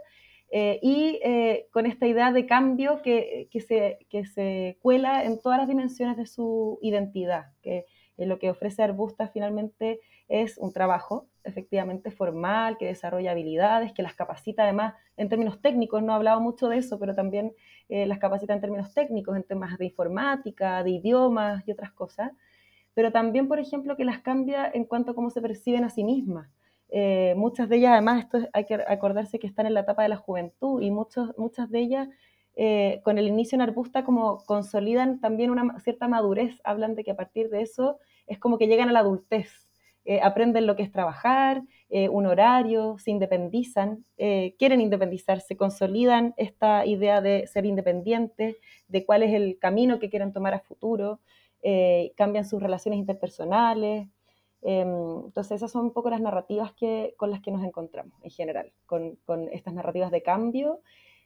Eh, 0.50 0.78
y 0.82 1.18
eh, 1.24 1.66
con 1.72 1.84
esta 1.86 2.06
idea 2.06 2.32
de 2.32 2.46
cambio 2.46 3.02
que, 3.02 3.48
que, 3.50 3.60
se, 3.60 3.98
que, 4.08 4.24
se, 4.24 4.78
cuela 4.80 5.24
en 5.24 5.42
todas 5.42 5.58
las 5.58 5.68
dimensiones 5.68 6.16
de 6.16 6.26
su 6.26 6.78
identidad, 6.80 7.46
que 7.62 7.84
lo 8.16 8.38
que 8.38 8.50
ofrece 8.50 8.82
Arbusta 8.82 9.28
finalmente 9.28 10.00
es 10.28 10.58
un 10.58 10.72
trabajo 10.72 11.26
efectivamente 11.44 12.10
formal, 12.10 12.76
que 12.78 12.86
desarrolla 12.86 13.32
habilidades, 13.32 13.92
que 13.92 14.02
las 14.02 14.14
capacita 14.14 14.64
además 14.64 14.94
en 15.16 15.28
términos 15.28 15.60
técnicos, 15.60 16.02
no 16.02 16.12
he 16.12 16.16
hablado 16.16 16.40
mucho 16.40 16.68
de 16.68 16.78
eso, 16.78 16.98
pero 16.98 17.14
también 17.14 17.54
eh, 17.88 18.06
las 18.06 18.18
capacita 18.18 18.52
en 18.54 18.60
términos 18.60 18.92
técnicos, 18.92 19.36
en 19.36 19.44
temas 19.44 19.78
de 19.78 19.86
informática, 19.86 20.82
de 20.82 20.90
idiomas 20.90 21.66
y 21.66 21.72
otras 21.72 21.92
cosas, 21.92 22.32
pero 22.94 23.12
también, 23.12 23.48
por 23.48 23.58
ejemplo, 23.58 23.96
que 23.96 24.04
las 24.04 24.18
cambia 24.18 24.70
en 24.72 24.84
cuanto 24.84 25.12
a 25.12 25.14
cómo 25.14 25.30
se 25.30 25.40
perciben 25.40 25.84
a 25.84 25.90
sí 25.90 26.04
mismas. 26.04 26.50
Eh, 26.90 27.34
muchas 27.36 27.68
de 27.68 27.76
ellas, 27.76 27.92
además, 27.92 28.24
esto 28.24 28.48
hay 28.52 28.64
que 28.64 28.74
acordarse 28.74 29.38
que 29.38 29.46
están 29.46 29.66
en 29.66 29.74
la 29.74 29.80
etapa 29.80 30.02
de 30.02 30.08
la 30.08 30.16
juventud 30.16 30.80
y 30.82 30.90
muchos, 30.90 31.36
muchas 31.36 31.70
de 31.70 31.80
ellas, 31.80 32.08
eh, 32.56 33.00
con 33.04 33.18
el 33.18 33.28
inicio 33.28 33.56
en 33.56 33.62
Arbusta, 33.62 34.04
como 34.04 34.38
consolidan 34.46 35.20
también 35.20 35.50
una 35.50 35.78
cierta 35.80 36.08
madurez, 36.08 36.58
hablan 36.64 36.94
de 36.94 37.04
que 37.04 37.12
a 37.12 37.16
partir 37.16 37.50
de 37.50 37.62
eso 37.62 37.98
es 38.26 38.38
como 38.38 38.58
que 38.58 38.66
llegan 38.66 38.88
a 38.88 38.92
la 38.92 39.00
adultez, 39.00 39.68
eh, 40.04 40.20
aprenden 40.22 40.66
lo 40.66 40.74
que 40.74 40.82
es 40.82 40.90
trabajar, 40.90 41.62
un 41.90 42.26
horario, 42.26 42.98
se 42.98 43.10
independizan, 43.10 44.04
quieren 44.58 44.82
independizarse, 44.82 45.56
consolidan 45.56 46.34
esta 46.36 46.84
idea 46.84 47.22
de 47.22 47.46
ser 47.46 47.64
independientes, 47.64 48.56
de 48.88 49.06
cuál 49.06 49.22
es 49.22 49.32
el 49.32 49.58
camino 49.58 49.98
que 49.98 50.10
quieren 50.10 50.34
tomar 50.34 50.52
a 50.52 50.60
futuro. 50.60 51.20
Cambian 52.14 52.44
sus 52.44 52.62
relaciones 52.62 53.00
interpersonales. 53.00 54.08
Em, 54.62 55.24
entonces 55.26 55.52
esas 55.52 55.70
son 55.70 55.86
un 55.86 55.92
poco 55.92 56.10
las 56.10 56.20
narrativas 56.20 56.72
que, 56.72 57.14
con 57.16 57.30
las 57.30 57.40
que 57.40 57.52
nos 57.52 57.64
encontramos 57.64 58.18
en 58.22 58.30
general, 58.30 58.72
con, 58.86 59.16
con 59.24 59.48
estas 59.48 59.74
narrativas 59.74 60.10
de 60.10 60.22
cambio 60.22 60.80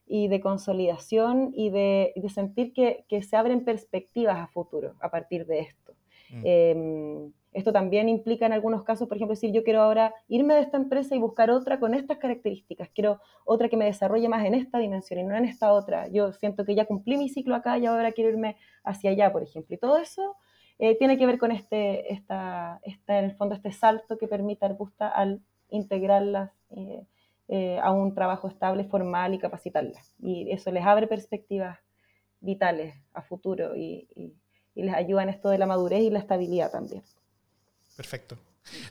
y 0.07 0.29
de 0.29 0.41
consolidación 0.41 1.53
y 1.55 1.71
de, 1.71 2.13
de 2.15 2.29
sentir 2.29 2.73
que, 2.73 3.05
que, 3.09 3.23
se 3.23 3.37
abren 3.37 3.65
perspectivas 3.65 4.37
a 4.39 4.49
futuro 4.49 4.95
a 5.01 5.11
partir 5.11 5.47
de 5.47 5.61
esto. 5.61 5.95
Mm. 6.31 6.43
Em, 6.45 7.33
esto 7.53 7.73
también 7.73 8.09
implica 8.09 8.47
en 8.47 8.53
algunos 8.53 8.83
casos, 8.83 9.09
por 9.09 9.17
ejemplo, 9.17 9.35
decir 9.35 9.53
yo 9.53 9.63
quiero 9.63 9.83
ahora 9.83 10.15
irme 10.29 10.55
de 10.55 10.61
esta 10.61 10.79
empresa 10.79 11.15
y 11.15 11.19
buscar 11.19 11.51
otra 11.51 11.79
con 11.79 11.95
estas 11.95 12.17
características, 12.19 12.89
quiero 12.95 13.21
otra 13.45 13.69
que 13.69 13.77
me 13.77 13.85
desarrolle 13.85 14.29
más 14.29 14.45
en 14.47 14.55
esta 14.55 14.79
dimensión 14.79 15.21
y 15.21 15.25
no 15.25 15.37
en 15.37 15.45
esta 15.45 15.73
otra. 15.73 16.09
Yo 16.09 16.33
siento 16.33 16.65
que 16.65 16.75
ya 16.75 16.87
cumplí 16.87 17.19
mi 17.19 17.29
ciclo 17.29 17.55
acá 17.55 17.77
y 17.77 17.87
ahora 17.87 18.13
quiero 18.13 18.31
irme 18.31 18.57
hacia 18.85 19.11
allá, 19.11 19.33
por 19.33 19.43
ejemplo. 19.43 19.75
Y 19.75 19.79
todo 19.79 19.99
eso 19.99 20.37
eh, 20.79 20.97
tiene 20.99 21.19
que 21.19 21.27
ver 21.27 21.39
con 21.39 21.53
este, 21.53 22.13
esta, 22.13 22.81
esta, 22.83 23.19
en 23.19 23.27
el 23.27 23.37
fondo, 23.37 23.55
este 23.55 23.73
salto 23.73 24.19
que 24.19 24.29
permite 24.29 24.65
Arbusta 24.65 25.09
al 25.09 25.41
integrarlas 25.71 26.51
eh, 26.71 27.05
eh, 27.49 27.79
a 27.83 27.91
un 27.93 28.15
trabajo 28.15 28.49
estable, 28.49 28.85
formal 28.85 29.35
y 29.35 29.39
capacitarlas. 29.39 30.15
Y 30.21 30.51
eso 30.51 30.71
les 30.71 30.85
abre 30.85 31.07
perspectivas 31.07 31.79
vitales 32.41 32.95
a 33.15 33.23
futuro 33.23 33.77
y, 33.77 34.09
y 34.75 34.83
les 34.83 34.95
ayuda 34.95 35.23
en 35.23 35.29
esto 35.29 35.49
de 35.51 35.59
la 35.59 35.67
madurez 35.67 36.03
y 36.03 36.11
la 36.11 36.19
estabilidad 36.19 36.71
también. 36.71 37.03
Perfecto. 37.97 38.39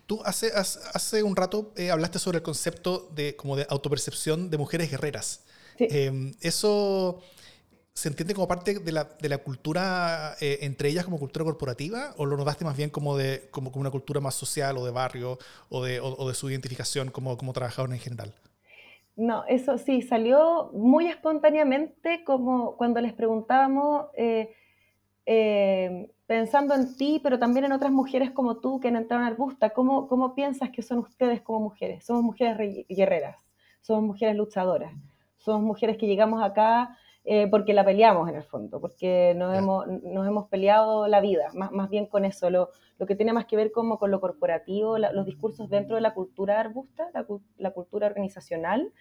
Tú 0.05 0.21
hace, 0.25 0.51
hace 0.53 1.23
un 1.23 1.35
rato 1.35 1.73
eh, 1.77 1.91
hablaste 1.91 2.19
sobre 2.19 2.37
el 2.37 2.43
concepto 2.43 3.09
de, 3.13 3.35
como 3.35 3.55
de 3.55 3.65
autopercepción 3.69 4.49
de 4.49 4.57
mujeres 4.57 4.91
guerreras. 4.91 5.45
Em, 5.79 6.33
¿Eso 6.41 7.21
se 7.93 8.09
entiende 8.09 8.33
como 8.33 8.47
parte 8.47 8.79
de 8.79 8.91
la, 8.91 9.03
de 9.03 9.29
la 9.29 9.39
cultura 9.39 10.35
eh, 10.39 10.59
entre 10.61 10.89
ellas 10.89 11.05
como 11.05 11.19
cultura 11.19 11.43
corporativa 11.45 12.13
o 12.17 12.25
lo 12.25 12.37
notaste 12.37 12.63
más 12.63 12.77
bien 12.77 12.89
como, 12.89 13.17
de, 13.17 13.49
como, 13.51 13.71
como 13.71 13.81
una 13.81 13.91
cultura 13.91 14.21
más 14.21 14.35
social 14.35 14.77
o 14.77 14.85
de 14.85 14.91
barrio 14.91 15.37
o 15.69 15.83
de, 15.83 15.99
o, 15.99 16.27
de 16.27 16.33
su 16.33 16.49
identificación 16.49 17.11
como, 17.11 17.37
como 17.37 17.53
trabajadores 17.53 17.95
en 17.95 18.01
general? 18.01 18.33
No, 19.15 19.43
eso 19.45 19.77
sí, 19.77 20.01
salió 20.01 20.71
muy 20.73 21.07
espontáneamente 21.07 22.23
como 22.23 22.75
cuando 22.77 23.01
les 23.01 23.13
preguntábamos... 23.13 24.07
Eh, 24.15 24.55
pensando 26.31 26.73
en 26.75 26.95
ti, 26.95 27.19
pero 27.21 27.37
también 27.37 27.65
en 27.65 27.73
otras 27.73 27.91
mujeres 27.91 28.31
como 28.31 28.55
tú 28.55 28.79
que 28.79 28.87
han 28.87 28.95
entrado 28.95 29.21
en 29.21 29.27
Arbusta, 29.27 29.71
¿cómo, 29.71 30.07
cómo 30.07 30.33
piensas 30.33 30.69
que 30.69 30.81
son 30.81 30.99
ustedes 30.99 31.41
como 31.41 31.59
mujeres? 31.59 32.05
Somos 32.05 32.23
mujeres 32.23 32.85
guerreras, 32.87 33.37
somos 33.81 34.03
mujeres 34.03 34.37
luchadoras, 34.37 34.93
somos 35.35 35.61
mujeres 35.61 35.97
que 35.97 36.07
llegamos 36.07 36.41
acá 36.41 36.97
eh, 37.23 37.47
porque 37.47 37.73
la 37.73 37.85
peleamos 37.85 38.29
en 38.29 38.35
el 38.35 38.43
fondo, 38.43 38.79
porque 38.81 39.33
nos, 39.35 39.57
hemos, 39.57 39.87
nos 39.87 40.27
hemos 40.27 40.47
peleado 40.49 41.07
la 41.07 41.21
vida, 41.21 41.49
más, 41.53 41.71
más 41.71 41.89
bien 41.89 42.05
con 42.07 42.25
eso, 42.25 42.49
lo, 42.49 42.69
lo, 42.97 43.05
que 43.05 43.15
tiene 43.15 43.33
más 43.33 43.45
que 43.45 43.55
ver 43.55 43.71
como 43.71 43.99
con 43.99 44.11
lo 44.11 44.19
corporativo, 44.19 44.97
los 44.97 45.25
discursos 45.25 45.69
dentro 45.69 45.95
de 45.95 46.01
la 46.01 46.13
cultura 46.13 46.59
arbusta, 46.59 47.09
la, 47.13 47.25
la 47.57 47.71
cultura 47.71 48.07
organizacional, 48.07 48.91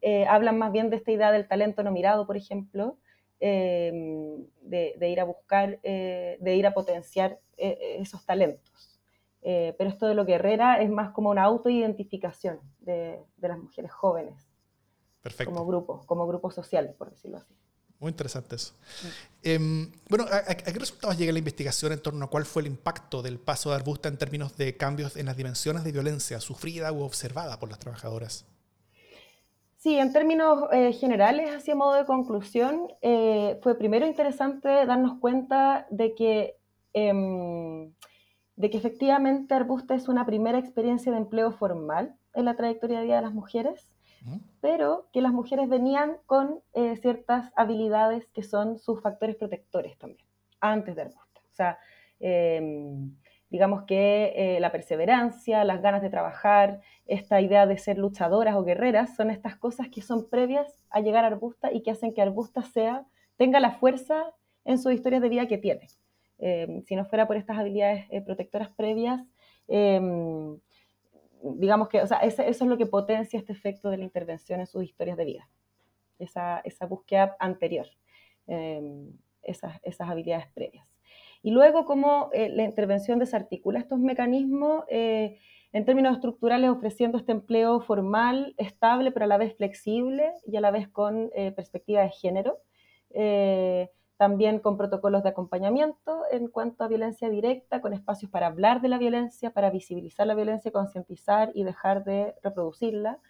eh, 0.00 0.26
hablan 0.26 0.58
más 0.58 0.72
bien 0.72 0.90
de 0.90 0.96
esta 0.96 1.12
idea 1.12 1.32
del 1.32 1.48
talento 1.48 1.82
no 1.82 1.90
mirado, 1.90 2.26
por 2.26 2.36
ejemplo, 2.36 2.96
Em, 3.40 4.46
de, 4.62 5.08
ir 5.08 5.20
a 5.20 5.24
buscar, 5.24 5.78
eh, 5.84 6.38
de 6.40 6.56
ir 6.56 6.66
a 6.66 6.74
potenciar 6.74 7.38
eh, 7.56 7.96
esos 8.00 8.24
talentos. 8.26 9.00
Eh, 9.42 9.76
pero 9.78 9.90
esto 9.90 10.08
de 10.08 10.14
lo 10.16 10.24
guerrera 10.24 10.82
es 10.82 10.90
más 10.90 11.10
como 11.10 11.30
una 11.30 11.44
autoidentificación 11.44 12.58
de, 12.80 13.22
de 13.36 13.48
las 13.48 13.58
mujeres 13.58 13.92
jóvenes. 13.92 14.48
Perfecto. 15.22 15.52
Como 15.52 15.66
grupo, 15.66 16.02
como 16.06 16.26
grupo 16.26 16.50
social, 16.50 16.96
por 16.98 17.10
decirlo 17.10 17.38
así. 17.38 17.54
Muy 18.00 18.10
interesante 18.10 18.54
eso. 18.56 18.74
Em, 19.42 19.90
bueno, 20.08 20.24
¿a, 20.30 20.54
qué 20.54 20.78
resultados 20.78 21.18
llega 21.18 21.32
la 21.32 21.38
investigación 21.38 21.92
en 21.92 22.00
torno 22.00 22.26
a 22.26 22.30
cuál 22.30 22.44
fue 22.44 22.62
el 22.62 22.68
impacto 22.68 23.22
del 23.22 23.38
paso 23.38 23.70
de 23.70 23.76
Arbusta 23.76 24.08
en 24.08 24.16
términos 24.16 24.56
de 24.56 24.76
cambios 24.76 25.16
en 25.16 25.26
las 25.26 25.36
dimensiones 25.36 25.82
de 25.82 25.90
violencia 25.90 26.40
sufrida 26.40 26.92
u 26.92 27.02
observada 27.02 27.58
por 27.58 27.68
las 27.68 27.78
trabajadoras? 27.80 28.44
Sí, 29.78 29.96
en 29.96 30.12
términos 30.12 30.64
eh, 30.72 30.92
generales, 30.92 31.54
hacia 31.54 31.74
modo 31.74 31.94
de 31.94 32.04
conclusión, 32.04 32.88
eh, 33.00 33.58
fue 33.62 33.76
primero 33.76 34.06
interesante 34.06 34.68
darnos 34.86 35.18
cuenta 35.20 35.86
de 35.90 36.14
que, 36.14 36.56
em, 36.92 37.92
de 38.56 38.70
que 38.70 38.76
efectivamente 38.76 39.54
Arbusta 39.54 39.94
es 39.94 40.08
una 40.08 40.26
primera 40.26 40.58
experiencia 40.58 41.12
de 41.12 41.18
empleo 41.18 41.52
formal 41.52 42.16
en 42.34 42.44
la 42.44 42.56
trayectoria 42.56 42.98
de 42.98 43.06
vida 43.06 43.16
de 43.16 43.22
las 43.22 43.34
mujeres, 43.34 43.88
pero 44.60 45.08
que 45.12 45.20
las 45.20 45.32
mujeres 45.32 45.68
venían 45.68 46.16
con 46.26 46.60
eh, 46.74 46.96
ciertas 46.96 47.52
habilidades 47.56 48.26
que 48.28 48.42
son 48.42 48.78
sus 48.78 49.00
factores 49.00 49.36
protectores 49.36 49.96
también, 49.98 50.26
antes 50.60 50.96
de 50.96 51.02
Arbusta. 51.02 51.40
O 51.40 51.54
sea, 51.54 51.78
em, 52.20 53.14
digamos 53.50 53.84
que 53.84 54.32
eh, 54.36 54.60
la 54.60 54.72
perseverancia, 54.72 55.64
las 55.64 55.80
ganas 55.80 56.02
de 56.02 56.10
trabajar, 56.10 56.80
esta 57.06 57.40
idea 57.40 57.66
de 57.66 57.78
ser 57.78 57.98
luchadoras 57.98 58.54
o 58.56 58.64
guerreras, 58.64 59.16
son 59.16 59.30
estas 59.30 59.56
cosas 59.56 59.88
que 59.88 60.02
son 60.02 60.28
previas 60.28 60.78
a 60.90 61.00
llegar 61.00 61.24
a 61.24 61.28
Arbusta 61.28 61.72
y 61.72 61.82
que 61.82 61.90
hacen 61.90 62.12
que 62.12 62.22
Arbusta 62.22 62.62
sea, 62.62 63.06
tenga 63.36 63.60
la 63.60 63.72
fuerza 63.72 64.34
en 64.64 64.78
su 64.78 64.90
historia 64.90 65.20
de 65.20 65.28
vida 65.28 65.46
que 65.46 65.58
tiene. 65.58 65.88
Em, 66.38 66.82
si 66.82 66.94
no 66.94 67.04
fuera 67.04 67.26
por 67.26 67.36
estas 67.36 67.58
habilidades 67.58 68.06
eh, 68.10 68.20
protectoras 68.20 68.68
previas, 68.70 69.20
em, 69.66 70.58
digamos 71.42 71.88
que, 71.88 72.02
o 72.02 72.06
sea, 72.06 72.18
eso, 72.18 72.42
es 72.42 72.60
lo 72.60 72.76
que 72.76 72.86
potencia 72.86 73.38
este 73.38 73.52
efecto 73.52 73.90
de 73.90 73.98
la 73.98 74.04
intervención 74.04 74.60
en 74.60 74.66
sus 74.66 74.84
historias 74.84 75.16
de 75.16 75.24
vida, 75.24 75.48
esa, 76.18 76.60
esa 76.64 76.86
búsqueda 76.86 77.36
anterior, 77.38 77.86
em, 78.46 79.12
esas, 79.42 79.80
esas 79.82 80.08
habilidades 80.08 80.46
previas. 80.54 80.86
Y 81.42 81.52
luego, 81.52 81.84
cómo 81.84 82.30
la 82.32 82.64
intervención 82.64 83.20
desarticula 83.20 83.78
estos 83.78 84.00
mecanismos 84.00 84.84
en 84.88 85.84
términos 85.84 86.16
estructurales 86.16 86.68
ofreciendo 86.68 87.16
este 87.16 87.30
empleo 87.30 87.80
formal, 87.80 88.54
estable, 88.58 89.12
pero 89.12 89.24
a 89.24 89.28
la 89.28 89.38
vez 89.38 89.56
flexible 89.56 90.32
y 90.44 90.56
a 90.56 90.60
la 90.60 90.72
vez 90.72 90.88
con 90.88 91.30
perspectiva 91.54 92.02
de 92.02 92.10
género 92.10 92.58
también 94.18 94.58
con 94.58 94.76
protocolos 94.76 95.22
de 95.22 95.30
acompañamiento 95.30 96.24
en 96.32 96.48
cuanto 96.48 96.82
a 96.82 96.88
violencia 96.88 97.30
directa, 97.30 97.80
con 97.80 97.92
espacios 97.92 98.30
para 98.30 98.48
hablar 98.48 98.82
de 98.82 98.88
la 98.88 98.98
violencia, 98.98 99.52
para 99.52 99.70
visibilizar 99.70 100.26
la 100.26 100.34
violencia, 100.34 100.72
concientizar 100.72 101.52
y 101.54 101.62
dejar 101.62 102.04
de 102.04 102.34
reproducirla. 102.42 103.20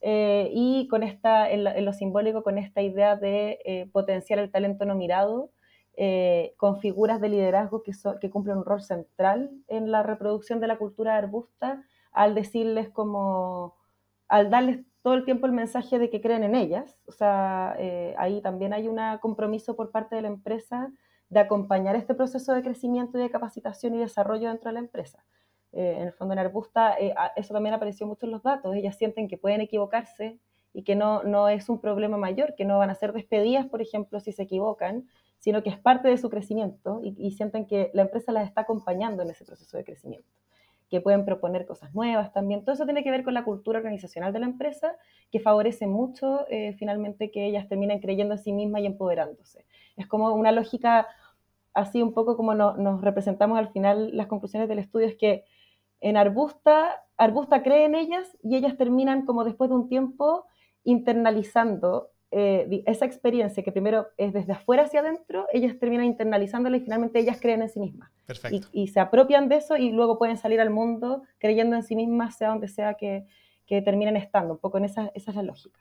Eh, 0.00 0.48
y 0.52 0.86
con 0.86 1.02
esta, 1.02 1.50
en, 1.50 1.84
lo 1.84 1.92
simbólico, 1.92 2.44
con 2.44 2.58
esta 2.58 2.80
idea 2.80 3.16
de 3.16 3.58
eh, 3.64 3.90
potenciar 3.92 4.38
el 4.38 4.52
talento 4.52 4.84
no 4.84 4.94
mirado, 4.94 5.50
eh, 5.96 6.54
con 6.58 6.78
figuras 6.80 7.20
de 7.20 7.28
liderazgo 7.28 7.82
que, 7.82 7.92
que 8.20 8.30
cumplen 8.30 8.58
un 8.58 8.64
rol 8.64 8.82
central 8.82 9.50
en 9.66 9.90
la 9.90 10.04
reproducción 10.04 10.60
de 10.60 10.68
la 10.68 10.78
cultura 10.78 11.16
arbusta, 11.16 11.82
al 12.12 12.36
decirles 12.36 12.88
como, 12.90 13.74
al 14.28 14.48
darles 14.48 14.78
todo 15.06 15.14
el 15.14 15.24
tiempo 15.24 15.46
el 15.46 15.52
mensaje 15.52 16.00
de 16.00 16.10
que 16.10 16.20
creen 16.20 16.42
en 16.42 16.56
ellas. 16.56 16.98
O 17.06 17.12
sea, 17.12 17.76
eh, 17.78 18.12
ahí 18.18 18.40
también 18.40 18.72
hay 18.72 18.88
un 18.88 18.98
compromiso 19.20 19.76
por 19.76 19.92
parte 19.92 20.16
de 20.16 20.22
la 20.22 20.26
empresa 20.26 20.90
de 21.28 21.38
acompañar 21.38 21.94
este 21.94 22.12
proceso 22.16 22.52
de 22.52 22.60
crecimiento 22.60 23.16
y 23.16 23.20
de 23.22 23.30
capacitación 23.30 23.94
y 23.94 23.98
desarrollo 23.98 24.48
dentro 24.48 24.68
de 24.68 24.72
la 24.72 24.80
empresa. 24.80 25.24
Eh, 25.70 25.94
en 25.98 26.08
el 26.08 26.12
fondo, 26.12 26.32
en 26.32 26.40
Arbusta, 26.40 26.96
eh, 26.98 27.14
eso 27.36 27.54
también 27.54 27.76
apareció 27.76 28.04
mucho 28.04 28.26
en 28.26 28.32
los 28.32 28.42
datos. 28.42 28.74
Ellas 28.74 28.96
sienten 28.96 29.28
que 29.28 29.38
pueden 29.38 29.60
equivocarse 29.60 30.40
y 30.72 30.82
que 30.82 30.96
no, 30.96 31.22
no 31.22 31.48
es 31.48 31.68
un 31.68 31.80
problema 31.80 32.16
mayor, 32.16 32.56
que 32.56 32.64
no 32.64 32.76
van 32.78 32.90
a 32.90 32.96
ser 32.96 33.12
despedidas, 33.12 33.66
por 33.66 33.82
ejemplo, 33.82 34.18
si 34.18 34.32
se 34.32 34.42
equivocan, 34.42 35.06
sino 35.38 35.62
que 35.62 35.70
es 35.70 35.78
parte 35.78 36.08
de 36.08 36.18
su 36.18 36.30
crecimiento 36.30 37.00
y, 37.04 37.14
y 37.16 37.30
sienten 37.30 37.68
que 37.68 37.92
la 37.94 38.02
empresa 38.02 38.32
las 38.32 38.48
está 38.48 38.62
acompañando 38.62 39.22
en 39.22 39.30
ese 39.30 39.44
proceso 39.44 39.76
de 39.76 39.84
crecimiento 39.84 40.28
que 40.88 41.00
pueden 41.00 41.24
proponer 41.24 41.66
cosas 41.66 41.94
nuevas 41.94 42.32
también. 42.32 42.64
Todo 42.64 42.74
eso 42.74 42.84
tiene 42.84 43.02
que 43.02 43.10
ver 43.10 43.24
con 43.24 43.34
la 43.34 43.44
cultura 43.44 43.78
organizacional 43.78 44.32
de 44.32 44.40
la 44.40 44.46
empresa, 44.46 44.96
que 45.32 45.40
favorece 45.40 45.86
mucho 45.86 46.46
eh, 46.48 46.74
finalmente 46.78 47.30
que 47.30 47.46
ellas 47.46 47.68
terminen 47.68 48.00
creyendo 48.00 48.34
en 48.34 48.38
sí 48.38 48.52
mismas 48.52 48.82
y 48.82 48.86
empoderándose. 48.86 49.64
Es 49.96 50.06
como 50.06 50.32
una 50.34 50.52
lógica 50.52 51.08
así 51.74 52.02
un 52.02 52.14
poco 52.14 52.36
como 52.36 52.54
nos 52.54 53.00
representamos 53.02 53.58
al 53.58 53.68
final 53.68 54.16
las 54.16 54.28
conclusiones 54.28 54.68
del 54.68 54.78
estudio, 54.78 55.06
es 55.06 55.16
que 55.16 55.44
en 56.00 56.16
Arbusta, 56.16 57.02
Arbusta 57.16 57.62
cree 57.62 57.84
en 57.84 57.94
ellas 57.94 58.36
y 58.42 58.56
ellas 58.56 58.76
terminan 58.76 59.26
como 59.26 59.44
después 59.44 59.68
de 59.70 59.76
un 59.76 59.88
tiempo 59.88 60.46
internalizando 60.84 62.10
eh, 62.32 62.82
esa 62.86 63.04
experiencia 63.04 63.62
que 63.62 63.70
primero 63.70 64.08
es 64.16 64.32
desde 64.32 64.52
afuera 64.52 64.82
hacia 64.82 65.00
adentro, 65.00 65.46
ellas 65.52 65.78
terminan 65.78 66.06
internalizándola 66.06 66.76
y 66.76 66.80
finalmente 66.80 67.20
ellas 67.20 67.38
creen 67.40 67.62
en 67.62 67.68
sí 67.68 67.80
mismas. 67.80 68.10
Y, 68.72 68.88
se 68.88 69.00
apropian 69.00 69.48
de 69.48 69.56
eso 69.56 69.76
y 69.76 69.92
luego 69.92 70.18
pueden 70.18 70.36
salir 70.36 70.60
al 70.60 70.70
mundo 70.70 71.22
creyendo 71.38 71.76
en 71.76 71.84
sí 71.84 71.94
mismas, 71.94 72.36
sea 72.36 72.48
donde 72.48 72.68
sea 72.68 72.94
que, 72.94 73.24
que 73.64 73.80
terminen 73.80 74.16
estando. 74.16 74.54
Un 74.54 74.60
poco 74.60 74.78
en 74.78 74.84
esa, 74.84 75.12
esa 75.14 75.30
es 75.30 75.36
la 75.36 75.42
lógica. 75.42 75.80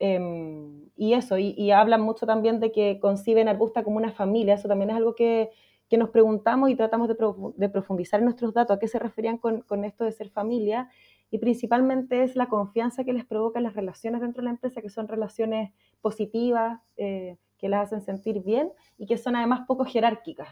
Em, 0.00 0.88
y 0.96 1.14
eso, 1.14 1.38
y, 1.38 1.70
hablan 1.70 2.00
mucho 2.00 2.26
también 2.26 2.58
de 2.58 2.72
que 2.72 2.98
conciben 2.98 3.46
Arbusta 3.46 3.84
como 3.84 3.98
una 3.98 4.10
familia. 4.10 4.54
Eso 4.54 4.66
también 4.66 4.90
es 4.90 4.96
algo 4.96 5.14
que, 5.14 5.50
que 5.88 5.96
nos 5.96 6.10
preguntamos 6.10 6.70
y 6.70 6.74
tratamos 6.74 7.06
de, 7.06 7.16
de, 7.56 7.68
profundizar 7.68 8.18
en 8.18 8.24
nuestros 8.24 8.52
datos. 8.52 8.76
¿A 8.76 8.80
qué 8.80 8.88
se 8.88 8.98
referían 8.98 9.38
con, 9.38 9.60
con 9.60 9.84
esto 9.84 10.04
de 10.04 10.10
ser 10.10 10.28
familia? 10.30 10.90
Y 11.32 11.38
principalmente 11.38 12.22
es 12.22 12.36
la 12.36 12.46
confianza 12.46 13.04
que 13.04 13.14
les 13.14 13.24
provoca 13.24 13.58
las 13.58 13.72
relaciones 13.72 14.20
dentro 14.20 14.42
de 14.42 14.44
la 14.44 14.50
empresa, 14.50 14.82
que 14.82 14.90
son 14.90 15.08
relaciones 15.08 15.72
positivas, 16.02 16.78
eh, 16.98 17.38
que 17.56 17.70
las 17.70 17.86
hacen 17.86 18.02
sentir 18.02 18.42
bien 18.42 18.70
y 18.98 19.06
que 19.06 19.16
son 19.16 19.34
además 19.34 19.62
poco 19.66 19.86
jerárquicas, 19.86 20.48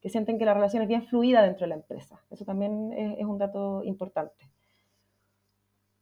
que 0.00 0.08
sienten 0.08 0.38
que 0.38 0.44
la 0.44 0.54
relación 0.54 0.82
es 0.82 0.88
bien 0.88 1.02
fluida 1.02 1.42
dentro 1.42 1.62
de 1.62 1.70
la 1.70 1.74
empresa. 1.74 2.22
Eso 2.30 2.44
también 2.44 2.92
es, 2.92 3.26
un 3.26 3.38
dato 3.38 3.82
importante 3.82 4.48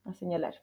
a 0.05 0.13
señalar. 0.13 0.57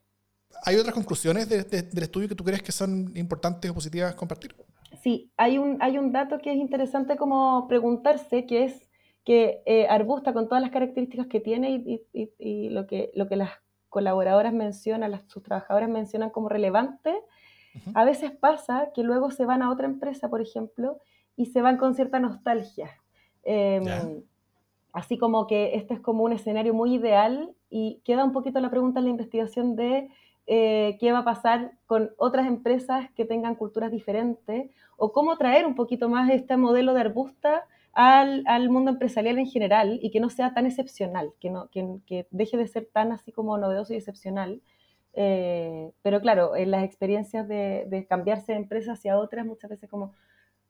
¿Hay 0.63 0.75
otras 0.75 0.93
conclusiones 0.93 1.49
del 1.49 2.03
estudio 2.03 2.29
que 2.29 2.35
tú 2.35 2.43
crees 2.43 2.61
que 2.61 2.71
son 2.71 3.17
importantes 3.17 3.71
o 3.71 3.73
positivas 3.73 4.13
compartir? 4.13 4.55
Sí, 5.01 5.31
hay 5.37 5.57
un, 5.57 5.81
hay 5.81 5.97
un 5.97 6.11
dato 6.11 6.37
que 6.37 6.51
es 6.51 6.57
interesante 6.57 7.17
como 7.17 7.67
preguntarse, 7.67 8.45
que 8.45 8.65
es 8.65 8.87
que 9.25 9.63
eh, 9.65 9.87
Arbusta, 9.89 10.33
con 10.33 10.47
todas 10.47 10.61
las 10.61 10.71
características 10.71 11.27
que 11.27 11.39
tiene 11.39 11.71
y, 11.71 12.69
lo, 12.69 12.85
que, 12.85 13.11
lo 13.15 13.27
que 13.27 13.35
las 13.35 13.49
colaboradoras 13.89 14.53
mencionan, 14.53 15.11
las, 15.11 15.23
sus 15.27 15.41
trabajadoras 15.41 15.89
mencionan 15.89 16.29
como 16.29 16.47
relevante, 16.47 17.13
a 17.93 18.05
veces 18.05 18.31
pasa 18.31 18.91
que 18.93 19.03
luego 19.03 19.31
se 19.31 19.45
van 19.45 19.61
a 19.61 19.69
otra 19.69 19.85
empresa, 19.85 20.29
por 20.29 20.41
ejemplo, 20.41 20.99
y 21.35 21.47
se 21.47 21.61
van 21.61 21.77
con 21.77 21.93
cierta 21.93 22.19
nostalgia. 22.19 22.89
Em, 23.43 24.23
así 24.93 25.17
como 25.17 25.45
que 25.45 25.75
este 25.75 25.95
es 25.95 25.99
como 25.99 26.23
un 26.23 26.31
escenario 26.31 26.73
muy 26.73 26.95
ideal 26.95 27.53
y 27.69 28.01
queda 28.05 28.23
un 28.23 28.31
poquito 28.31 28.61
la 28.61 28.69
pregunta 28.69 28.99
en 28.99 29.05
la 29.05 29.11
investigación 29.11 29.75
de 29.75 30.09
eh, 30.47 30.97
qué 30.99 31.11
va 31.11 31.19
a 31.19 31.25
pasar 31.25 31.73
con 31.85 32.11
otras 32.17 32.47
empresas 32.47 33.09
que 33.11 33.25
tengan 33.25 33.55
culturas 33.55 33.91
diferentes 33.91 34.69
o 34.95 35.11
cómo 35.11 35.37
traer 35.37 35.65
un 35.65 35.75
poquito 35.75 36.07
más 36.07 36.29
este 36.29 36.55
modelo 36.55 36.93
de 36.93 37.01
Arbusta 37.01 37.65
al, 37.95 38.69
mundo 38.69 38.91
empresarial 38.91 39.39
en 39.39 39.47
general 39.47 39.99
y 40.01 40.11
que 40.11 40.19
no 40.19 40.29
sea 40.29 40.53
tan 40.53 40.65
excepcional, 40.65 41.33
que, 41.39 41.49
no, 41.49 41.69
que, 41.71 42.27
deje 42.29 42.57
de 42.57 42.67
ser 42.67 42.87
tan 42.91 43.11
así 43.11 43.31
como 43.31 43.57
novedoso 43.57 43.93
y 43.93 43.97
excepcional. 43.97 44.61
Eh, 45.13 45.91
pero 46.01 46.19
claro, 46.19 46.57
en 46.57 46.71
las 46.71 46.83
experiencias 46.83 47.47
de, 47.47 48.05
cambiarse 48.09 48.51
de 48.51 48.59
empresa 48.59 48.93
hacia 48.93 49.17
otras 49.17 49.45
muchas 49.45 49.69
veces 49.69 49.89
como 49.89 50.13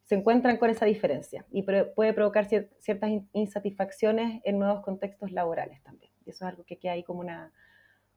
se 0.04 0.14
encuentran 0.14 0.58
con 0.58 0.70
esa 0.70 0.86
diferencia 0.86 1.48
y 1.52 1.64
puede 1.64 2.14
provocar 2.14 2.46
ciertas 2.46 3.10
insatisfacciones 3.34 4.40
en 4.46 4.60
nuevos 4.60 4.84
contextos 4.84 5.32
laborales 5.32 5.82
también. 5.82 6.12
Y 6.28 6.30
eso 6.30 6.46
es 6.46 6.52
algo 6.52 6.64
que 6.64 6.78
queda 6.78 6.92
ahí 6.92 7.04
como 7.04 7.22
una, 7.22 7.52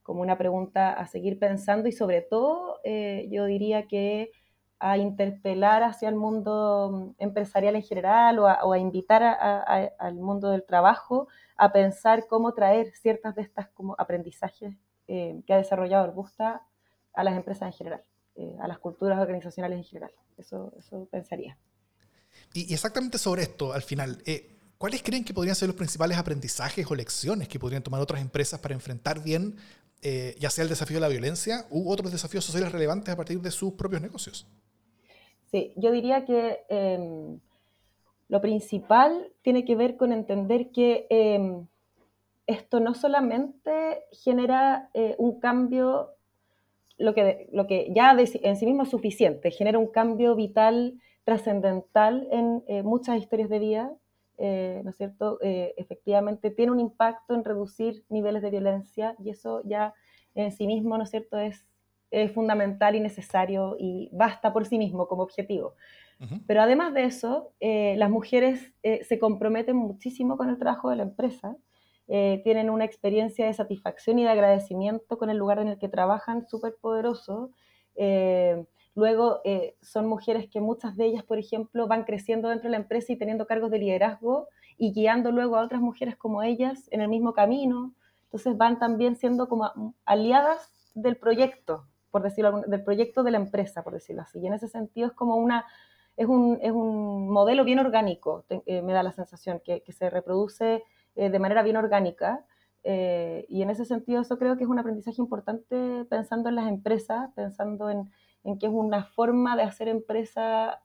como 0.03 0.21
una 0.21 0.37
pregunta 0.37 0.93
a 0.93 1.07
seguir 1.07 1.39
pensando 1.39 1.89
y 1.89 1.93
sobre 1.93 2.21
todo 2.21 2.81
eh, 2.85 3.27
yo 3.31 3.47
diría 3.47 3.87
que 3.87 4.33
a 4.81 4.97
interpelar 4.97 5.83
hacia 5.83 6.09
el 6.09 6.15
mundo 6.15 7.15
mm, 7.19 7.23
empresarial 7.23 7.77
en 7.77 7.83
general 7.83 8.39
o 8.39 8.73
a, 8.73 8.79
invitar 8.79 9.23
al 9.23 10.15
mundo 10.15 10.51
del 10.51 10.65
trabajo 10.65 11.29
a 11.57 11.73
pensar 11.73 12.27
cómo 12.29 12.55
traer 12.55 12.93
ciertas 12.95 13.35
de 13.35 13.43
estas 13.43 13.69
como 13.71 13.95
aprendizajes 13.99 14.77
eh, 15.09 15.41
que 15.47 15.53
ha 15.53 15.57
desarrollado 15.57 16.05
Arbusta 16.05 16.63
a 17.15 17.25
las 17.25 17.37
empresas 17.37 17.67
en 17.67 17.73
general, 17.73 18.03
eh, 18.37 18.57
a 18.61 18.69
las 18.69 18.79
culturas 18.79 19.19
organizacionales 19.19 19.79
en 19.79 19.85
general. 19.85 20.13
Eso, 20.37 20.73
eso 20.79 21.09
pensaría. 21.11 21.59
Y, 22.53 22.73
exactamente 22.73 23.19
sobre 23.19 23.43
esto, 23.43 23.73
al 23.73 23.83
final, 23.83 24.23
eh, 24.25 24.59
¿cuáles 24.79 25.03
creen 25.03 25.25
que 25.25 25.35
podrían 25.35 25.57
ser 25.57 25.69
los 25.69 25.77
principales 25.77 26.17
aprendizajes 26.17 26.89
o 26.89 26.95
lecciones 26.95 27.49
que 27.49 27.59
podrían 27.59 27.83
tomar 27.83 28.01
otras 28.01 28.21
empresas 28.21 28.61
para 28.61 28.75
enfrentar 28.75 29.23
bien 29.23 29.57
ya 30.03 30.51
sea 30.51 30.63
el 30.63 30.69
desafío 30.69 30.97
de 30.97 31.01
la 31.01 31.09
violencia 31.09 31.67
u 31.71 31.91
otros 31.91 32.13
desafíos 32.13 32.45
sociales 32.45 32.73
relevantes 32.73 33.13
a 33.13 33.17
partir 33.17 33.41
de 33.41 33.51
sus 33.51 33.73
propios 33.73 34.01
negocios? 34.01 34.47
Sí, 35.51 35.73
yo 35.77 35.91
diría 35.91 36.25
que 36.25 36.61
em, 36.69 37.41
lo 38.29 38.41
principal 38.41 39.33
tiene 39.43 39.65
que 39.65 39.77
ver 39.77 39.97
con 39.97 40.13
entender 40.13 40.71
que 40.71 41.07
em, 41.09 41.67
esto 42.47 42.81
no 42.81 42.95
solamente 42.95 44.05
genera 44.13 44.91
eh, 44.95 45.15
un 45.19 45.41
cambio, 45.41 46.11
lo 46.99 47.15
que, 47.15 47.49
lo 47.53 47.67
que 47.67 47.93
ya 47.95 48.17
en 48.19 48.57
sí 48.57 48.67
mismo 48.67 48.83
es 48.83 48.91
suficiente, 48.91 49.51
genera 49.51 49.79
un 49.79 49.87
cambio 49.89 50.35
vital, 50.35 51.01
trascendental 51.25 52.27
en 52.31 52.65
eh, 52.67 52.83
muchas 52.83 53.19
historias 53.19 53.49
de 53.49 53.59
vida, 53.59 53.93
eh, 54.39 54.81
¿no 54.85 54.91
es 54.91 54.97
cierto? 54.97 55.39
efectivamente 55.43 56.51
tiene 56.51 56.73
un 56.73 56.81
impacto 56.81 57.35
en 57.35 57.45
reducir 57.45 58.05
niveles 58.09 58.43
de 58.43 58.51
violencia 58.51 59.15
y 59.19 59.31
eso 59.31 59.63
ya 59.65 59.95
en 60.35 60.53
sí 60.53 60.67
mismo, 60.67 60.97
¿no 60.97 61.05
es 61.05 61.11
cierto?, 61.11 61.39
es 61.39 61.69
es 62.11 62.33
fundamental 62.33 62.95
y 62.95 63.01
necesario 63.01 63.77
y 63.79 64.11
basta 64.13 64.53
por 64.53 64.67
sí 64.67 64.79
mismo 64.79 65.07
como 65.09 65.23
objetivo. 65.23 65.75
Pero 66.49 66.63
además 66.63 66.95
de 66.95 67.05
eso, 67.05 67.53
eh, 67.61 67.95
las 67.97 68.11
mujeres 68.11 68.73
eh, 68.83 69.05
se 69.05 69.21
comprometen 69.21 69.77
muchísimo 69.77 70.37
con 70.37 70.49
el 70.49 70.59
trabajo 70.59 70.91
de 70.91 70.97
la 70.97 71.05
empresa, 71.05 71.57
eh, 72.09 72.41
tienen 72.43 72.71
una 72.71 72.85
experiencia 72.85 73.47
de 73.47 73.55
satisfacción 73.55 74.19
y 74.19 74.25
de 74.25 74.31
agradecimiento 74.31 75.17
con 75.17 75.31
el 75.31 75.37
lugar 75.37 75.61
en 75.61 75.69
el 75.69 75.79
que 75.79 75.89
trabajan 75.89 76.49
súper 76.49 76.75
poderoso. 76.81 77.51
Luego 78.99 79.41
son 79.81 80.07
mujeres 80.07 80.49
que 80.51 80.61
muchas 80.61 80.97
de 80.97 81.07
ellas, 81.07 81.23
por 81.23 81.39
ejemplo, 81.39 81.87
van 81.87 82.05
creciendo 82.05 82.49
dentro 82.49 82.69
de 82.69 82.73
la 82.73 82.83
empresa 82.83 83.13
y 83.13 83.17
teniendo 83.17 83.47
cargos 83.47 83.71
de 83.71 83.79
liderazgo 83.79 84.49
y 84.79 84.93
guiando 84.93 85.33
luego 85.33 85.57
a 85.57 85.63
otras 85.63 85.81
mujeres 85.81 86.17
como 86.17 86.43
ellas 86.43 86.89
en 86.91 87.01
el 87.01 87.09
mismo 87.09 87.35
camino. 87.35 87.93
Entonces 88.25 88.57
van 88.57 88.79
también 88.79 89.17
siendo 89.17 89.49
como 89.49 89.95
aliadas 90.05 90.71
del 90.95 91.17
proyecto, 91.17 91.87
por 92.11 92.23
decirlo, 92.23 92.63
del 92.63 92.85
proyecto 92.85 93.23
de 93.23 93.33
la 93.33 93.39
empresa, 93.39 93.83
por 93.83 93.93
decirlo 93.93 94.23
así. 94.23 94.39
Y 94.39 94.47
en 94.47 94.55
ese 94.55 94.69
sentido 94.69 95.09
es 95.09 95.13
como 95.15 95.37
una, 95.37 95.67
es 96.17 96.27
un, 96.27 96.59
es 96.63 96.73
un 96.73 97.29
modelo 97.29 97.65
bien 97.65 97.79
orgánico, 97.79 98.45
eh, 98.49 98.83
me 98.83 98.93
da 98.93 99.03
la 99.03 99.13
sensación, 99.13 99.61
que, 99.65 99.83
que 99.83 99.93
se 99.93 100.11
reproduce 100.11 100.85
eh, 101.17 101.31
de 101.31 101.39
manera 101.39 101.63
bien 101.63 101.77
orgánica. 101.77 102.45
Eh, 102.85 103.45
y 103.49 103.63
en 103.63 103.71
ese 103.71 103.85
sentido 103.85 104.23
eso 104.23 104.39
creo 104.39 104.57
que 104.57 104.65
es 104.65 104.71
un 104.71 104.79
aprendizaje 104.79 105.21
importante 105.21 106.05
pensando 106.09 106.49
en 106.49 106.55
las 106.55 106.69
empresas, 106.69 107.31
pensando 107.35 107.91
en, 107.91 108.11
en 108.49 108.59
que 108.59 108.67
es 108.67 108.73
una 108.73 109.05
forma 109.05 109.57
de 109.57 109.63
hacer 109.63 109.89
empresa 109.89 110.81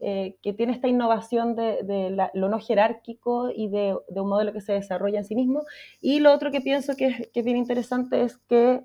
eh, 0.00 0.36
que 0.42 0.52
tiene 0.52 0.72
esta 0.72 0.88
innovación 0.88 1.54
de, 1.54 2.28
lo 2.34 2.48
no 2.48 2.58
jerárquico 2.58 3.50
y 3.54 3.68
de, 3.68 3.96
un 4.08 4.28
modelo 4.28 4.52
que 4.52 4.60
se 4.60 4.72
desarrolla 4.72 5.18
en 5.18 5.24
sí 5.24 5.36
mismo. 5.36 5.64
Y 6.00 6.20
lo 6.20 6.32
otro 6.32 6.50
que 6.50 6.60
pienso 6.60 6.96
que 6.96 7.30
es, 7.32 7.44
bien 7.44 7.56
interesante 7.56 8.22
es 8.22 8.36
que 8.38 8.84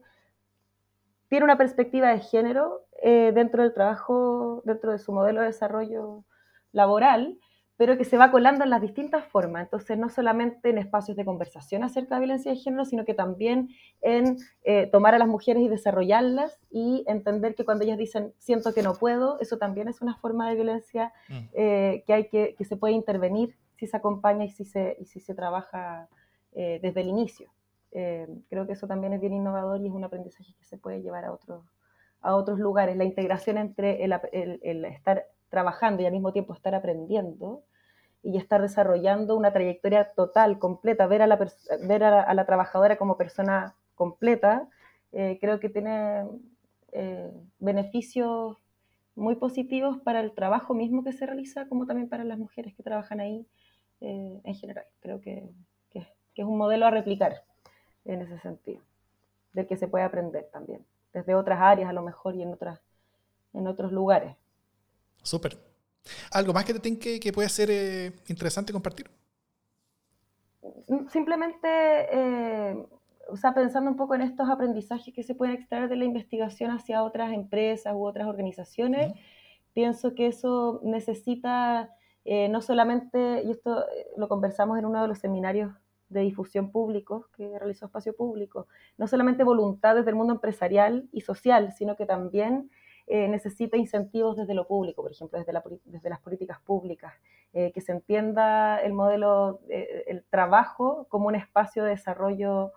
tiene 1.27 1.45
una 1.45 1.57
perspectiva 1.57 2.09
de 2.09 2.19
género 2.19 2.85
eh, 3.01 3.31
dentro 3.33 3.63
del 3.63 3.73
trabajo, 3.73 4.61
dentro 4.65 4.91
de 4.91 4.99
su 4.99 5.11
modelo 5.11 5.41
de 5.41 5.47
desarrollo 5.47 6.23
laboral, 6.71 7.39
pero 7.79 7.97
que 7.97 8.03
se 8.03 8.17
va 8.17 8.29
colando 8.29 8.65
en 8.65 8.71
las 8.71 8.81
distintas 8.81 9.23
formas. 9.23 9.63
Entonces, 9.63 9.97
no 9.97 10.09
solamente 10.09 10.69
en 10.69 10.77
espacios 10.77 11.15
de 11.15 11.23
conversación 11.23 11.81
acerca 11.81 12.15
de 12.15 12.25
violencia 12.25 12.51
de 12.51 12.57
género, 12.57 12.83
sino 12.83 13.05
que 13.05 13.13
también 13.13 13.69
en 14.01 14.35
eh, 14.65 14.87
tomar 14.87 15.15
a 15.15 15.17
las 15.17 15.29
mujeres 15.29 15.63
y 15.63 15.69
desarrollarlas 15.69 16.59
y 16.69 17.05
entender 17.07 17.55
que 17.55 17.63
cuando 17.63 17.85
ellas 17.85 17.97
dicen 17.97 18.33
siento 18.37 18.73
que 18.73 18.83
no 18.83 18.95
puedo, 18.95 19.39
eso 19.39 19.57
también 19.57 19.87
es 19.87 20.01
una 20.01 20.17
forma 20.17 20.49
de 20.49 20.55
violencia 20.55 21.13
mm. 21.29 21.37
eh, 21.53 22.03
que, 22.05 22.11
hay 22.13 22.27
que, 22.27 22.53
que 22.57 22.65
se 22.65 22.75
puede 22.75 22.95
intervenir 22.95 23.55
si 23.77 23.87
se 23.87 23.95
acompaña 23.95 24.43
y 24.43 24.49
si 24.49 24.65
se, 24.65 24.97
y 24.99 25.05
si 25.05 25.21
se 25.21 25.33
trabaja 25.33 26.09
eh, 26.51 26.81
desde 26.83 26.99
el 26.99 27.07
inicio. 27.07 27.49
creo 27.91 28.67
que 28.67 28.73
eso 28.73 28.87
también 28.87 29.13
es 29.13 29.21
bien 29.21 29.31
innovador 29.31 29.79
y 29.79 29.87
es 29.87 29.93
un 29.93 30.03
aprendizaje 30.03 30.53
que 30.53 30.65
se 30.65 30.77
puede 30.77 31.01
llevar 31.01 31.23
a 31.23 31.31
otros, 31.31 31.63
a 32.19 32.35
otros 32.35 32.59
lugares. 32.59 32.97
La 32.97 33.05
integración 33.05 33.57
entre 33.57 34.03
el, 34.03 34.11
el, 34.33 34.59
el 34.63 34.83
estar 34.83 35.23
trabajando 35.49 36.01
y 36.01 36.05
al 36.05 36.13
mismo 36.13 36.31
tiempo 36.31 36.53
estar 36.53 36.75
aprendiendo 36.75 37.63
y 38.21 38.37
estar 38.37 38.61
desarrollando 38.61 39.35
una 39.35 39.53
trayectoria 39.53 40.11
total, 40.13 40.59
completa, 40.59 41.07
ver 41.07 41.21
a 41.21 41.27
la, 41.27 41.37
ver 41.87 42.03
a 42.03 42.33
la, 42.33 42.45
trabajadora 42.45 42.97
como 42.97 43.17
persona 43.17 43.75
completa, 43.95 44.67
eh, 45.11 45.37
creo 45.39 45.59
que 45.59 45.69
tiene 45.69 46.25
eh, 46.91 47.31
beneficios 47.59 48.57
muy 49.15 49.35
positivos 49.35 49.97
para 49.99 50.21
el 50.21 50.33
trabajo 50.33 50.73
mismo 50.73 51.03
que 51.03 51.13
se 51.13 51.25
realiza, 51.25 51.67
como 51.67 51.85
también 51.85 52.09
para 52.09 52.23
las 52.23 52.37
mujeres 52.37 52.73
que 52.75 52.83
trabajan 52.83 53.19
ahí 53.19 53.45
eh, 54.01 54.41
en 54.43 54.55
general. 54.55 54.85
Creo 55.01 55.21
que, 55.21 55.49
que, 55.91 56.07
es 56.35 56.45
un 56.45 56.57
modelo 56.57 56.85
a 56.85 56.91
replicar 56.91 57.43
en 58.05 58.21
ese 58.21 58.39
sentido, 58.39 58.81
del 59.53 59.67
que 59.67 59.75
se 59.75 59.89
puede 59.89 60.05
aprender 60.05 60.47
también, 60.53 60.85
desde 61.11 61.35
otras 61.35 61.59
áreas 61.59 61.89
a 61.89 61.93
lo 61.93 62.01
mejor 62.01 62.35
y 62.35 62.43
en, 62.43 62.53
otras, 62.53 62.79
en 63.53 63.67
otros 63.67 63.91
lugares. 63.91 64.37
Súper. 65.23 65.57
¿Algo 66.31 66.53
más 66.53 66.65
que 66.65 66.73
te 66.73 66.79
tenga 66.79 66.99
que, 66.99 67.33
puede 67.33 67.49
ser 67.49 67.69
eh, 67.71 68.13
interesante 68.27 68.73
compartir? 68.73 69.09
Simplemente, 71.11 71.67
eh, 71.67 72.85
o 73.29 73.37
sea, 73.37 73.53
pensando 73.53 73.91
un 73.91 73.97
poco 73.97 74.15
en 74.15 74.21
estos 74.21 74.49
aprendizajes 74.49 75.13
que 75.13 75.23
se 75.23 75.35
pueden 75.35 75.55
extraer 75.55 75.89
de 75.89 75.95
la 75.95 76.05
investigación 76.05 76.71
hacia 76.71 77.03
otras 77.03 77.31
empresas 77.33 77.93
u 77.93 78.05
otras 78.05 78.27
organizaciones, 78.27 79.13
pienso 79.73 80.15
que 80.15 80.27
eso 80.27 80.81
necesita 80.83 81.95
eh, 82.25 82.49
no 82.49 82.61
solamente, 82.61 83.43
y 83.43 83.51
esto 83.51 83.85
lo 84.17 84.27
conversamos 84.27 84.77
en 84.77 84.85
uno 84.85 85.01
de 85.01 85.07
los 85.07 85.19
seminarios 85.19 85.73
de 86.09 86.21
difusión 86.21 86.71
públicos 86.71 87.27
que 87.35 87.57
realizó 87.57 87.85
Espacio 87.85 88.15
Público, 88.15 88.67
no 88.97 89.07
solamente 89.07 89.43
voluntades 89.43 90.05
del 90.05 90.15
mundo 90.15 90.33
empresarial 90.33 91.07
y 91.11 91.21
social, 91.21 91.71
sino 91.71 91.95
que 91.95 92.05
también 92.05 92.69
eh, 93.11 93.27
necesita 93.27 93.75
incentivos 93.75 94.37
desde 94.37 94.53
lo 94.53 94.67
público, 94.67 95.01
por 95.01 95.11
ejemplo, 95.11 95.39
desde, 95.39 95.51
desde 95.85 96.09
las 96.11 96.19
políticas 96.19 96.59
públicas, 96.59 97.11
eh, 97.53 97.71
que 97.71 97.81
se 97.81 97.91
entienda 97.91 98.79
el 98.83 98.93
modelo, 98.93 99.61
eh, 99.67 100.03
el 100.05 100.23
trabajo 100.25 101.07
como 101.09 101.27
un 101.27 101.33
espacio 101.33 101.83
de 101.83 101.89
desarrollo 101.89 102.71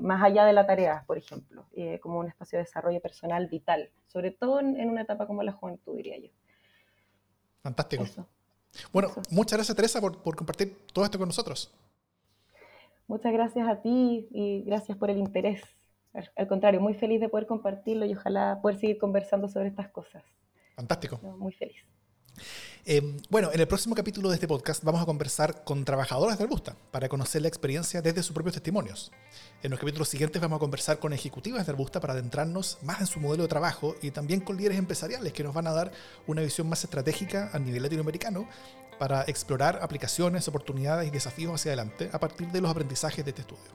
más 0.00 0.24
allá 0.24 0.44
de 0.44 0.52
la 0.52 0.66
tarea, 0.66 1.04
por 1.06 1.16
ejemplo, 1.16 1.66
como 2.00 2.18
un 2.18 2.26
espacio 2.26 2.58
de 2.58 2.64
desarrollo 2.64 3.00
personal 3.00 3.46
vital, 3.46 3.90
sobre 4.08 4.32
todo 4.32 4.58
en, 4.58 4.90
una 4.90 5.02
etapa 5.02 5.28
como 5.28 5.44
la 5.44 5.52
juventud, 5.52 5.96
diría 5.96 6.18
yo. 6.18 6.30
Fantástico. 7.62 8.02
bueno, 8.92 9.10
muchas 9.30 9.56
gracias 9.56 9.76
Teresa 9.76 10.00
por, 10.00 10.20
por 10.20 10.34
compartir 10.34 10.76
todo 10.92 11.04
esto 11.04 11.16
con 11.16 11.28
nosotros. 11.28 11.72
Muchas 13.06 13.32
gracias 13.32 13.68
a 13.68 13.80
ti 13.80 14.26
y 14.32 14.64
gracias 14.64 14.98
por 14.98 15.10
el 15.10 15.18
interés. 15.18 15.75
Al 16.36 16.46
contrario, 16.48 16.80
muy 16.80 16.94
feliz 16.94 17.20
de 17.20 17.28
poder 17.28 17.46
compartirlo 17.46 18.06
y 18.06 18.14
ojalá 18.14 18.60
poder 18.62 18.78
seguir 18.78 18.98
conversando 18.98 19.48
sobre 19.48 19.68
estas 19.68 19.88
cosas. 19.88 20.22
Fantástico. 20.74 21.18
Muy 21.38 21.52
feliz. 21.52 21.76
Eh, 22.88 23.02
bueno, 23.30 23.50
en 23.52 23.58
el 23.58 23.66
próximo 23.66 23.96
capítulo 23.96 24.28
de 24.28 24.36
este 24.36 24.46
podcast 24.46 24.84
vamos 24.84 25.02
a 25.02 25.06
conversar 25.06 25.64
con 25.64 25.84
trabajadoras 25.84 26.38
del 26.38 26.46
Busta 26.46 26.76
para 26.92 27.08
conocer 27.08 27.42
la 27.42 27.48
experiencia 27.48 28.00
desde 28.00 28.22
sus 28.22 28.32
propios 28.32 28.54
testimonios. 28.54 29.10
En 29.62 29.72
los 29.72 29.80
capítulos 29.80 30.08
siguientes 30.08 30.40
vamos 30.40 30.58
a 30.58 30.60
conversar 30.60 31.00
con 31.00 31.12
ejecutivas 31.12 31.66
del 31.66 31.74
Busta 31.74 31.98
para 31.98 32.12
adentrarnos 32.12 32.78
más 32.82 33.00
en 33.00 33.06
su 33.08 33.18
modelo 33.18 33.42
de 33.42 33.48
trabajo 33.48 33.96
y 34.02 34.12
también 34.12 34.40
con 34.40 34.56
líderes 34.56 34.78
empresariales 34.78 35.32
que 35.32 35.42
nos 35.42 35.52
van 35.52 35.66
a 35.66 35.72
dar 35.72 35.90
una 36.28 36.42
visión 36.42 36.68
más 36.68 36.84
estratégica 36.84 37.50
a 37.52 37.58
nivel 37.58 37.82
latinoamericano 37.82 38.46
para 39.00 39.22
explorar 39.22 39.80
aplicaciones, 39.82 40.46
oportunidades 40.46 41.08
y 41.08 41.10
desafíos 41.10 41.54
hacia 41.54 41.70
adelante 41.70 42.08
a 42.12 42.20
partir 42.20 42.48
de 42.52 42.60
los 42.60 42.70
aprendizajes 42.70 43.24
de 43.24 43.30
este 43.30 43.42
estudio. 43.42 43.72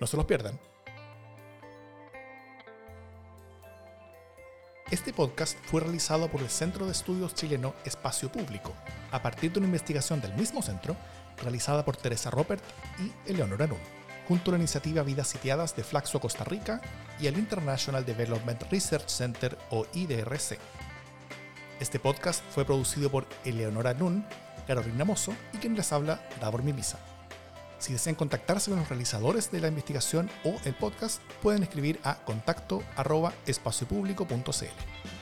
No 0.00 0.06
se 0.06 0.16
los 0.16 0.26
pierdan. 0.26 0.58
Este 4.90 5.12
podcast 5.12 5.58
fue 5.66 5.82
realizado 5.82 6.28
por 6.28 6.40
el 6.40 6.48
Centro 6.48 6.86
de 6.86 6.92
Estudios 6.92 7.34
Chileno 7.34 7.74
Espacio 7.84 8.32
Público, 8.32 8.72
a 9.10 9.20
partir 9.20 9.52
de 9.52 9.58
una 9.58 9.66
investigación 9.66 10.22
del 10.22 10.32
mismo 10.32 10.62
centro, 10.62 10.96
realizada 11.42 11.84
por 11.84 11.98
Teresa 11.98 12.30
Robert 12.30 12.64
y 12.98 13.30
Eleonora 13.30 13.66
Nun, 13.66 13.76
junto 14.26 14.50
a 14.50 14.52
la 14.52 14.58
iniciativa 14.58 15.02
Vidas 15.02 15.28
Sitiadas 15.28 15.76
de 15.76 15.84
Flaxo 15.84 16.20
Costa 16.20 16.44
Rica 16.44 16.80
y 17.20 17.26
el 17.26 17.36
International 17.36 18.06
Development 18.06 18.62
Research 18.70 19.10
Center 19.10 19.58
o 19.68 19.84
IDRC. 19.92 20.58
Este 21.80 21.98
podcast 21.98 22.42
fue 22.48 22.64
producido 22.64 23.10
por 23.10 23.26
Eleonora 23.44 23.92
Nun, 23.92 24.24
Carolina 24.66 25.04
Mozo 25.04 25.34
y 25.52 25.58
quien 25.58 25.76
les 25.76 25.92
habla, 25.92 26.26
Davor 26.40 26.62
Mimisa. 26.62 26.98
Si 27.78 27.92
desean 27.92 28.16
contactarse 28.16 28.70
con 28.70 28.80
los 28.80 28.88
realizadores 28.88 29.50
de 29.50 29.60
la 29.60 29.68
investigación 29.68 30.30
o 30.44 30.56
el 30.64 30.74
podcast, 30.74 31.22
pueden 31.42 31.62
escribir 31.62 32.00
a 32.02 32.16
contacto 32.24 32.82
espaciopublico.cl. 33.46 35.17